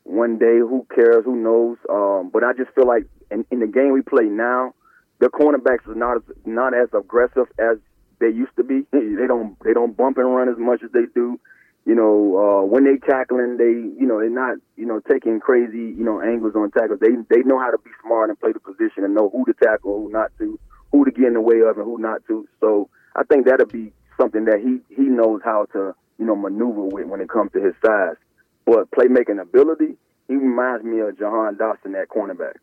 [0.03, 0.59] one day.
[0.59, 1.25] Who cares?
[1.25, 1.77] Who knows?
[1.89, 4.73] Um, but I just feel like in, in the game we play now,
[5.19, 7.77] the cornerbacks are not as not as aggressive as
[8.19, 8.85] they used to be.
[8.91, 11.39] they don't they don't bump and run as much as they do.
[11.85, 15.95] You know, uh, when they tackling, they you know they're not you know taking crazy
[15.97, 16.99] you know angles on tackles.
[16.99, 19.53] They they know how to be smart and play the position and know who to
[19.53, 20.59] tackle, who not to,
[20.91, 22.47] who to get in the way of, and who not to.
[22.59, 26.85] So I think that'll be something that he he knows how to you know maneuver
[26.85, 28.17] with when it comes to his size.
[28.65, 29.95] But playmaking ability,
[30.27, 32.55] he reminds me of Jahan Dotson at cornerback.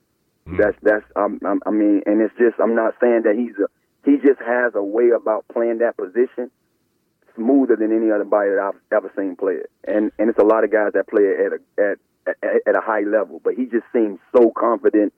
[0.47, 0.57] Mm-hmm.
[0.57, 3.69] That's that's um, I mean, and it's just I'm not saying that he's a
[4.09, 6.51] he just has a way about playing that position
[7.35, 9.71] smoother than any other body that I've ever seen play it.
[9.85, 11.99] And and it's a lot of guys that play it at a at
[12.43, 15.13] at, at a high level, but he just seems so confident,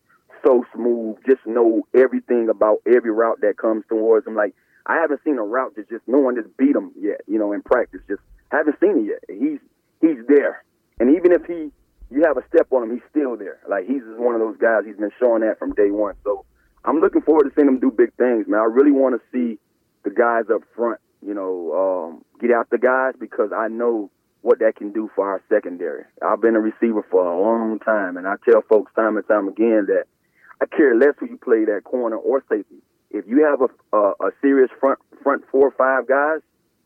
[0.44, 4.35] so smooth, just know everything about every route that comes towards him.
[4.35, 4.55] Like
[4.86, 7.52] I haven't seen a route that just no one just beat him yet, you know,
[7.52, 8.01] in practice.
[8.09, 9.39] Just haven't seen it yet.
[9.39, 9.61] He's
[10.01, 10.65] he's there,
[11.01, 11.72] and even if he
[12.12, 13.60] you have a step on him, he's still there.
[13.68, 14.82] Like he's just one of those guys.
[14.85, 16.14] He's been showing that from day one.
[16.24, 16.44] So
[16.85, 18.60] I'm looking forward to seeing him do big things, man.
[18.60, 19.59] I really want to see
[20.02, 24.10] the guys up front, you know, um, get out the guys because I know
[24.43, 26.05] what that can do for our secondary.
[26.22, 29.48] I've been a receiver for a long time, and I tell folks time and time
[29.48, 30.05] again that
[30.60, 34.28] I care less who you play that corner or safety if you have a, a,
[34.28, 36.40] a serious front front four or five guys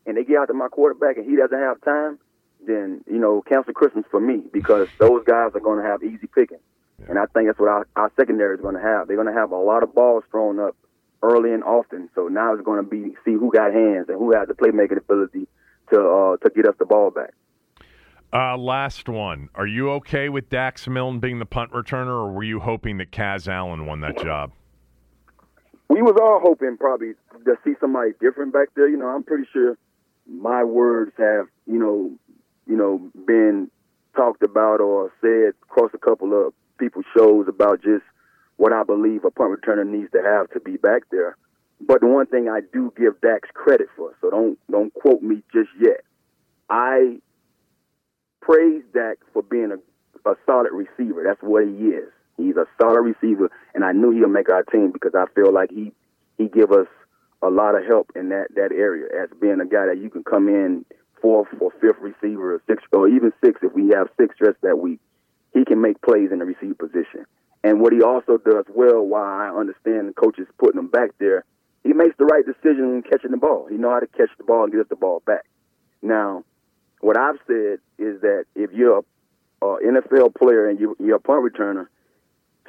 [0.06, 2.18] and they get out to my quarterback and he doesn't have time,
[2.66, 6.26] then you know cancel Christmas for me because those guys are going to have easy
[6.26, 6.58] picking,
[7.00, 7.06] yeah.
[7.08, 9.08] and I think that's what our, our secondary is going to have.
[9.08, 10.76] They're going to have a lot of balls thrown up
[11.22, 12.10] early and often.
[12.14, 14.98] So now it's going to be see who got hands and who has the playmaking
[14.98, 15.46] ability
[15.92, 17.34] to uh, to get us the ball back.
[18.32, 19.48] Uh, last one.
[19.54, 23.12] Are you okay with Dax Milne being the punt returner, or were you hoping that
[23.12, 24.50] Kaz Allen won that job?
[25.88, 27.12] we was all hoping probably
[27.44, 28.88] to see somebody different back there.
[28.88, 29.76] You know, I'm pretty sure
[30.26, 32.12] my words have, you know,
[32.66, 33.70] you know, been
[34.16, 38.04] talked about or said across a couple of people's shows about just
[38.56, 41.36] what I believe a punt returner needs to have to be back there.
[41.80, 45.42] But the one thing I do give Dax credit for, so don't don't quote me
[45.52, 46.02] just yet.
[46.70, 47.18] I
[48.40, 51.24] praise Dax for being a, a solid receiver.
[51.26, 52.10] That's what he is.
[52.36, 55.70] He's a solid receiver, and I knew he'll make our team because I feel like
[55.70, 55.92] he
[56.38, 56.86] he give us
[57.42, 60.24] a lot of help in that that area as being a guy that you can
[60.24, 60.84] come in
[61.24, 64.78] fourth or fifth receiver or sixth or even six if we have six dress that
[64.78, 65.00] week.
[65.54, 67.24] He can make plays in the receiver position.
[67.62, 71.44] And what he also does well, why I understand the coaches putting him back there,
[71.82, 73.66] he makes the right decision in catching the ball.
[73.70, 75.46] He know how to catch the ball and get the ball back.
[76.02, 76.44] Now,
[77.00, 81.20] what I've said is that if you're a, a NFL player and you, you're a
[81.20, 81.86] punt returner,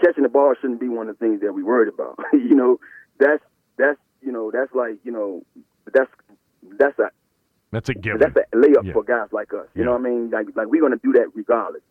[0.01, 2.17] catching the ball shouldn't be one of the things that we worried about.
[2.33, 2.79] you know,
[3.19, 3.43] that's
[3.77, 5.43] that's you know that's like you know
[5.93, 6.09] that's
[6.79, 7.11] that's a
[7.75, 8.19] that's a given.
[8.19, 8.93] That's a layup yeah.
[8.93, 9.67] for guys like us.
[9.73, 9.85] You yeah.
[9.85, 10.29] know what I mean?
[10.29, 11.81] Like like we're gonna do that regardless.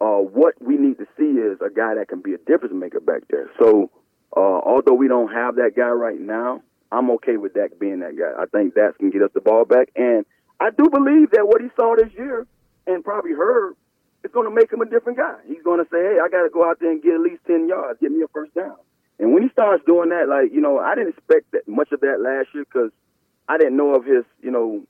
[0.00, 3.00] Uh, what we need to see is a guy that can be a difference maker
[3.00, 3.50] back there.
[3.58, 3.90] So
[4.34, 8.16] uh, although we don't have that guy right now, I'm okay with that being that
[8.16, 8.32] guy.
[8.40, 10.24] I think that can get us the ball back, and
[10.60, 12.46] I do believe that what he saw this year
[12.86, 13.74] and probably heard
[14.22, 15.36] it's going to make him a different guy.
[15.46, 17.40] He's going to say, hey, I got to go out there and get at least
[17.46, 18.76] 10 yards, get me a first down.
[19.18, 22.00] And when he starts doing that, like, you know, I didn't expect that much of
[22.00, 22.90] that last year because
[23.48, 24.82] I didn't know of his, you know,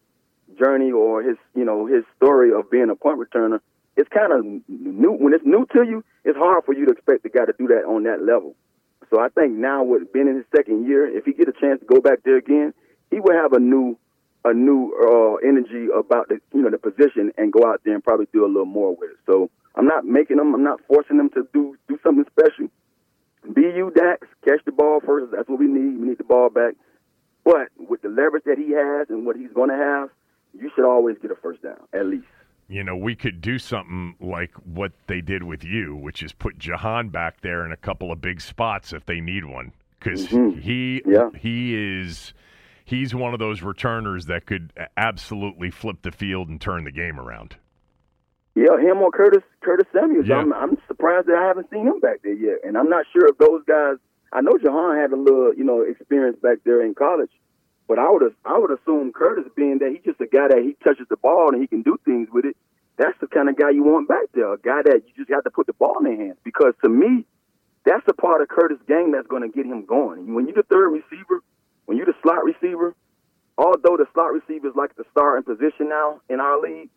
[0.59, 3.60] journey or his, you know, his story of being a punt returner.
[3.97, 5.12] It's kind of new.
[5.12, 7.66] When it's new to you, it's hard for you to expect the guy to do
[7.68, 8.55] that on that level.
[9.10, 11.81] So I think now with being in his second year, if he get a chance
[11.81, 12.72] to go back there again,
[13.10, 13.98] he will have a new
[14.44, 18.02] a new uh, energy about the you know the position and go out there and
[18.05, 19.16] probably do a little more with it.
[19.27, 20.55] So I'm not making them.
[20.55, 22.68] I'm not forcing them to do do something special.
[23.52, 24.27] Be you, Dax.
[24.44, 25.32] Catch the ball first.
[25.32, 25.98] That's what we need.
[25.98, 26.74] We need the ball back.
[27.44, 30.10] But with the leverage that he has and what he's going to have,
[30.59, 32.27] you should always get a first down at least.
[32.68, 36.56] You know, we could do something like what they did with you, which is put
[36.56, 40.60] Jahan back there in a couple of big spots if they need one, because mm-hmm.
[40.60, 41.31] he yeah.
[41.36, 42.32] he is
[42.85, 47.18] he's one of those returners that could absolutely flip the field and turn the game
[47.18, 47.56] around.
[48.55, 50.27] Yeah, him or Curtis Curtis Samuels.
[50.28, 50.36] Yeah.
[50.36, 53.27] I'm, I'm surprised that I haven't seen him back there yet, and I'm not sure
[53.27, 53.97] if those guys.
[54.32, 57.32] I know Jahan had a little, you know, experience back there in college,
[57.90, 60.76] but I would I would assume Curtis being that he's just a guy that he
[60.84, 62.56] touches the ball and he can do things with it.
[62.96, 65.42] That's the kind of guy you want back there, a guy that you just have
[65.42, 66.38] to put the ball in their hands.
[66.44, 67.26] Because to me,
[67.84, 70.34] that's the part of Curtis' game that's going to get him going.
[70.34, 71.42] When you're the third receiver,
[71.86, 72.94] when you're the slot receiver,
[73.58, 76.90] although the slot receiver is like the star in position now in our league,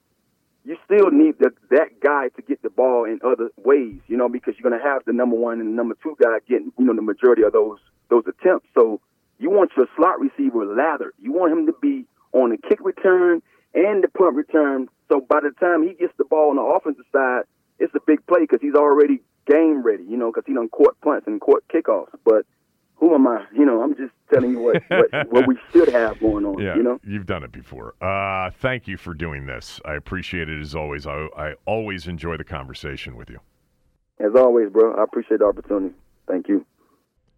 [0.63, 4.29] you still need the, that guy to get the ball in other ways, you know,
[4.29, 6.85] because you're going to have the number one and the number two guy getting, you
[6.85, 7.79] know, the majority of those
[8.09, 8.67] those attempts.
[8.75, 9.01] So
[9.43, 11.13] you want your slot receiver lathered.
[11.19, 13.41] You want him to be on the kick return
[13.73, 14.87] and the punt return.
[15.11, 17.43] So by the time he gets the ball on the offensive side,
[17.77, 20.95] it's a big play because he's already game ready, you know, because he done court
[21.01, 22.15] punts and court kickoffs.
[22.23, 22.45] But
[22.95, 23.45] who am I?
[23.53, 26.59] You know, I'm just telling you what, what, what we should have going on.
[26.59, 27.95] Yeah, you know, you've done it before.
[28.01, 29.81] Uh, thank you for doing this.
[29.83, 31.05] I appreciate it as always.
[31.05, 33.39] I, I always enjoy the conversation with you.
[34.19, 34.93] As always, bro.
[34.95, 35.93] I appreciate the opportunity.
[36.27, 36.65] Thank you.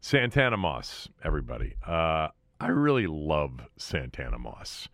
[0.08, 1.74] Santana Moss, everybody.
[1.84, 2.28] Uh,
[2.60, 4.88] I really love Santana Moss.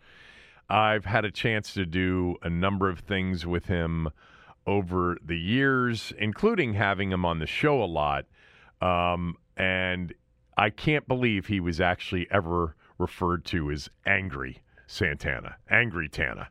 [0.70, 4.08] I've had a chance to do a number of things with him
[4.66, 8.24] over the years, including having him on the show a lot.
[8.80, 10.14] Um, and
[10.56, 16.48] I can't believe he was actually ever referred to as angry Santana, angry Tana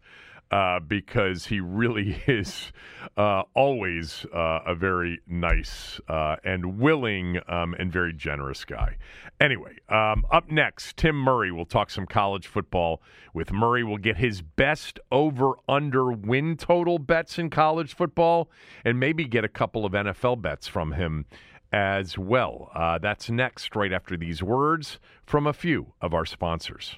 [0.51, 2.71] uh, because he really is
[3.17, 8.97] uh, always uh, a very nice uh, and willing um, and very generous guy.
[9.39, 13.01] Anyway, um, up next, Tim Murray will talk some college football
[13.33, 13.83] with Murray.
[13.83, 18.49] We'll get his best over under win total bets in college football
[18.83, 21.25] and maybe get a couple of NFL bets from him
[21.71, 22.69] as well.
[22.75, 26.97] Uh, that's next, right after these words from a few of our sponsors.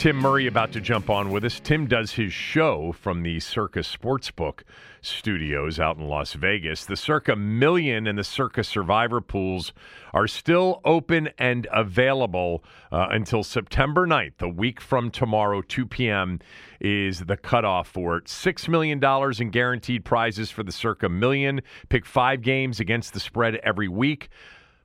[0.00, 1.60] Tim Murray about to jump on with us.
[1.60, 4.60] Tim does his show from the Circa Sportsbook
[5.02, 6.86] studios out in Las Vegas.
[6.86, 9.74] The Circa Million and the Circa Survivor pools
[10.14, 14.38] are still open and available uh, until September 9th.
[14.38, 16.40] the week from tomorrow, 2 p.m.,
[16.80, 18.24] is the cutoff for it.
[18.24, 19.04] $6 million
[19.38, 21.60] in guaranteed prizes for the Circa Million.
[21.90, 24.30] Pick five games against the spread every week.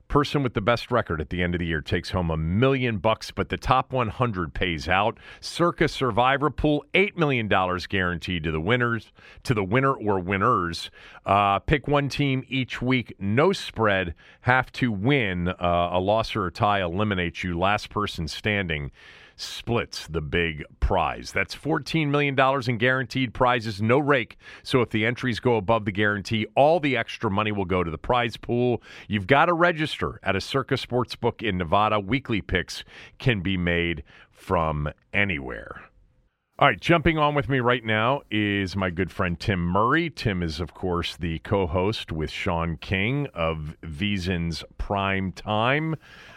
[0.08, 2.98] Person with the best record at the end of the year takes home a million
[2.98, 5.18] bucks, but the top 100 pays out.
[5.40, 7.48] Circa Survivor Pool, $8 million
[7.88, 9.12] guaranteed to the winners,
[9.42, 10.90] to the winner or winners.
[11.24, 15.48] Uh, pick one team each week, no spread, have to win.
[15.48, 17.58] Uh, a loss or a tie eliminates you.
[17.58, 18.92] Last person standing
[19.36, 21.32] splits the big prize.
[21.32, 22.36] That's $14 million
[22.66, 24.36] in guaranteed prizes, no rake.
[24.62, 27.90] So if the entries go above the guarantee, all the extra money will go to
[27.90, 28.82] the prize pool.
[29.08, 32.00] You've got to register at a Circa Sportsbook in Nevada.
[32.00, 32.82] Weekly picks
[33.18, 35.85] can be made from anywhere.
[36.58, 40.08] All right, jumping on with me right now is my good friend Tim Murray.
[40.08, 45.96] Tim is, of course, the co host with Sean King of VSiN's Prime Time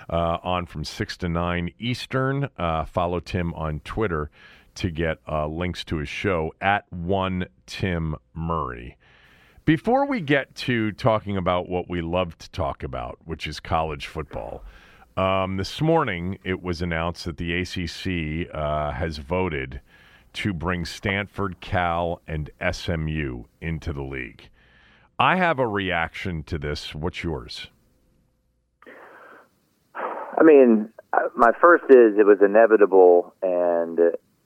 [0.10, 2.50] uh, on from 6 to 9 Eastern.
[2.58, 4.30] Uh, follow Tim on Twitter
[4.76, 8.98] to get uh, links to his show at one Tim Murray.
[9.64, 14.08] Before we get to talking about what we love to talk about, which is college
[14.08, 14.66] football,
[15.16, 19.80] um, this morning it was announced that the ACC uh, has voted
[20.34, 24.50] to bring Stanford, Cal, and SMU into the league.
[25.18, 26.96] I have a reaction to this.
[26.96, 27.68] What's yours?
[29.96, 30.90] I mean,
[31.36, 34.00] my first is it was inevitable, and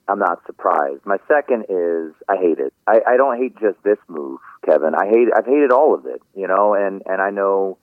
[0.07, 1.05] I'm not surprised.
[1.05, 2.73] My second is I hate it.
[2.88, 4.95] I, I don't hate just this move, Kevin.
[4.95, 5.27] I hate.
[5.35, 6.73] I've hated all of it, you know.
[6.73, 7.77] And and I know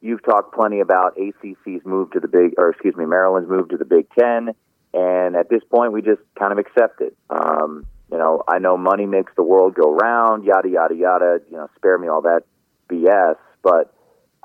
[0.00, 3.76] you've talked plenty about ACC's move to the big, or excuse me, Maryland's move to
[3.76, 4.50] the Big Ten
[4.96, 7.14] and at this point, we just kind of accept it.
[7.28, 11.40] Um, you know, I know money makes the world go round, yada yada yada.
[11.50, 12.44] You know, spare me all that
[12.88, 13.36] BS.
[13.62, 13.92] But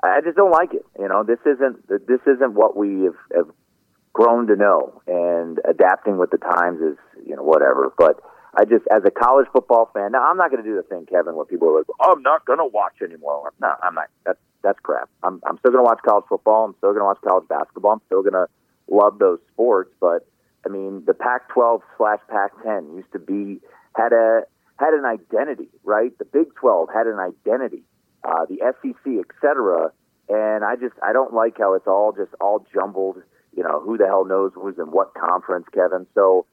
[0.02, 0.84] I just don't like it.
[0.98, 3.48] You know, this isn't this isn't what we have, have
[4.12, 7.90] grown to know, and adapting with the times is you know whatever.
[7.96, 8.20] But
[8.54, 11.06] I just, as a college football fan, now I'm not going to do the thing,
[11.06, 14.08] Kevin, where people are like, oh, "I'm not going to watch anymore." No, I'm not.
[14.26, 15.08] That's that's crap.
[15.22, 16.66] I'm I'm still going to watch college football.
[16.66, 17.92] I'm still going to watch college basketball.
[17.92, 18.48] I'm still going to
[18.90, 20.26] love those sports, but
[20.64, 23.60] I mean, the Pac-12 slash Pac-10 used to be
[23.94, 24.42] had a
[24.76, 26.16] had an identity, right?
[26.18, 27.82] The Big 12 had an identity,
[28.24, 29.92] uh, the SEC, et cetera.
[30.28, 33.22] And I just I don't like how it's all just all jumbled.
[33.54, 36.06] You know, who the hell knows who's in what conference, Kevin?
[36.14, 36.46] So,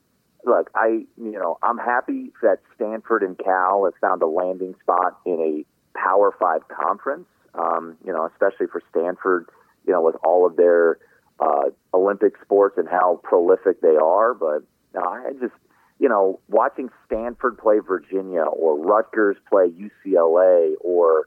[0.46, 5.18] look, I you know I'm happy that Stanford and Cal have found a landing spot
[5.26, 7.28] in a Power Five conference.
[7.54, 9.48] Um, you know, especially for Stanford,
[9.86, 10.98] you know, with all of their
[11.40, 14.34] uh, Olympic sports and how prolific they are.
[14.34, 14.64] But
[14.94, 15.54] no, I just,
[16.00, 21.26] you know, watching Stanford play Virginia or Rutgers play UCLA or,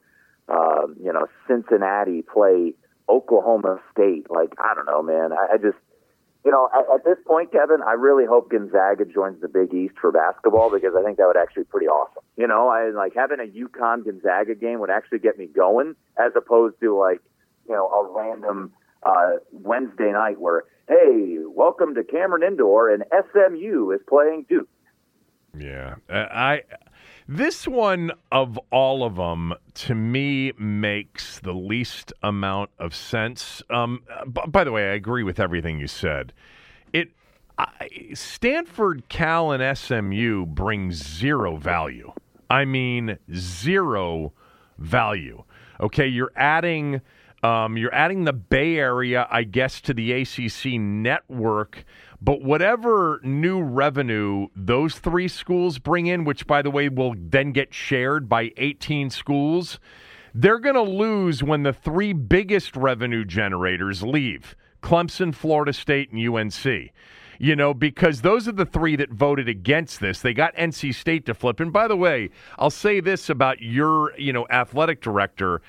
[0.48, 2.74] um, you know, Cincinnati play
[3.08, 4.26] Oklahoma State.
[4.30, 5.32] Like, I don't know, man.
[5.32, 5.78] I, I just,
[6.44, 9.94] you know, at, at this point, Kevin, I really hope Gonzaga joins the Big East
[10.00, 12.22] for basketball because I think that would actually be pretty awesome.
[12.36, 16.32] You know, I like having a UConn Gonzaga game would actually get me going as
[16.36, 17.20] opposed to like,
[17.68, 18.72] you know, a random
[19.04, 24.68] uh, Wednesday night where, hey, welcome to Cameron Indoor, and SMU is playing Duke.
[25.58, 26.62] Yeah, uh, I.
[27.28, 33.62] This one of all of them to me makes the least amount of sense.
[33.70, 34.02] Um,
[34.32, 36.32] b- by the way, I agree with everything you said.
[36.92, 37.12] It
[37.58, 42.12] I, Stanford, Cal, and SMU bring zero value.
[42.50, 44.32] I mean, zero
[44.78, 45.44] value.
[45.80, 47.00] Okay, you're adding
[47.42, 51.84] um, you're adding the Bay Area, I guess, to the ACC network.
[52.20, 57.50] But whatever new revenue those three schools bring in, which, by the way, will then
[57.50, 59.80] get shared by 18 schools,
[60.32, 66.28] they're going to lose when the three biggest revenue generators leave Clemson, Florida State, and
[66.28, 66.92] UNC
[67.42, 70.20] you know, because those are the three that voted against this.
[70.20, 71.58] They got NC State to flip.
[71.58, 75.60] And by the way, I'll say this about your, you know, athletic director.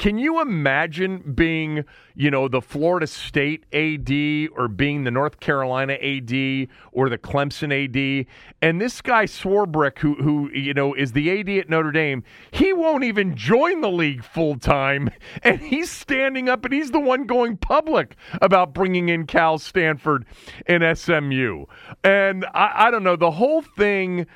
[0.00, 5.92] Can you imagine being, you know, the Florida State AD or being the North Carolina
[5.92, 8.26] AD or the Clemson AD?
[8.62, 12.72] And this guy Swarbrick, who who you know is the AD at Notre Dame, he
[12.72, 15.10] won't even join the league full time,
[15.42, 20.24] and he's standing up and he's the one going public about bringing in Cal, Stanford,
[20.64, 21.66] and SMU.
[22.02, 24.26] And I, I don't know the whole thing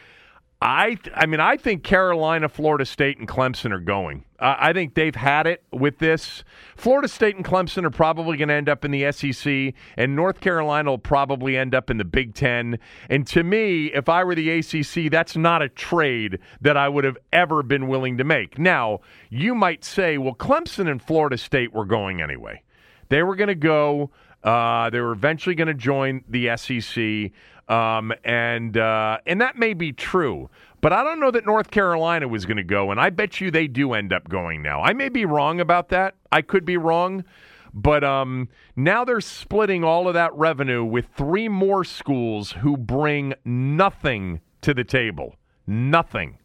[0.65, 4.25] I I mean I think Carolina, Florida State, and Clemson are going.
[4.45, 6.45] I think they've had it with this.
[6.77, 10.41] Florida State and Clemson are probably going to end up in the SEC, and North
[10.41, 12.79] Carolina will probably end up in the Big Ten.
[13.09, 17.05] And to me, if I were the ACC, that's not a trade that I would
[17.05, 18.59] have ever been willing to make.
[18.59, 19.01] Now,
[19.31, 22.63] you might say, well, Clemson and Florida State were going anyway.
[23.09, 24.11] They were going to go.
[24.43, 27.33] Uh, they were eventually going to join the SEC.
[27.67, 30.51] Um, and uh, and that may be true,
[30.85, 33.51] but I don't know that North Carolina was going to go, and I bet you
[33.51, 34.83] they do end up going now.
[34.83, 36.15] I may be wrong about that.
[36.31, 37.25] I could be wrong,
[37.73, 43.33] but um, now they're splitting all of that revenue with three more schools who bring
[43.47, 45.37] nothing to the table.
[45.67, 46.37] Nothing.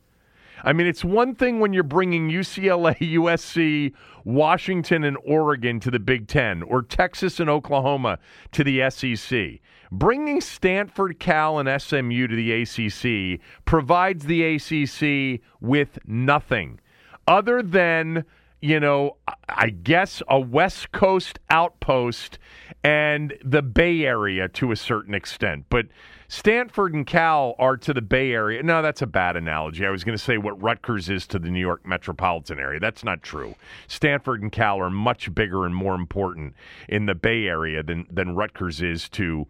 [0.63, 3.93] I mean, it's one thing when you're bringing UCLA, USC,
[4.23, 8.19] Washington, and Oregon to the Big Ten, or Texas and Oklahoma
[8.53, 9.59] to the SEC.
[9.91, 16.79] Bringing Stanford, Cal, and SMU to the ACC provides the ACC with nothing
[17.27, 18.25] other than
[18.61, 19.15] you know,
[19.47, 22.39] I guess a West Coast outpost
[22.83, 25.65] and the Bay Area to a certain extent.
[25.69, 25.87] But
[26.27, 28.61] Stanford and Cal are to the Bay Area.
[28.61, 29.85] No, that's a bad analogy.
[29.85, 32.79] I was going to say what Rutgers is to the New York metropolitan area.
[32.79, 33.55] That's not true.
[33.87, 36.53] Stanford and Cal are much bigger and more important
[36.89, 39.47] in the Bay Area than, than Rutgers is to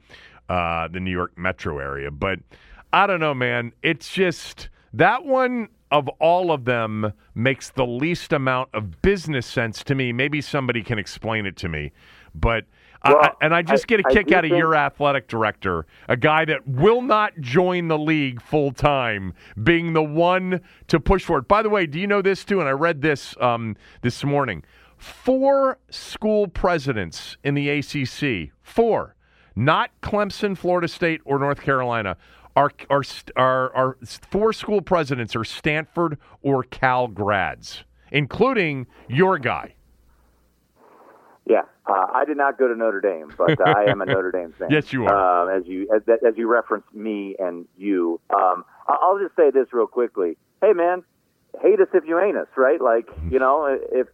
[0.49, 2.11] uh, the New York metro area.
[2.11, 2.39] But
[2.91, 3.71] I don't know, man.
[3.83, 9.83] It's just that one of all of them makes the least amount of business sense
[9.85, 10.11] to me.
[10.11, 11.91] Maybe somebody can explain it to me,
[12.33, 12.65] but.
[13.05, 16.43] Well, I, and I just get a kick out of your athletic director, a guy
[16.43, 21.47] that will not join the league full time, being the one to push for it.
[21.47, 22.59] By the way, do you know this too?
[22.59, 24.65] And I read this um, this morning.
[24.97, 29.15] Four school presidents in the ACC, four,
[29.59, 32.15] not Clemson, Florida State, or North Carolina,
[32.55, 33.03] our, our,
[33.35, 33.97] our, our
[34.31, 39.75] four school presidents are Stanford or Cal grads, including your guy.
[41.45, 44.31] Yeah, uh, I did not go to Notre Dame, but uh, I am a Notre
[44.31, 44.67] Dame fan.
[44.71, 45.49] yes, you are.
[45.49, 49.73] Uh, as you as, as you referenced me and you, um, I'll just say this
[49.73, 50.37] real quickly.
[50.61, 51.03] Hey, man,
[51.61, 52.79] hate us if you ain't us, right?
[52.79, 54.07] Like, you know, if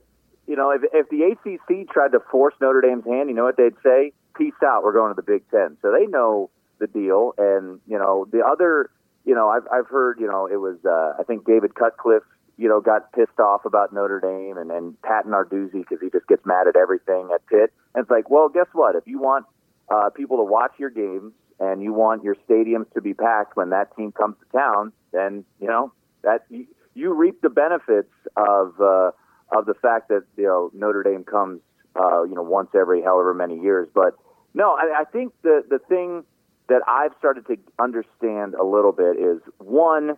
[0.48, 3.58] you know if if the ACC tried to force Notre Dame's hand, you know what
[3.58, 4.14] they'd say?
[4.38, 4.84] Peace out.
[4.84, 5.78] We're going to the Big Ten.
[5.82, 6.50] So they know
[6.80, 7.34] the deal.
[7.38, 8.90] And you know, the other,
[9.26, 12.24] you know, I've I've heard, you know, it was uh, I think David Cutcliffe,
[12.58, 16.28] you know, got pissed off about Notre Dame, and and Pat Narduzzi because he just
[16.28, 17.74] gets mad at everything at Pitt.
[17.94, 18.96] And it's like, well, guess what?
[18.96, 19.46] If you want
[19.90, 23.70] uh, people to watch your games and you want your stadiums to be packed when
[23.70, 25.92] that team comes to town, then you know
[26.24, 29.12] that you, you reap the benefits of uh,
[29.52, 31.62] of the fact that you know Notre Dame comes
[31.96, 33.88] uh, you know once every however many years.
[33.94, 34.16] But
[34.56, 36.24] no, I, I think the the thing
[36.68, 40.18] that I've started to understand a little bit is one,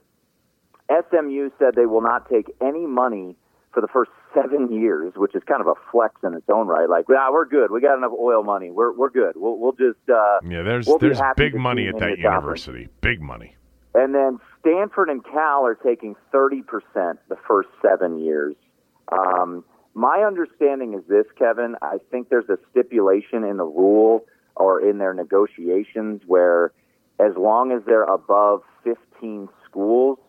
[0.89, 3.35] SMU said they will not take any money
[3.73, 6.89] for the first seven years, which is kind of a flex in its own right.
[6.89, 7.71] Like, nah, we're good.
[7.71, 8.71] We got enough oil money.
[8.71, 9.33] We're we're good.
[9.35, 10.61] We'll we'll just uh, yeah.
[10.61, 12.85] There's we'll there's big money at that university.
[12.85, 13.01] Conference.
[13.01, 13.55] Big money.
[13.93, 18.55] And then Stanford and Cal are taking thirty percent the first seven years.
[19.11, 19.63] Um,
[19.97, 21.75] my understanding is this, Kevin.
[21.81, 24.25] I think there's a stipulation in the rule
[24.55, 26.71] or in their negotiations where
[27.19, 30.19] as long as they're above 15 schools,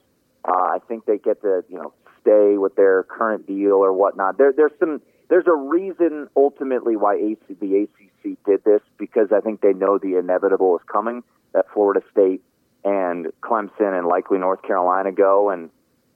[0.46, 1.92] uh, I think they get to, you know,
[2.22, 4.38] stay with their current deal or whatnot.
[4.38, 9.40] There, there's some, there's a reason ultimately why AC, the ACC did this because I
[9.40, 11.22] think they know the inevitable is coming
[11.52, 12.42] that Florida State
[12.84, 15.50] and Clemson and likely North Carolina go.
[15.50, 15.68] And,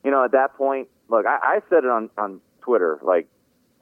[0.03, 3.29] you know, at that point, look, I, I said it on, on Twitter, like,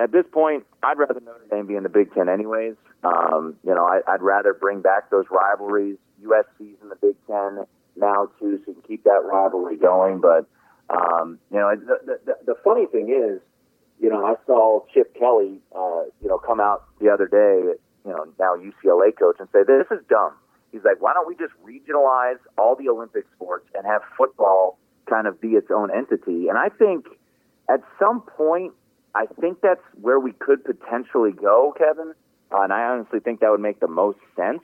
[0.01, 2.74] at this point, I'd rather Notre Dame be in the Big Ten anyways.
[3.05, 5.97] Um, you know, I, I'd rather bring back those rivalries.
[6.24, 7.66] USC's in the Big Ten
[7.97, 10.20] now too, so you can keep that rivalry going.
[10.20, 10.47] But
[10.89, 13.40] um, you know, the, the the funny thing is,
[14.01, 18.10] you know, I saw Chip Kelly, uh, you know, come out the other day, you
[18.10, 20.32] know, now UCLA coach, and say this is dumb.
[20.72, 24.78] He's like, why don't we just regionalize all the Olympic sports and have football
[25.09, 26.48] kind of be its own entity?
[26.48, 27.06] And I think
[27.68, 28.72] at some point
[29.15, 32.15] I think that's where we could potentially go, Kevin.
[32.53, 34.61] Uh, and I honestly think that would make the most sense,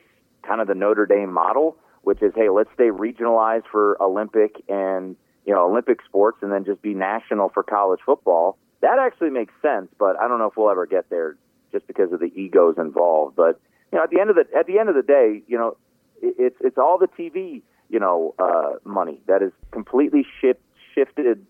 [0.47, 5.17] kind of the Notre Dame model, which is, hey, let's stay regionalized for Olympic and
[5.45, 8.59] you know Olympic sports, and then just be national for college football.
[8.81, 11.37] That actually makes sense, but I don't know if we'll ever get there
[11.73, 13.37] just because of the egos involved.
[13.37, 13.61] But
[13.93, 15.77] you know, at the end of the at the end of the day, you know,
[16.21, 20.61] it, it's it's all the TV you know uh, money that has completely shift,
[20.95, 21.47] shifted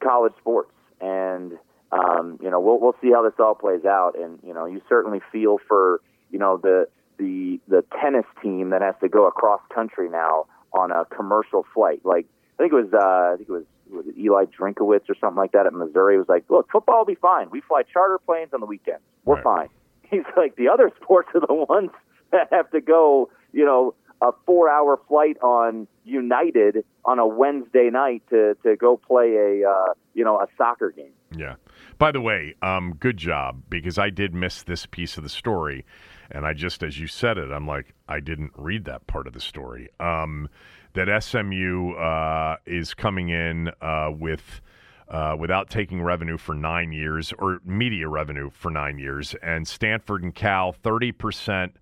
[0.00, 1.58] college sports and
[1.92, 4.80] um, you know, we'll we'll see how this all plays out, and you know, you
[4.88, 6.00] certainly feel for
[6.30, 6.88] you know the
[7.18, 12.00] the the tennis team that has to go across country now on a commercial flight.
[12.04, 12.26] Like
[12.58, 15.36] I think it was uh, I think it was was it Eli Drinkwitz or something
[15.36, 16.16] like that at Missouri.
[16.16, 17.50] Was like, look, football will be fine.
[17.50, 19.02] We fly charter planes on the weekends.
[19.24, 19.44] We're right.
[19.44, 19.68] fine.
[20.10, 21.90] He's like, the other sports are the ones
[22.32, 27.90] that have to go, you know, a four hour flight on United on a Wednesday
[27.90, 31.12] night to, to go play a, uh, you know, a soccer game.
[31.36, 31.56] Yeah.
[31.98, 35.84] By the way, um, good job because I did miss this piece of the story.
[36.30, 39.32] And I just, as you said it, I'm like, I didn't read that part of
[39.32, 39.88] the story.
[39.98, 40.48] Um,
[40.94, 44.60] that SMU uh, is coming in uh, with.
[45.08, 50.22] Uh, without taking revenue for nine years or media revenue for nine years, and Stanford
[50.22, 51.72] and Cal, 30%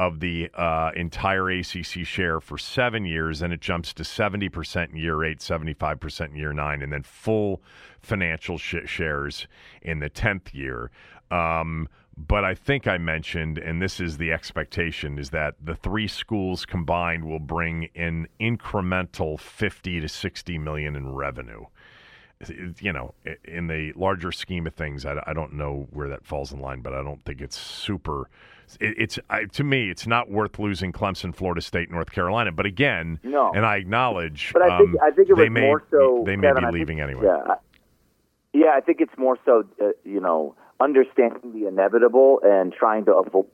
[0.00, 4.96] of the uh, entire ACC share for seven years, and it jumps to 70% in
[4.96, 7.60] year eight, 75% in year nine, and then full
[8.00, 9.46] financial sh- shares
[9.82, 10.90] in the 10th year.
[11.30, 11.86] Um,
[12.16, 16.64] but I think I mentioned, and this is the expectation, is that the three schools
[16.64, 21.66] combined will bring an incremental 50 to 60 million in revenue
[22.80, 23.12] you know,
[23.44, 26.80] in the larger scheme of things, I, I, don't know where that falls in line,
[26.80, 28.30] but I don't think it's super.
[28.80, 32.52] It, it's I, to me, it's not worth losing Clemson, Florida State, North Carolina.
[32.52, 33.52] But again, no.
[33.52, 36.36] and I acknowledge, but I think um, I think it was may, more so they
[36.36, 37.26] may Kevin, be leaving think, anyway.
[37.26, 37.54] Yeah,
[38.52, 43.14] yeah, I think it's more so uh, you know understanding the inevitable and trying to
[43.14, 43.46] avoid.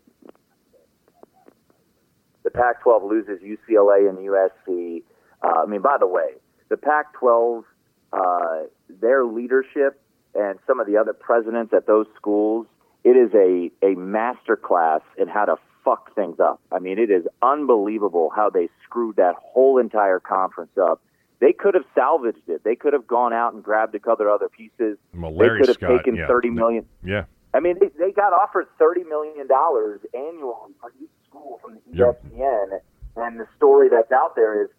[2.45, 5.03] The Pac-12 loses UCLA and USC.
[5.43, 6.29] Uh, I mean, by the way,
[6.69, 7.65] the Pac-12
[8.13, 10.01] uh, their leadership
[10.35, 12.67] and some of the other presidents at those schools,
[13.07, 15.55] it is a, a master class in how to
[15.85, 16.61] fuck things up.
[16.73, 21.01] I mean, it is unbelievable how they screwed that whole entire conference up.
[21.39, 22.65] They could have salvaged it.
[22.65, 24.99] They could have gone out and grabbed a couple other pieces.
[25.15, 26.27] Well, they could have Scott, taken yeah.
[26.27, 26.85] thirty million.
[27.05, 27.27] Yeah.
[27.55, 31.81] I mean, they, they got offered thirty million dollars annually for each school from the
[31.97, 32.25] Yep.
[32.25, 32.81] ESPN,
[33.19, 34.71] and the story that's out there is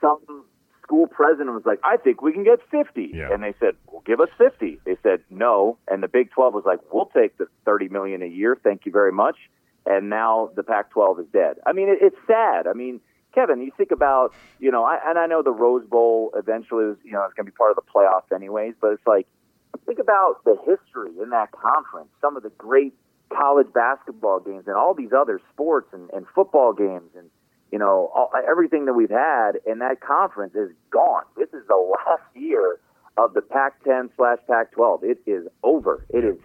[0.00, 0.18] some
[0.86, 3.10] school president was like, "I think we can get 50.
[3.12, 3.32] Yeah.
[3.32, 6.64] and they said, "Well, give us 50." They said no, and the Big 12 was
[6.64, 9.36] like, "We'll take the 30 million a year, thank you very much."
[9.84, 11.58] And now the Pac-12 is dead.
[11.64, 12.66] I mean, it, it's sad.
[12.66, 13.00] I mean,
[13.32, 16.96] Kevin, you think about, you know, I, and I know the Rose Bowl eventually is,
[17.04, 19.28] you know, it's going to be part of the playoffs anyways, but it's like,
[19.84, 22.94] think about the history in that conference, some of the great
[23.30, 27.30] college basketball games and all these other sports and, and football games and
[27.72, 31.24] you know all, everything that we've had in that conference is gone.
[31.36, 32.78] This is the last year
[33.16, 35.02] of the Pac-10 slash Pac-12.
[35.02, 36.04] It is over.
[36.10, 36.36] It is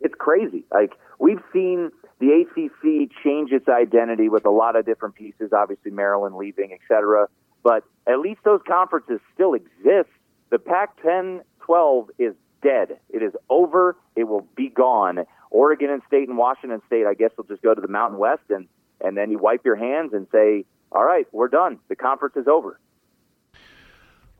[0.00, 0.64] it's crazy.
[0.72, 5.52] Like we've seen the ACC change its identity with a lot of different pieces.
[5.52, 7.28] Obviously, Maryland leaving, et cetera.
[7.62, 10.10] But at least those conferences still exist.
[10.50, 12.98] The Pac-10, 12 is dead.
[13.10, 13.96] It is over.
[14.14, 15.24] It will be gone.
[15.50, 18.42] Oregon and State and Washington State, I guess, will just go to the Mountain West,
[18.50, 18.68] and
[19.02, 21.78] and then you wipe your hands and say, "All right, we're done.
[21.88, 22.78] The conference is over."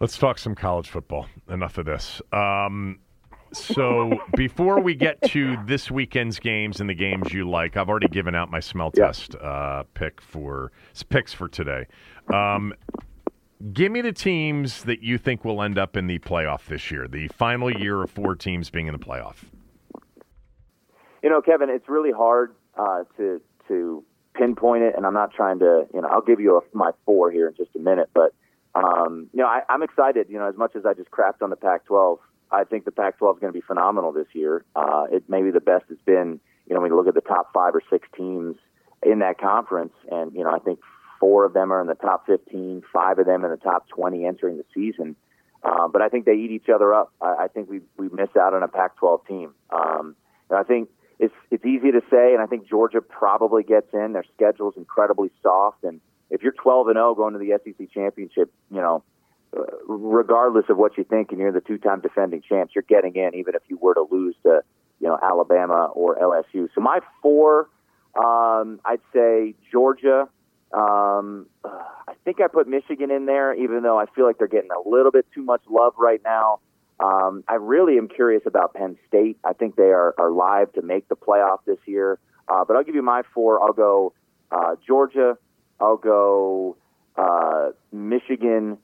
[0.00, 1.26] Let's talk some college football.
[1.48, 2.20] Enough of this.
[2.32, 2.98] Um,
[3.52, 8.08] so before we get to this weekend's games and the games you like, I've already
[8.08, 9.06] given out my smell Yeah.
[9.06, 10.72] test uh, pick for
[11.08, 11.86] picks for today.
[12.32, 12.74] Um,
[13.72, 17.08] give me the teams that you think will end up in the playoff this year.
[17.08, 19.44] The final year of four teams being in the playoff.
[21.22, 24.04] You know, Kevin, it's really hard uh, to to
[24.36, 25.86] pinpoint it, and I'm not trying to.
[25.92, 28.34] You know, I'll give you a, my four here in just a minute, but
[28.74, 30.26] um, you know, I, I'm excited.
[30.28, 32.18] You know, as much as I just crapped on the Pac-12,
[32.50, 34.64] I think the Pac-12 is going to be phenomenal this year.
[34.74, 36.40] Uh, it may be the best it's been.
[36.68, 38.56] You know, when you look at the top five or six teams
[39.02, 40.80] in that conference, and you know, I think
[41.20, 44.26] four of them are in the top 15, five of them in the top 20
[44.26, 45.16] entering the season.
[45.62, 47.12] Uh, but I think they eat each other up.
[47.20, 49.54] I, I think we we miss out on a Pac-12 team.
[49.70, 50.14] Um,
[50.50, 54.12] and I think it's it's easy to say, and I think Georgia probably gets in.
[54.12, 58.52] Their schedule's incredibly soft, and if you're 12 and 0 going to the SEC championship,
[58.70, 59.02] you know,
[59.56, 63.34] uh, regardless of what you think, and you're the two-time defending champs, you're getting in,
[63.34, 64.60] even if you were to lose to,
[65.00, 66.68] you know, Alabama or LSU.
[66.74, 67.68] So my four,
[68.14, 70.28] um, I'd say Georgia.
[70.72, 74.70] Um, I think I put Michigan in there, even though I feel like they're getting
[74.72, 76.58] a little bit too much love right now.
[76.98, 79.38] Um, I really am curious about Penn State.
[79.44, 82.18] I think they are, are live to make the playoff this year.
[82.48, 83.62] Uh, but I'll give you my four.
[83.62, 84.12] I'll go
[84.50, 85.36] uh, Georgia.
[85.80, 86.76] I'll go
[87.16, 88.78] uh, Michigan.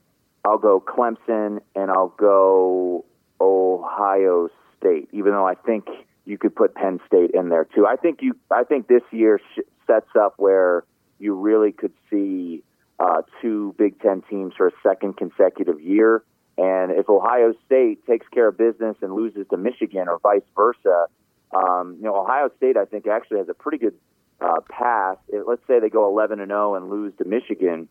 [0.44, 3.05] I'll go Clemson, and I'll go
[3.40, 4.48] Ohio
[4.78, 5.09] State.
[5.12, 5.86] Even though I think
[6.24, 7.86] you could put Penn State in there too.
[7.86, 8.36] I think you.
[8.51, 10.84] I think this year sh- sets up where
[11.18, 12.62] you really could see
[12.98, 16.22] uh, two Big Ten teams for a second consecutive year.
[16.59, 21.07] And if Ohio State takes care of business and loses to Michigan or vice versa,
[21.55, 23.95] um, you know, Ohio State, I think, actually has a pretty good
[24.41, 25.19] uh, path.
[25.47, 27.89] Let's say they go 11 and 0 and lose to Michigan.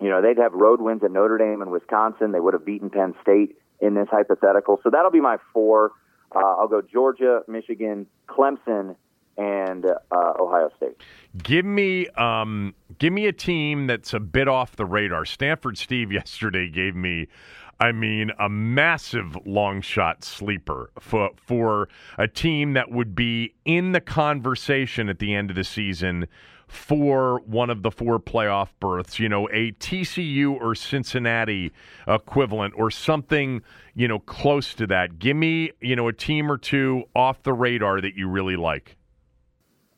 [0.00, 2.32] You know, they'd have road wins at Notre Dame and Wisconsin.
[2.32, 4.80] They would have beaten Penn State in this hypothetical.
[4.82, 5.92] So that'll be my four.
[6.34, 8.96] Uh, I'll go Georgia, Michigan, Clemson,
[9.38, 10.96] and uh, Ohio State.
[11.42, 15.24] Give me, um, give me a team that's a bit off the radar.
[15.24, 17.28] Stanford Steve yesterday gave me,
[17.78, 21.88] I mean, a massive long shot sleeper for for
[22.18, 26.26] a team that would be in the conversation at the end of the season
[26.68, 29.18] for one of the four playoff berths.
[29.18, 31.72] You know, a TCU or Cincinnati
[32.08, 33.62] equivalent or something.
[33.94, 35.18] You know, close to that.
[35.18, 38.96] Give me, you know, a team or two off the radar that you really like.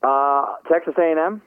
[0.02, 1.42] Uh, Texas A&M.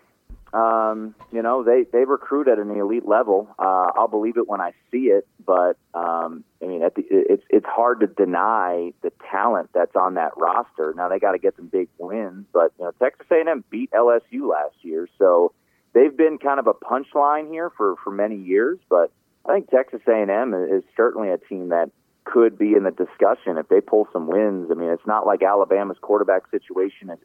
[0.54, 3.48] Um, you know, they they recruit at an elite level.
[3.58, 7.66] Uh, I'll believe it when I see it, but um, I mean, the, it's it's
[7.66, 10.94] hard to deny the talent that's on that roster.
[10.96, 14.50] Now they got to get some big wins, but you know, Texas A&M beat LSU
[14.50, 15.54] last year, so
[15.94, 18.78] they've been kind of a punchline here for for many years.
[18.90, 19.12] But
[19.46, 21.92] I think Texas A&M is certainly a team that
[22.24, 24.70] could be in the discussion if they pull some wins.
[24.72, 27.20] I mean, it's not like Alabama's quarterback situation is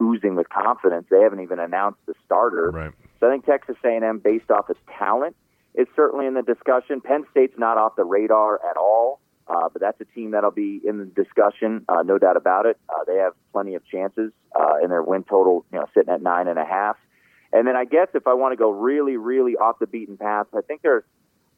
[0.00, 1.06] oozing with confidence.
[1.10, 2.70] They haven't even announced the starter.
[2.70, 2.92] Right.
[3.20, 5.36] So I think Texas A&M, based off its talent,
[5.74, 7.00] is certainly in the discussion.
[7.00, 10.80] Penn State's not off the radar at all, uh, but that's a team that'll be
[10.84, 12.78] in the discussion, uh, no doubt about it.
[12.88, 16.22] Uh, they have plenty of chances, uh, in their win total, you know, sitting at
[16.22, 16.96] nine and a half.
[17.52, 20.46] And then I guess if I want to go really, really off the beaten path,
[20.54, 21.04] I think there's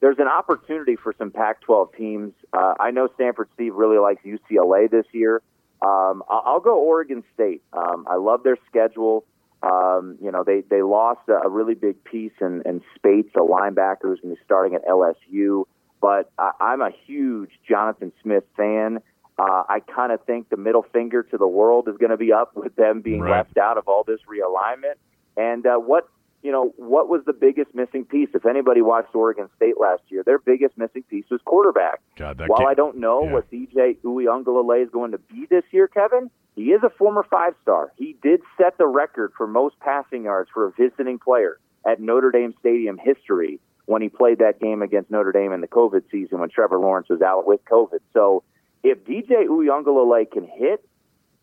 [0.00, 2.32] there's an opportunity for some Pac-12 teams.
[2.52, 5.40] Uh, I know Stanford Steve really likes UCLA this year.
[5.82, 7.62] Um, I'll go Oregon State.
[7.72, 9.24] Um, I love their schedule.
[9.62, 13.38] Um, you know, they they lost a, a really big piece in, in Speights, a
[13.40, 15.64] linebacker who's going to be starting at LSU.
[16.02, 18.98] But I, I'm a huge Jonathan Smith fan.
[19.38, 22.32] Uh, I kind of think the middle finger to the world is going to be
[22.32, 23.38] up with them being Right.
[23.38, 24.94] left out of all this realignment.
[25.36, 26.08] And uh, what
[26.44, 28.28] you know, what was the biggest missing piece?
[28.34, 32.00] If anybody watched Oregon State last year, their biggest missing piece was quarterback.
[32.16, 33.32] God, While I don't know yeah.
[33.32, 37.54] what DJ Uiagalelei is going to be this year, Kevin, he is a former five
[37.62, 37.92] star.
[37.96, 42.30] He did set the record for most passing yards for a visiting player at Notre
[42.30, 46.40] Dame Stadium history when he played that game against Notre Dame in the COVID season
[46.40, 48.00] when Trevor Lawrence was out with COVID.
[48.12, 48.42] So
[48.82, 50.86] if DJ Uiagalelei can hit,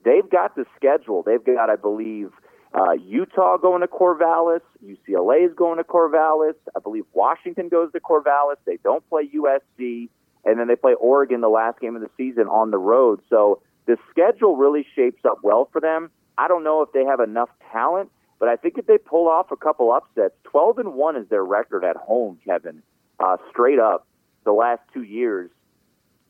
[0.06, 1.24] they've got the schedule.
[1.24, 2.32] They've got, I believe,
[2.74, 4.62] uh, Utah going to Corvallis.
[4.86, 6.56] UCLA is going to Corvallis.
[6.76, 8.58] I believe Washington goes to Corvallis.
[8.66, 10.10] They don't play USC.
[10.44, 13.22] And then they play Oregon the last game of the season on the road.
[13.30, 16.10] So the schedule really shapes up well for them.
[16.38, 19.52] I don't know if they have enough talent, but I think if they pull off
[19.52, 22.82] a couple upsets, 12 and 1 is their record at home, Kevin,
[23.20, 24.08] uh, straight up
[24.44, 25.52] the last two years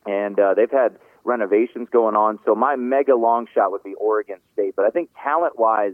[0.06, 2.38] and uh, they've had renovations going on.
[2.44, 5.92] So my mega long shot would be Oregon State, but I think talent wise,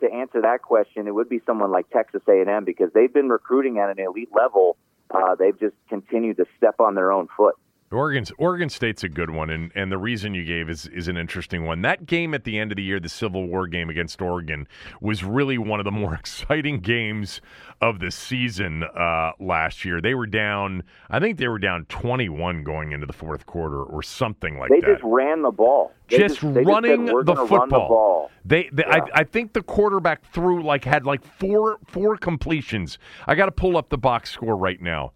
[0.00, 3.78] to answer that question, it would be someone like Texas A&M because they've been recruiting
[3.78, 4.76] at an elite level.
[5.10, 7.54] Uh, they've just continued to step on their own foot.
[7.92, 11.16] Oregon's Oregon State's a good one, and, and the reason you gave is is an
[11.16, 11.82] interesting one.
[11.82, 14.66] That game at the end of the year, the Civil War game against Oregon,
[15.00, 17.40] was really one of the more exciting games
[17.80, 20.00] of the season uh, last year.
[20.00, 23.82] They were down, I think they were down twenty one going into the fourth quarter
[23.82, 24.86] or something like They that.
[24.86, 25.92] They just ran the ball.
[26.08, 27.66] They just, they running said, the football.
[27.66, 28.30] The ball.
[28.44, 29.04] They, they Yeah.
[29.14, 32.98] I, I think the quarterback threw like had like four four completions.
[33.28, 35.12] I got to pull up the box score right now.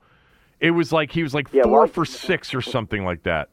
[0.60, 3.48] It was like he was like Yeah, four for six or something like that.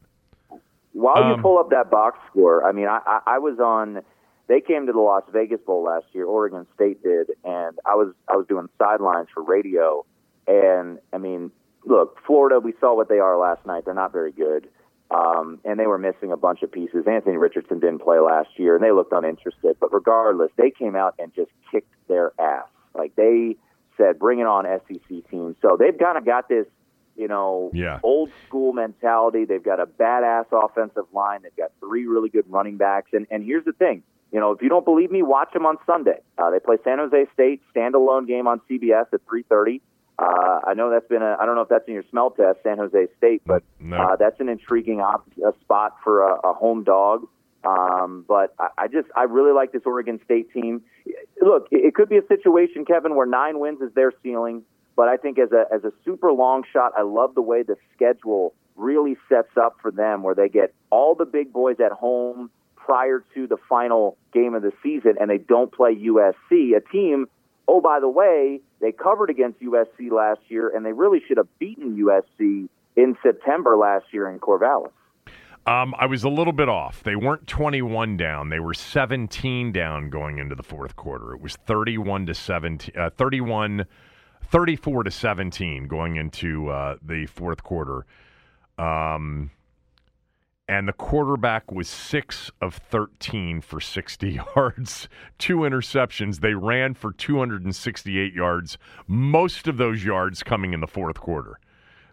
[0.92, 4.02] While Um, you pull up that box score, I mean, I, I, I was on.
[4.48, 6.26] They came to the Las Vegas Bowl last year.
[6.26, 10.06] Oregon State did, and I was I was doing sidelines for radio.
[10.48, 11.52] And I mean,
[11.86, 12.60] look, Florida.
[12.60, 13.86] We saw what they are last night.
[13.86, 14.70] They're not very good,
[15.12, 17.06] um, and they were missing a bunch of pieces.
[17.08, 19.78] Anthony Richardson didn't play last year, and they looked uninterested.
[19.80, 22.68] But regardless, they came out and just kicked their ass.
[22.96, 23.58] Like they
[23.98, 25.56] said, bring it on, SEC team.
[25.62, 26.66] So they've kind of got this
[27.18, 28.00] you know, Yeah.
[28.04, 29.46] old school mentality.
[29.46, 31.42] They've got a badass offensive line.
[31.44, 33.12] They've got three really good running backs.
[33.14, 35.78] And and here's the thing, you know, if you don't believe me, watch them on
[35.86, 36.20] Sunday.
[36.38, 39.82] Uh, they play San Jose State standalone game on CBS at 3:30.
[40.20, 41.38] Uh, I know that's been a.
[41.40, 43.98] I don't know if that's in your smell test, San Jose State, but No.
[43.98, 45.30] uh, that's an intriguing op-
[45.62, 47.28] spot for a, a home dog.
[47.64, 50.82] Um, but I, I just I really like this Oregon State team.
[51.42, 54.64] Look, it, it could be a situation, Kevin, where nine wins is their ceiling.
[54.98, 57.78] But I think as a as a super long shot, I love the way the
[57.96, 62.50] schedule really sets up for them, where they get all the big boys at home
[62.76, 67.28] prior to the final game of the season, and they don't play USC, a team.
[67.68, 71.48] Oh, by the way, they covered against USC last year, and they really should have
[71.60, 74.92] beaten USC in September last year in Corvallis.
[75.68, 77.04] Um, I was a little bit off.
[77.04, 78.50] They weren't 21 down.
[78.50, 81.34] They were 17 down going into the fourth quarter.
[81.34, 83.86] It was 31 to 17, uh, 31,
[84.50, 88.06] 34 to 17 going into uh, the fourth quarter.
[88.78, 89.52] Um,
[90.70, 95.08] and the quarterback was six of 13 for 60 yards,
[95.38, 96.42] two interceptions.
[96.42, 101.60] They ran for 268 yards, most of those yards coming in the fourth quarter.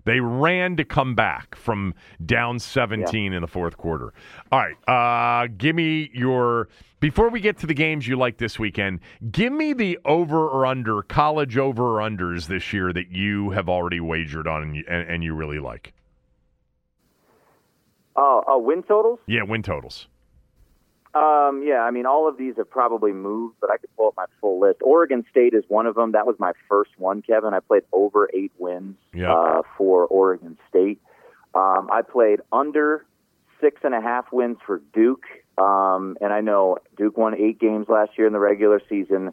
[0.05, 1.95] They ran to come back from
[2.25, 4.13] down 17 in the fourth quarter.
[4.53, 6.69] All right, uh, give me your
[7.01, 9.01] before we get to the games you like this weekend.
[9.31, 13.69] Give me the over or under college over or unders this year that you have
[13.69, 15.93] already wagered on and you, and, and you really like.
[18.17, 19.19] Oh, oh, win totals.
[19.27, 20.07] Yeah, win totals.
[21.15, 24.15] Um, yeah, I mean, all of these have probably moved, but I could pull up
[24.17, 24.81] my full list.
[24.83, 26.13] Oregon State is one of them.
[26.13, 27.55] That was my first one, Kevin.
[27.55, 29.33] I played over eight wins Yeah.
[29.33, 31.01] uh, for Oregon State.
[31.55, 33.07] Um, I played under
[33.61, 35.23] six and a half wins for Duke,
[35.57, 39.33] um, and I know Duke won eight games last year in the regular season.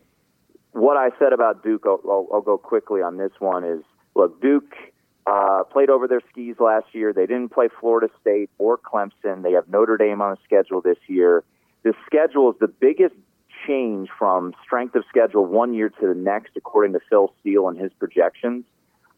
[0.73, 3.63] What I said about Duke, I'll, I'll, I'll go quickly on this one.
[3.63, 3.81] Is
[4.15, 4.71] look, Duke
[5.25, 7.11] uh, played over their skis last year.
[7.11, 9.41] They didn't play Florida State or Clemson.
[9.41, 11.43] They have Notre Dame on the schedule this year.
[11.83, 13.15] The schedule is the biggest
[13.65, 17.77] change from strength of schedule one year to the next, according to Phil Steele and
[17.77, 18.65] his projections.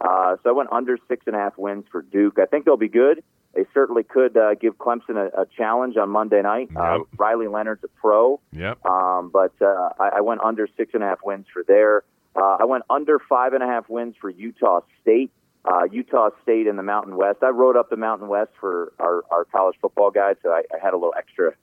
[0.01, 2.37] Uh, so I went under six and a half wins for Duke.
[2.39, 3.23] I think they'll be good.
[3.53, 6.69] They certainly could uh, give Clemson a, a challenge on Monday night.
[6.75, 8.39] Uh, Riley Leonard's a pro.
[8.51, 8.83] Yep.
[8.85, 12.03] Um, but uh, I, I went under six and a half wins for there.
[12.35, 15.31] Uh, I went under five and a half wins for Utah State.
[15.65, 17.39] Uh, Utah State in the Mountain West.
[17.41, 20.83] I wrote up the Mountain West for our, our college football guide, so I, I
[20.83, 21.53] had a little extra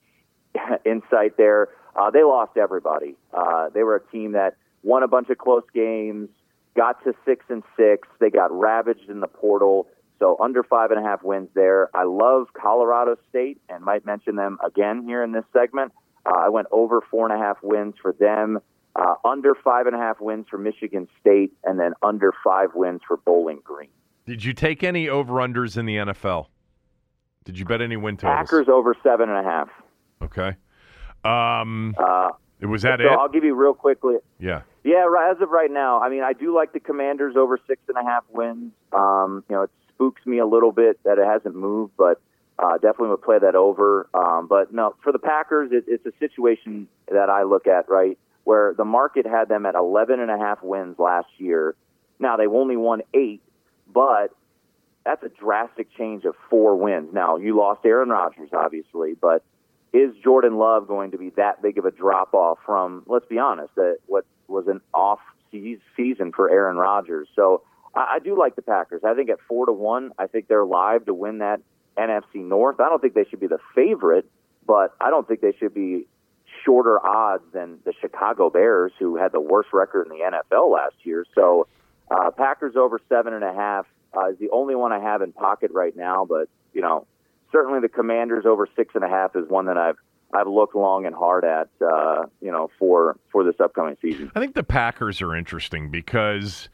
[0.85, 1.69] insight there.
[1.95, 3.15] Uh, they lost everybody.
[3.33, 6.29] Uh, they were a team that won a bunch of close games,
[6.75, 8.07] got to six and six.
[8.19, 9.87] They got ravaged in the portal.
[10.19, 11.89] So under five and a half wins there.
[11.95, 15.91] I love Colorado State and might mention them again here in this segment.
[16.25, 18.59] Uh, I went over four and a half wins for them,
[18.95, 23.01] uh, under five and a half wins for Michigan State, and then under five wins
[23.07, 23.89] for Bowling Green.
[24.27, 26.47] Did you take any over unders in the NFL?
[27.43, 28.37] Did you bet any win totals?
[28.37, 29.69] Packers over seven and a half.
[30.21, 30.55] Okay.
[31.23, 32.29] Um, Uh,
[32.61, 33.11] was that so it?
[33.11, 34.15] I'll give you real quickly.
[34.39, 34.61] Yeah.
[34.83, 37.81] Yeah, right, as of right now, I mean, I do like the Commanders over six
[37.87, 38.71] and a half wins.
[38.93, 42.19] Um, you know, it spooks me a little bit that it hasn't moved, but
[42.57, 44.07] uh, definitely would play that over.
[44.13, 48.17] Um, but no, for the Packers, it, it's a situation that I look at right
[48.43, 51.75] where the market had them at eleven and a half wins last year.
[52.19, 53.41] Now they've only won eight,
[53.91, 54.35] but
[55.05, 57.13] that's a drastic change of four wins.
[57.13, 59.43] Now you lost Aaron Rodgers, obviously, but
[59.93, 63.39] is Jordan Love going to be that big of a drop off from, let's be
[63.39, 65.19] honest, that what was an off
[65.51, 67.27] season for Aaron Rodgers?
[67.35, 67.63] So
[67.93, 69.01] I, I do like the Packers.
[69.05, 71.61] I think at four to one, I think they're live to win that
[71.97, 72.79] NFC North.
[72.79, 74.29] I don't think they should be the favorite,
[74.65, 76.07] but I don't think they should be
[76.63, 80.95] shorter odds than the Chicago Bears, who had the worst record in the NFL last
[81.03, 81.25] year.
[81.35, 81.67] So
[82.09, 83.85] uh, Packers over seven and a half
[84.15, 87.07] uh, is the only one I have in pocket right now, but you know
[87.51, 89.97] certainly the Commanders over six and a half is one that I've
[90.33, 94.31] I've looked long and hard at, uh, you know, for for this upcoming season.
[94.35, 96.69] I think the Packers are interesting because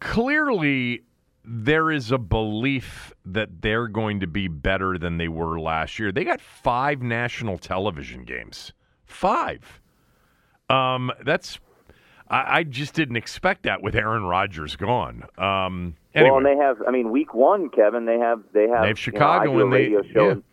[0.00, 1.02] clearly
[1.44, 6.12] there is a belief that they're going to be better than they were last year.
[6.12, 8.72] They got five national television games.
[9.04, 9.80] Five.
[10.68, 11.58] Um, that's
[12.30, 15.24] I, I just didn't expect that with Aaron Rodgers gone.
[15.36, 18.68] Um, anyway, Well, and they have, I mean, week one, Kevin, they have they have,
[18.68, 20.24] They have you know, Chicago do a and they- radio show.
[20.26, 20.32] yeah.
[20.32, 20.44] in-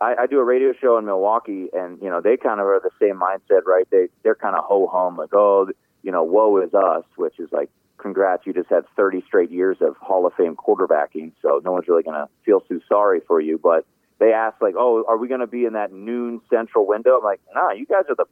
[0.00, 2.80] I, I do a radio show in Milwaukee, and you know they kind of are
[2.80, 3.84] the same mindset, right?
[3.90, 5.70] They they're kind of ho hum, like oh,
[6.04, 9.78] you know, woe is us, which is like, congrats, you just had 30 straight years
[9.80, 13.40] of Hall of Fame quarterbacking, so no one's really going to feel too sorry for
[13.40, 13.58] you.
[13.60, 13.86] But
[14.20, 17.18] they ask like, oh, are we going to be in that noon central window?
[17.18, 18.26] I'm like, nah, you guys are the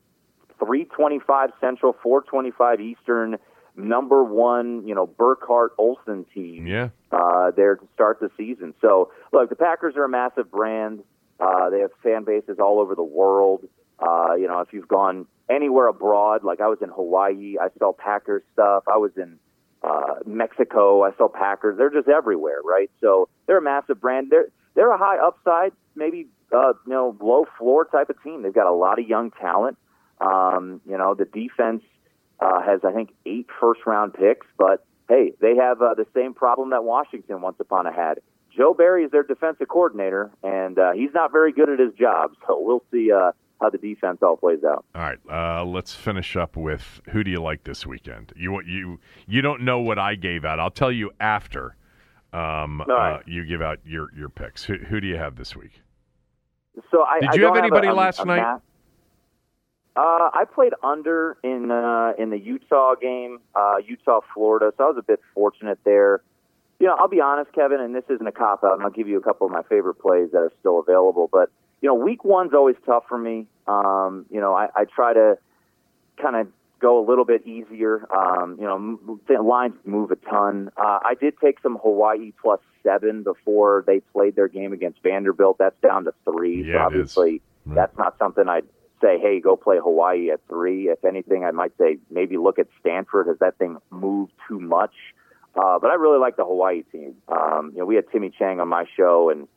[0.59, 3.37] 325 Central, 425 Eastern,
[3.77, 6.89] number one, you know, Burkhardt Olsen team yeah.
[7.13, 8.75] uh, there to start the season.
[8.81, 11.03] So, look, the Packers are a massive brand.
[11.39, 13.69] Uh, they have fan bases all over the world.
[13.99, 17.93] Uh, you know, if you've gone anywhere abroad, like I was in Hawaii, I saw
[17.93, 18.85] Packers stuff.
[18.89, 19.39] I was in
[19.83, 21.79] uh, Mexico, I saw Packers.
[21.79, 22.91] They're just everywhere, right?
[23.01, 24.29] So they're a massive brand.
[24.31, 28.43] They're they're a high upside, maybe uh, you know, low floor type of team.
[28.43, 29.79] They've got a lot of young talent.
[30.21, 31.83] Um, you know, the defense
[32.41, 36.35] uh, has I think eight first round picks, but hey, they have uh, the same
[36.35, 38.21] problem that Washington once upon a had.
[38.57, 42.33] Joe Barry is their defensive coordinator, and uh, he's not very good at his job.
[42.47, 44.85] So we'll see uh, how the defense all plays out.
[44.95, 48.33] All right, uh, let's finish up with who do you like this weekend?
[48.35, 50.59] You you you don't know what I gave out.
[50.59, 51.77] I'll tell you after.
[52.33, 53.13] Um, All right.
[53.17, 54.65] uh, you give out your your picks.
[54.65, 55.83] Who, who do you have this week?
[56.91, 58.43] So I Did you don't have anybody a- a- last a night?
[58.43, 58.59] ma-
[59.97, 64.73] Uh, I played under in uh, in the Utah game, uh, Utah Florida.
[64.77, 66.23] So I was a bit fortunate there.
[66.79, 69.09] You know, I'll be honest, Kevin, and this isn't a cop out, and I'll give
[69.09, 71.29] you a couple of my favorite plays that are still available.
[71.33, 71.51] But
[71.81, 73.47] you know, week one's always tough for me.
[73.67, 75.39] Um, you know, I, I try to
[76.21, 76.49] kind of
[76.79, 78.07] go a little bit easier.
[78.15, 80.71] Um, you know, m- the lines move a ton.
[80.77, 85.57] Uh, I did take some Hawaii plus seven before they played their game against Vanderbilt.
[85.59, 86.65] That's down to three.
[86.67, 87.75] Yeah, so obviously, Right.
[87.77, 88.67] that's not something I'd
[89.01, 90.89] say, hey, go play Hawaii at three.
[90.89, 93.27] If anything, I might say maybe look at Stanford.
[93.29, 94.93] Has that thing moved too much?
[95.55, 97.15] Uh, but I really like the Hawaii team.
[97.29, 99.49] Um, you know, we had Timmy Chang on my show, and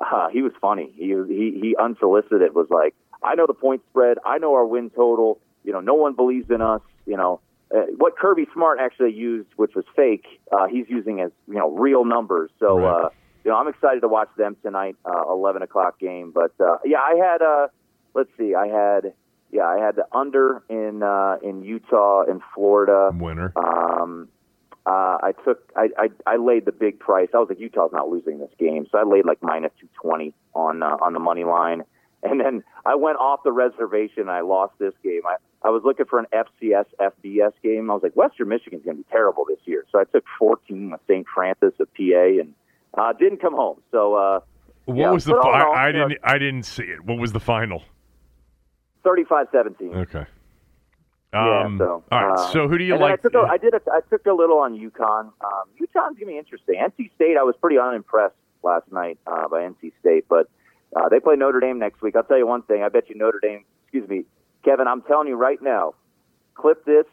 [0.00, 0.92] uh, he was funny.
[0.96, 4.18] He, he he unsolicited was like, I know the point spread.
[4.24, 5.38] I know our win total.
[5.62, 6.80] You know, no one believes in us.
[7.06, 7.40] You know,
[7.74, 11.70] uh, what Kirby Smart actually used, which was fake, uh, he's using as you know
[11.70, 12.50] real numbers.
[12.58, 13.04] So Right.
[13.04, 13.08] uh,
[13.44, 16.32] you know, I'm excited to watch them tonight, uh, 11 o'clock game.
[16.34, 17.68] But uh, yeah, I had uh,
[18.14, 19.12] let's see, I had
[19.50, 23.10] yeah, I had the under in uh, in Utah and Florida.
[23.14, 23.52] Winner.
[23.56, 24.28] Um,
[24.86, 27.28] uh, I took I, I I laid the big price.
[27.34, 30.34] I was like Utah's not losing this game, so I laid like minus two twenty
[30.54, 31.84] on uh, on the money line,
[32.22, 34.22] and then I went off the reservation.
[34.22, 35.22] and I lost this game.
[35.26, 37.90] I I was looking for an FCS FBS game.
[37.90, 40.90] I was like Western Michigan's going to be terrible this year, so I took fourteen
[40.90, 41.26] with St.
[41.32, 42.54] Francis of PA and
[42.98, 43.80] uh, didn't come home.
[43.90, 44.40] So uh,
[44.84, 45.38] What yeah, was the?
[45.40, 46.18] Fi- in I didn't.
[46.24, 47.04] I didn't see it.
[47.04, 47.84] What was the final?
[49.04, 49.94] 35-17.
[49.96, 50.26] Okay.
[51.32, 52.38] Yeah, Um, so, all right.
[52.38, 53.12] uh, so who do you like?
[53.14, 55.20] I took a, I did a, I took a little on UConn.
[55.26, 55.32] Um,
[55.80, 56.76] UConn's gonna be interesting.
[56.76, 60.48] NC State, I was pretty unimpressed last night uh, by NC State, but
[60.94, 62.14] uh, they play Notre Dame next week.
[62.14, 62.84] I'll tell you one thing.
[62.84, 63.64] I bet you Notre Dame.
[63.82, 64.24] Excuse me,
[64.64, 64.86] Kevin.
[64.86, 65.94] I'm telling you right now.
[66.54, 67.06] Clip this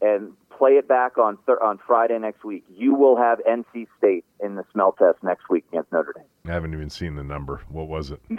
[0.00, 2.64] and play it back on th- on Friday next week.
[2.74, 6.24] You will have NC State in the smell test next week against Notre Dame.
[6.46, 7.60] I haven't even seen the number.
[7.68, 8.20] What was it?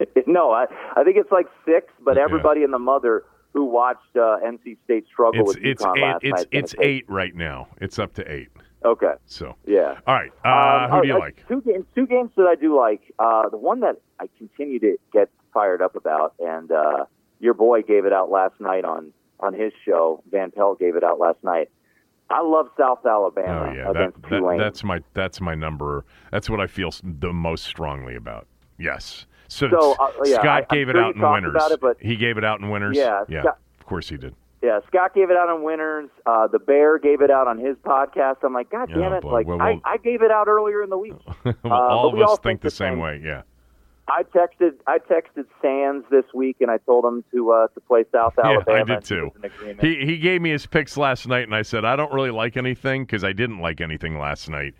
[0.26, 0.66] no, I,
[0.96, 2.22] I think it's like six, but Yeah.
[2.24, 6.02] everybody and the mother who watched uh, NC State struggle It's with it's UConn eight.
[6.02, 6.48] last It's night.
[6.52, 7.68] It's eight right now.
[7.80, 8.48] It's up to eight.
[8.84, 9.14] Okay.
[9.26, 9.98] So Yeah.
[10.06, 10.30] all right.
[10.44, 10.48] Uh,
[10.84, 11.44] Um, who oh, do you like?
[11.48, 11.84] Two games.
[11.94, 13.00] Two games that I do like.
[13.18, 17.06] Uh, the one that I continue to get fired up about, and uh,
[17.40, 20.22] your boy gave it out last night on on his show.
[20.30, 21.70] Van Pelt gave it out last night.
[22.30, 24.58] I love South Alabama Oh yeah, against that Tulane.
[24.58, 26.04] that's my that's my number.
[26.30, 28.46] That's what I feel the most strongly about.
[28.78, 29.26] Yes.
[29.48, 31.50] So, So, uh, yeah, Scott I- I'm gave it sure out in winners.
[31.54, 32.96] about it, but- he gave it out in winners.
[32.96, 33.42] Yeah, yeah.
[33.42, 34.34] Scott- Of course he did.
[34.62, 36.10] yeah, Scott gave it out on winners.
[36.26, 38.36] Uh, the Bear gave it out on his podcast.
[38.42, 39.22] I'm like, God Oh, damn it!
[39.22, 39.30] boy.
[39.32, 41.14] like Well, I, well- I gave it out earlier in the week.
[41.44, 43.20] well, Uh, all of us all think the same way.
[43.24, 43.42] Yeah.
[44.10, 48.04] I texted I texted Sands this week, and I told him to uh, to play
[48.10, 48.78] South Yeah, Alabama.
[48.80, 49.24] I did too.
[49.24, 49.80] was in agreement.
[49.82, 52.56] He he gave me his picks last night, and I said I don't really like
[52.56, 54.72] anything because I didn't like anything last night,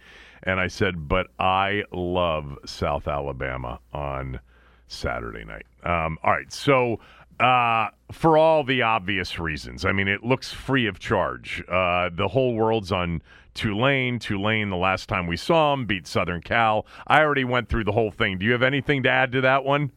[0.45, 4.41] and I said, but I love South Alabama on
[4.89, 5.67] Saturday night.
[5.85, 6.99] Um, all right, so
[7.41, 11.63] uh, for all the obvious reasons, I mean, it looks free of charge.
[11.69, 13.23] Uh, the whole world's on
[13.55, 14.19] Tulane.
[14.19, 16.87] Tulane, the last time we saw them, beat Southern Cal.
[17.07, 18.39] I already went through the whole thing.
[18.39, 19.93] Do you have anything to add to that one?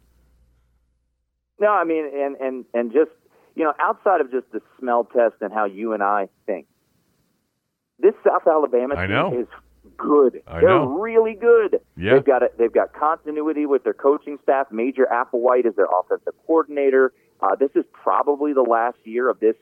[1.60, 3.12] No, I mean, and and and just
[3.56, 6.68] you know, outside of just the smell test and how you and I think,
[8.00, 9.40] this South Alabama I know.
[9.40, 9.48] is
[9.98, 10.42] good.
[10.48, 11.00] I They're know.
[11.00, 11.80] really good.
[11.98, 12.16] Yeah.
[12.16, 14.68] They've got a, they've got continuity with their coaching staff.
[14.72, 17.14] Major Applewhite is their offensive coordinator.
[17.42, 19.56] Uh, this is probably the last year of this,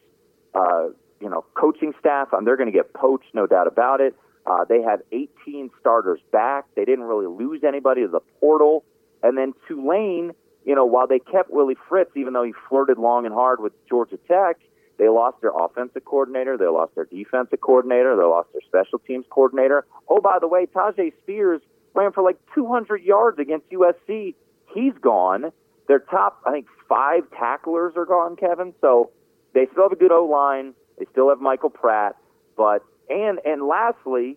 [0.54, 0.88] uh,
[1.22, 2.34] you know, coaching staff.
[2.34, 4.16] Um, they're going to get poached, no doubt about it.
[4.46, 6.66] Uh, they have 18 starters back.
[6.76, 8.84] They didn't really lose anybody to the portal.
[9.22, 10.32] And then Tulane,
[10.66, 13.74] you know, while they kept Willie Fritz, even though he flirted long and hard with
[13.88, 14.58] Georgia Tech,
[15.00, 19.26] they lost their offensive coordinator, they lost their defensive coordinator, they lost their special teams
[19.30, 19.86] coordinator.
[20.10, 21.62] Oh, by the way, Tyjae Spears
[21.96, 24.36] ran for like 200 yards against USC.
[24.76, 25.52] He's gone.
[25.88, 28.74] Their top, I think, five tacklers are gone, Kevin.
[28.82, 29.10] So
[29.54, 30.74] they still have a good O line.
[31.00, 32.18] They still have Michael Pratt,
[32.58, 34.36] but and and lastly,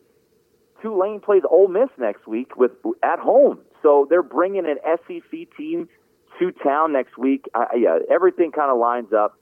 [0.80, 2.70] Tulane plays Ole Miss next week with
[3.02, 5.88] at home, so they're bringing an SEC team
[6.38, 7.46] to town next week.
[7.76, 9.36] Yeah, everything kind of lines up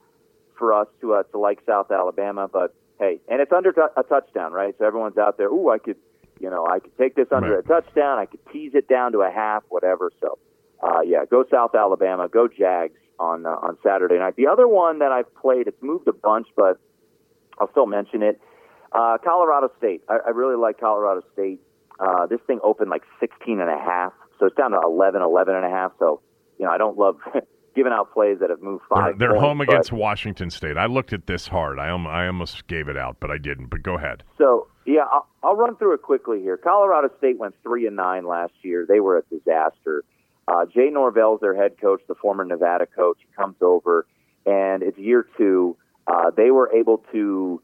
[0.61, 4.03] for us to uh, to like South Alabama, but hey, and it's under t- a
[4.03, 4.75] touchdown, right?
[4.77, 5.47] So everyone's out there.
[5.49, 5.95] Ooh, I could,
[6.39, 7.65] you know, I could take this under Right.
[7.65, 8.19] a touchdown.
[8.19, 10.11] I could tease it down to a half, whatever.
[10.21, 10.37] So,
[10.83, 14.35] uh, yeah, go South Alabama, go Jags on uh, on Saturday night.
[14.35, 16.77] The other one that I've played, it's moved a bunch, but
[17.59, 18.39] I'll still mention it.
[18.91, 20.03] Uh, Colorado State.
[20.07, 21.59] I, I really like Colorado State.
[21.99, 25.55] Uh, this thing opened like 16 and a half, so it's down to 11, 11
[25.55, 25.91] and a half.
[25.97, 26.21] So,
[26.59, 27.17] you know, I don't love
[27.75, 30.77] giving out plays that have moved They're, 5 they're points, home against Washington State.
[30.77, 31.79] I looked at this hard.
[31.79, 33.67] I, I almost gave it out, but I didn't.
[33.67, 34.23] But go ahead.
[34.37, 36.57] So yeah, I'll, I'll run through it quickly here.
[36.57, 38.85] Colorado State went three and nine last year.
[38.87, 40.03] They were a disaster.
[40.47, 43.17] Uh, Jay Norvell's their head coach, the former Nevada coach.
[43.19, 44.05] He comes over,
[44.45, 45.77] and it's year two.
[46.07, 47.61] Uh, they were able to,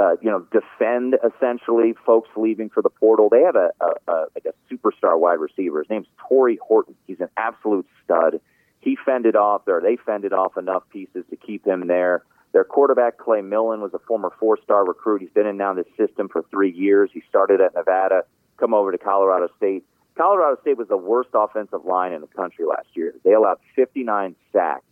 [0.00, 3.28] uh, you know, defend essentially folks leaving for the portal.
[3.28, 5.80] They have a, a, a like a superstar wide receiver.
[5.80, 6.94] His name's Tory Horton.
[7.06, 8.40] He's an absolute stud.
[8.80, 12.22] He fended off, or they fended off enough pieces to keep him there.
[12.52, 15.20] Their quarterback, Clay Millen, was a former four star recruit.
[15.20, 17.10] He's been in now this system for three years.
[17.12, 18.22] He started at Nevada,
[18.56, 19.84] come over to Colorado State.
[20.16, 23.14] Colorado State was the worst offensive line in the country last year.
[23.24, 24.82] They allowed 59 sacks.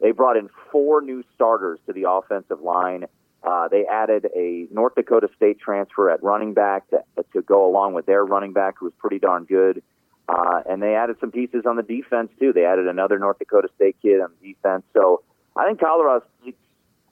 [0.00, 3.06] They brought in four new starters to the offensive line.
[3.42, 7.02] Uh, they added a North Dakota State transfer at running back to,
[7.32, 9.82] to go along with their running back, who was pretty darn good.
[10.28, 12.52] Uh, and they added some pieces on the defense too.
[12.52, 14.82] They added another North Dakota State kid on defense.
[14.92, 15.22] So
[15.56, 16.58] I think Colorado State's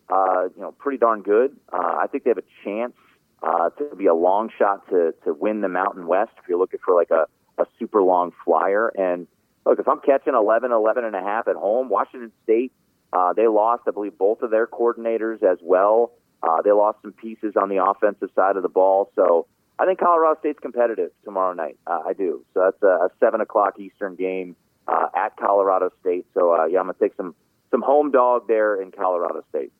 [0.08, 1.56] uh, you know pretty darn good.
[1.72, 2.94] Uh, I think they have a chance
[3.42, 6.80] uh, to be a long shot to to win the Mountain West if you're looking
[6.84, 7.26] for like a
[7.60, 8.88] a super long flyer.
[8.88, 9.28] And
[9.64, 12.72] look, if I'm catching 11, 11 and a half at home, Washington State
[13.14, 16.12] uh, they lost, I believe, both of their coordinators as well.
[16.42, 19.10] Uh, they lost some pieces on the offensive side of the ball.
[19.14, 19.46] So
[19.78, 21.76] I think Colorado State's competitive tomorrow night.
[21.86, 22.44] Uh, I do.
[22.54, 24.54] So that's a, a seven o'clock Eastern game
[24.86, 26.26] uh, at Colorado State.
[26.34, 27.34] So uh, yeah, I'm gonna take some
[27.70, 29.72] some home dog there in Colorado State.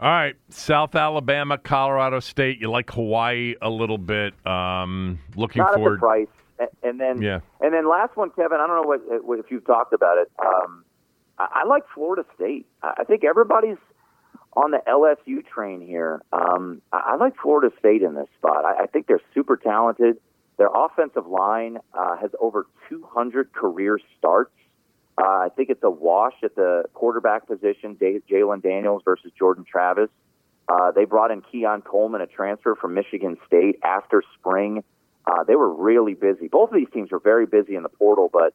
[0.00, 2.58] All right, South Alabama, Colorado State.
[2.60, 4.32] You like Hawaii a little bit.
[4.46, 5.94] Um, looking Not forward.
[5.94, 6.26] at the price.
[6.60, 7.40] And, and then Yeah.
[7.60, 8.58] and then last one, Kevin.
[8.60, 10.30] I don't know what, what if you've talked about it.
[10.38, 10.84] Um,
[11.38, 12.66] I, I like Florida State.
[12.82, 13.76] I I think everybody's
[14.58, 16.20] on the LSU train here.
[16.32, 18.64] Um, I, I like Florida State in this spot.
[18.64, 20.18] I, I think they're super talented.
[20.56, 24.50] Their offensive line uh, has over 200 career starts.
[25.16, 29.64] Uh, I think it's a wash at the quarterback position, Da- Jalen Daniels versus Jordan
[29.64, 30.10] Travis.
[30.68, 34.82] Uh, they brought in Keon Coleman, a transfer from Michigan State after spring.
[35.24, 36.48] Uh, they were really busy.
[36.48, 38.54] Both of these teams were very busy in the portal, but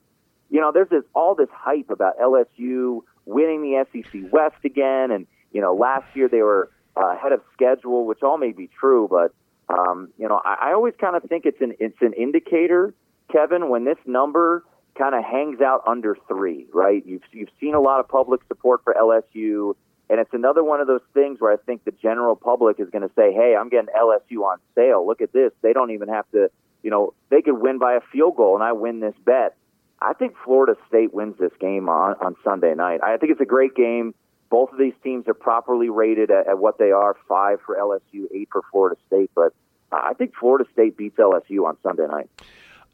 [0.50, 5.26] you know, there's this all this hype about LSU winning the SEC West again, and
[5.54, 9.08] you know, last year they were uh, ahead of schedule, which all may be true,
[9.10, 9.34] but
[9.70, 12.94] um, you know, I, I always kind of think it's an it's an indicator,
[13.32, 14.64] Kevin, when this number
[14.98, 17.04] kind of hangs out under three, right?
[17.06, 19.76] You've you've seen a lot of public support for LSU,
[20.10, 23.08] and it's another one of those things where I think the general public is going
[23.08, 25.06] to say, "Hey, I'm getting LSU on sale.
[25.06, 25.52] Look at this.
[25.62, 26.50] They don't even have to,
[26.84, 29.56] you know, they could win by a field goal, and I win this bet."
[30.02, 33.00] I think Florida State wins this game on, on Sunday night.
[33.02, 34.14] I think it's a great game.
[34.54, 38.26] Both of these teams are properly rated at, at what they are five for LSU,
[38.32, 39.32] eight for Florida State.
[39.34, 39.52] But
[39.92, 42.30] I think Florida State beats LSU on Sunday night.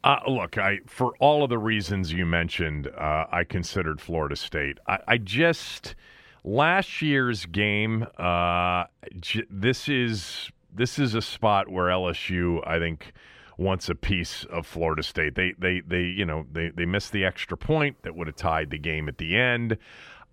[0.02, 4.78] Uh, look, I for all of the reasons you mentioned, uh, I considered Florida State.
[4.86, 5.96] I, I just
[6.44, 8.06] last year's game.
[8.16, 8.84] Uh,
[9.20, 13.12] j- this is this is a spot where LSU, I think,
[13.58, 15.34] wants a piece of Florida State.
[15.34, 18.70] They they they you know they they missed the extra point that would have tied
[18.70, 19.76] the game at the end.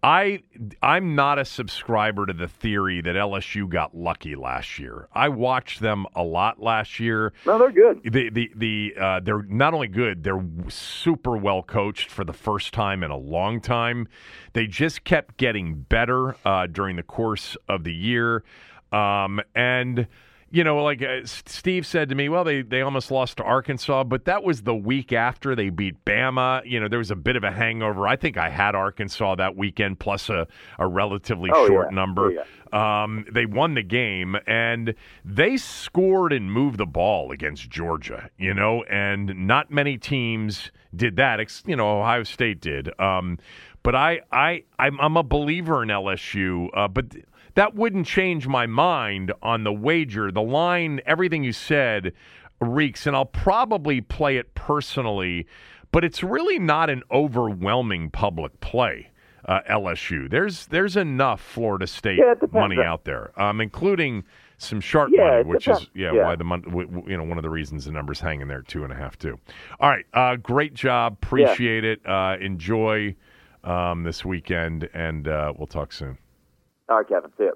[0.08, 0.40] I
[0.82, 5.10] I'm not a subscriber to the theory that LSU got lucky last year.
[5.12, 7.34] I watched them a lot last year.
[7.46, 8.02] No, they're good.
[8.06, 12.74] The the the uh, they're not only good, they're super well coached for the first
[12.74, 14.08] time in a long time.
[14.54, 18.46] They just kept getting better uh, during the course of the year,
[18.94, 20.08] um, and
[20.50, 24.04] you know, like uh, Steve said to me, well, they they almost lost to Arkansas,
[24.06, 26.62] but that was the week after they beat Bama.
[26.66, 28.08] You know, there was a bit of a hangover.
[28.08, 30.48] I think I had Arkansas that weekend, plus a
[30.80, 31.96] a relatively Oh, short yeah.
[31.96, 32.44] number.
[32.72, 34.94] Oh, Um, they won the game and
[35.24, 41.16] they scored and moved the ball against Georgia, you know, and not many teams did
[41.16, 41.40] that.
[41.66, 42.98] You know, Ohio State did.
[43.00, 43.38] Um,
[43.84, 46.68] but I, I, I'm, I'm a believer in LSU.
[46.74, 47.26] Uh, but th-
[47.58, 50.32] that wouldn't change my mind on the wager.
[50.32, 52.14] The line, everything you said,
[52.62, 55.48] reeks, and I'll probably play it personally.
[55.92, 59.10] But it's really not an overwhelming public play
[59.46, 60.30] uh, LSU.
[60.30, 64.24] There's there's enough Florida State Yeah, money out there, um, including
[64.60, 66.26] some sharp Yeah, money, which is yeah, Yeah.
[66.26, 68.62] why the mon- w- w- you know one of the reasons the numbers hanging there
[68.62, 69.40] two and a half too.
[69.80, 72.06] All right, uh, great job, appreciate it.
[72.06, 73.16] Uh, enjoy
[73.64, 76.20] um, this weekend, and uh, we'll talk soon.
[76.90, 77.32] All right, Kevin.
[77.38, 77.54] See you.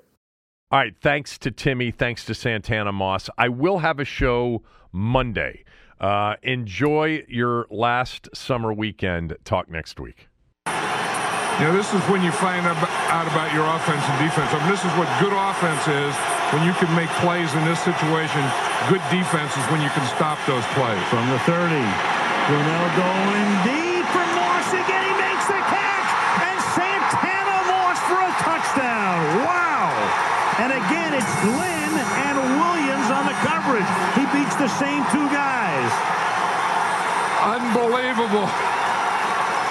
[0.71, 3.29] All right, thanks to Timmy, thanks to Santana Moss.
[3.37, 4.63] I will have a show
[4.93, 5.65] Monday.
[5.99, 9.35] Uh, enjoy your last summer weekend.
[9.43, 10.29] Talk next week.
[10.65, 14.49] You know, this is when you find out about your offense and defense.
[14.49, 16.15] I mean, this is what good offense is
[16.49, 18.41] when you can make plays in this situation.
[18.89, 21.03] Good defense is when you can stop those plays.
[21.13, 21.69] From the 30,
[22.49, 25.05] Brunell going deep for Moss again.
[25.05, 26.09] He makes the catch,
[26.49, 29.19] and Santana Moss for a touchdown.
[29.45, 29.93] Wow!
[30.65, 33.89] And again, it's Glenn and Williams on the coverage.
[34.13, 35.91] He beats the same two guys.
[37.41, 38.45] Unbelievable.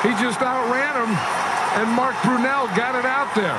[0.02, 1.12] He just outran him,
[1.78, 3.58] and Mark Brunell got it out there.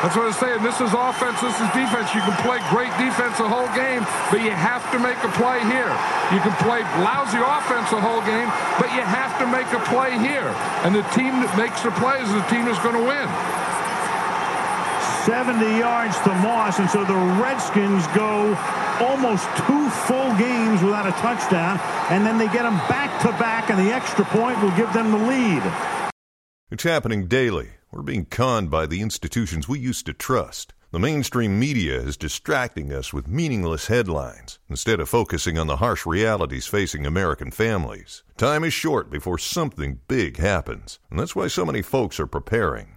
[0.00, 0.64] That's what I'm saying.
[0.64, 1.44] This is offense.
[1.44, 2.08] This is defense.
[2.16, 4.00] You can play great defense the whole game,
[4.32, 5.92] but you have to make a play here.
[6.32, 8.48] You can play lousy offense the whole game,
[8.80, 10.48] but you have to make a play here.
[10.88, 13.28] And the team that makes the plays is the team that's going to win.
[15.30, 18.52] 70 yards to Moss, and so the Redskins go
[18.98, 21.78] almost two full games without a touchdown,
[22.10, 25.12] and then they get them back to back, and the extra point will give them
[25.12, 25.62] the lead.
[26.72, 27.68] It's happening daily.
[27.92, 30.74] We're being conned by the institutions we used to trust.
[30.90, 36.06] The mainstream media is distracting us with meaningless headlines instead of focusing on the harsh
[36.06, 38.24] realities facing American families.
[38.36, 42.96] Time is short before something big happens, and that's why so many folks are preparing.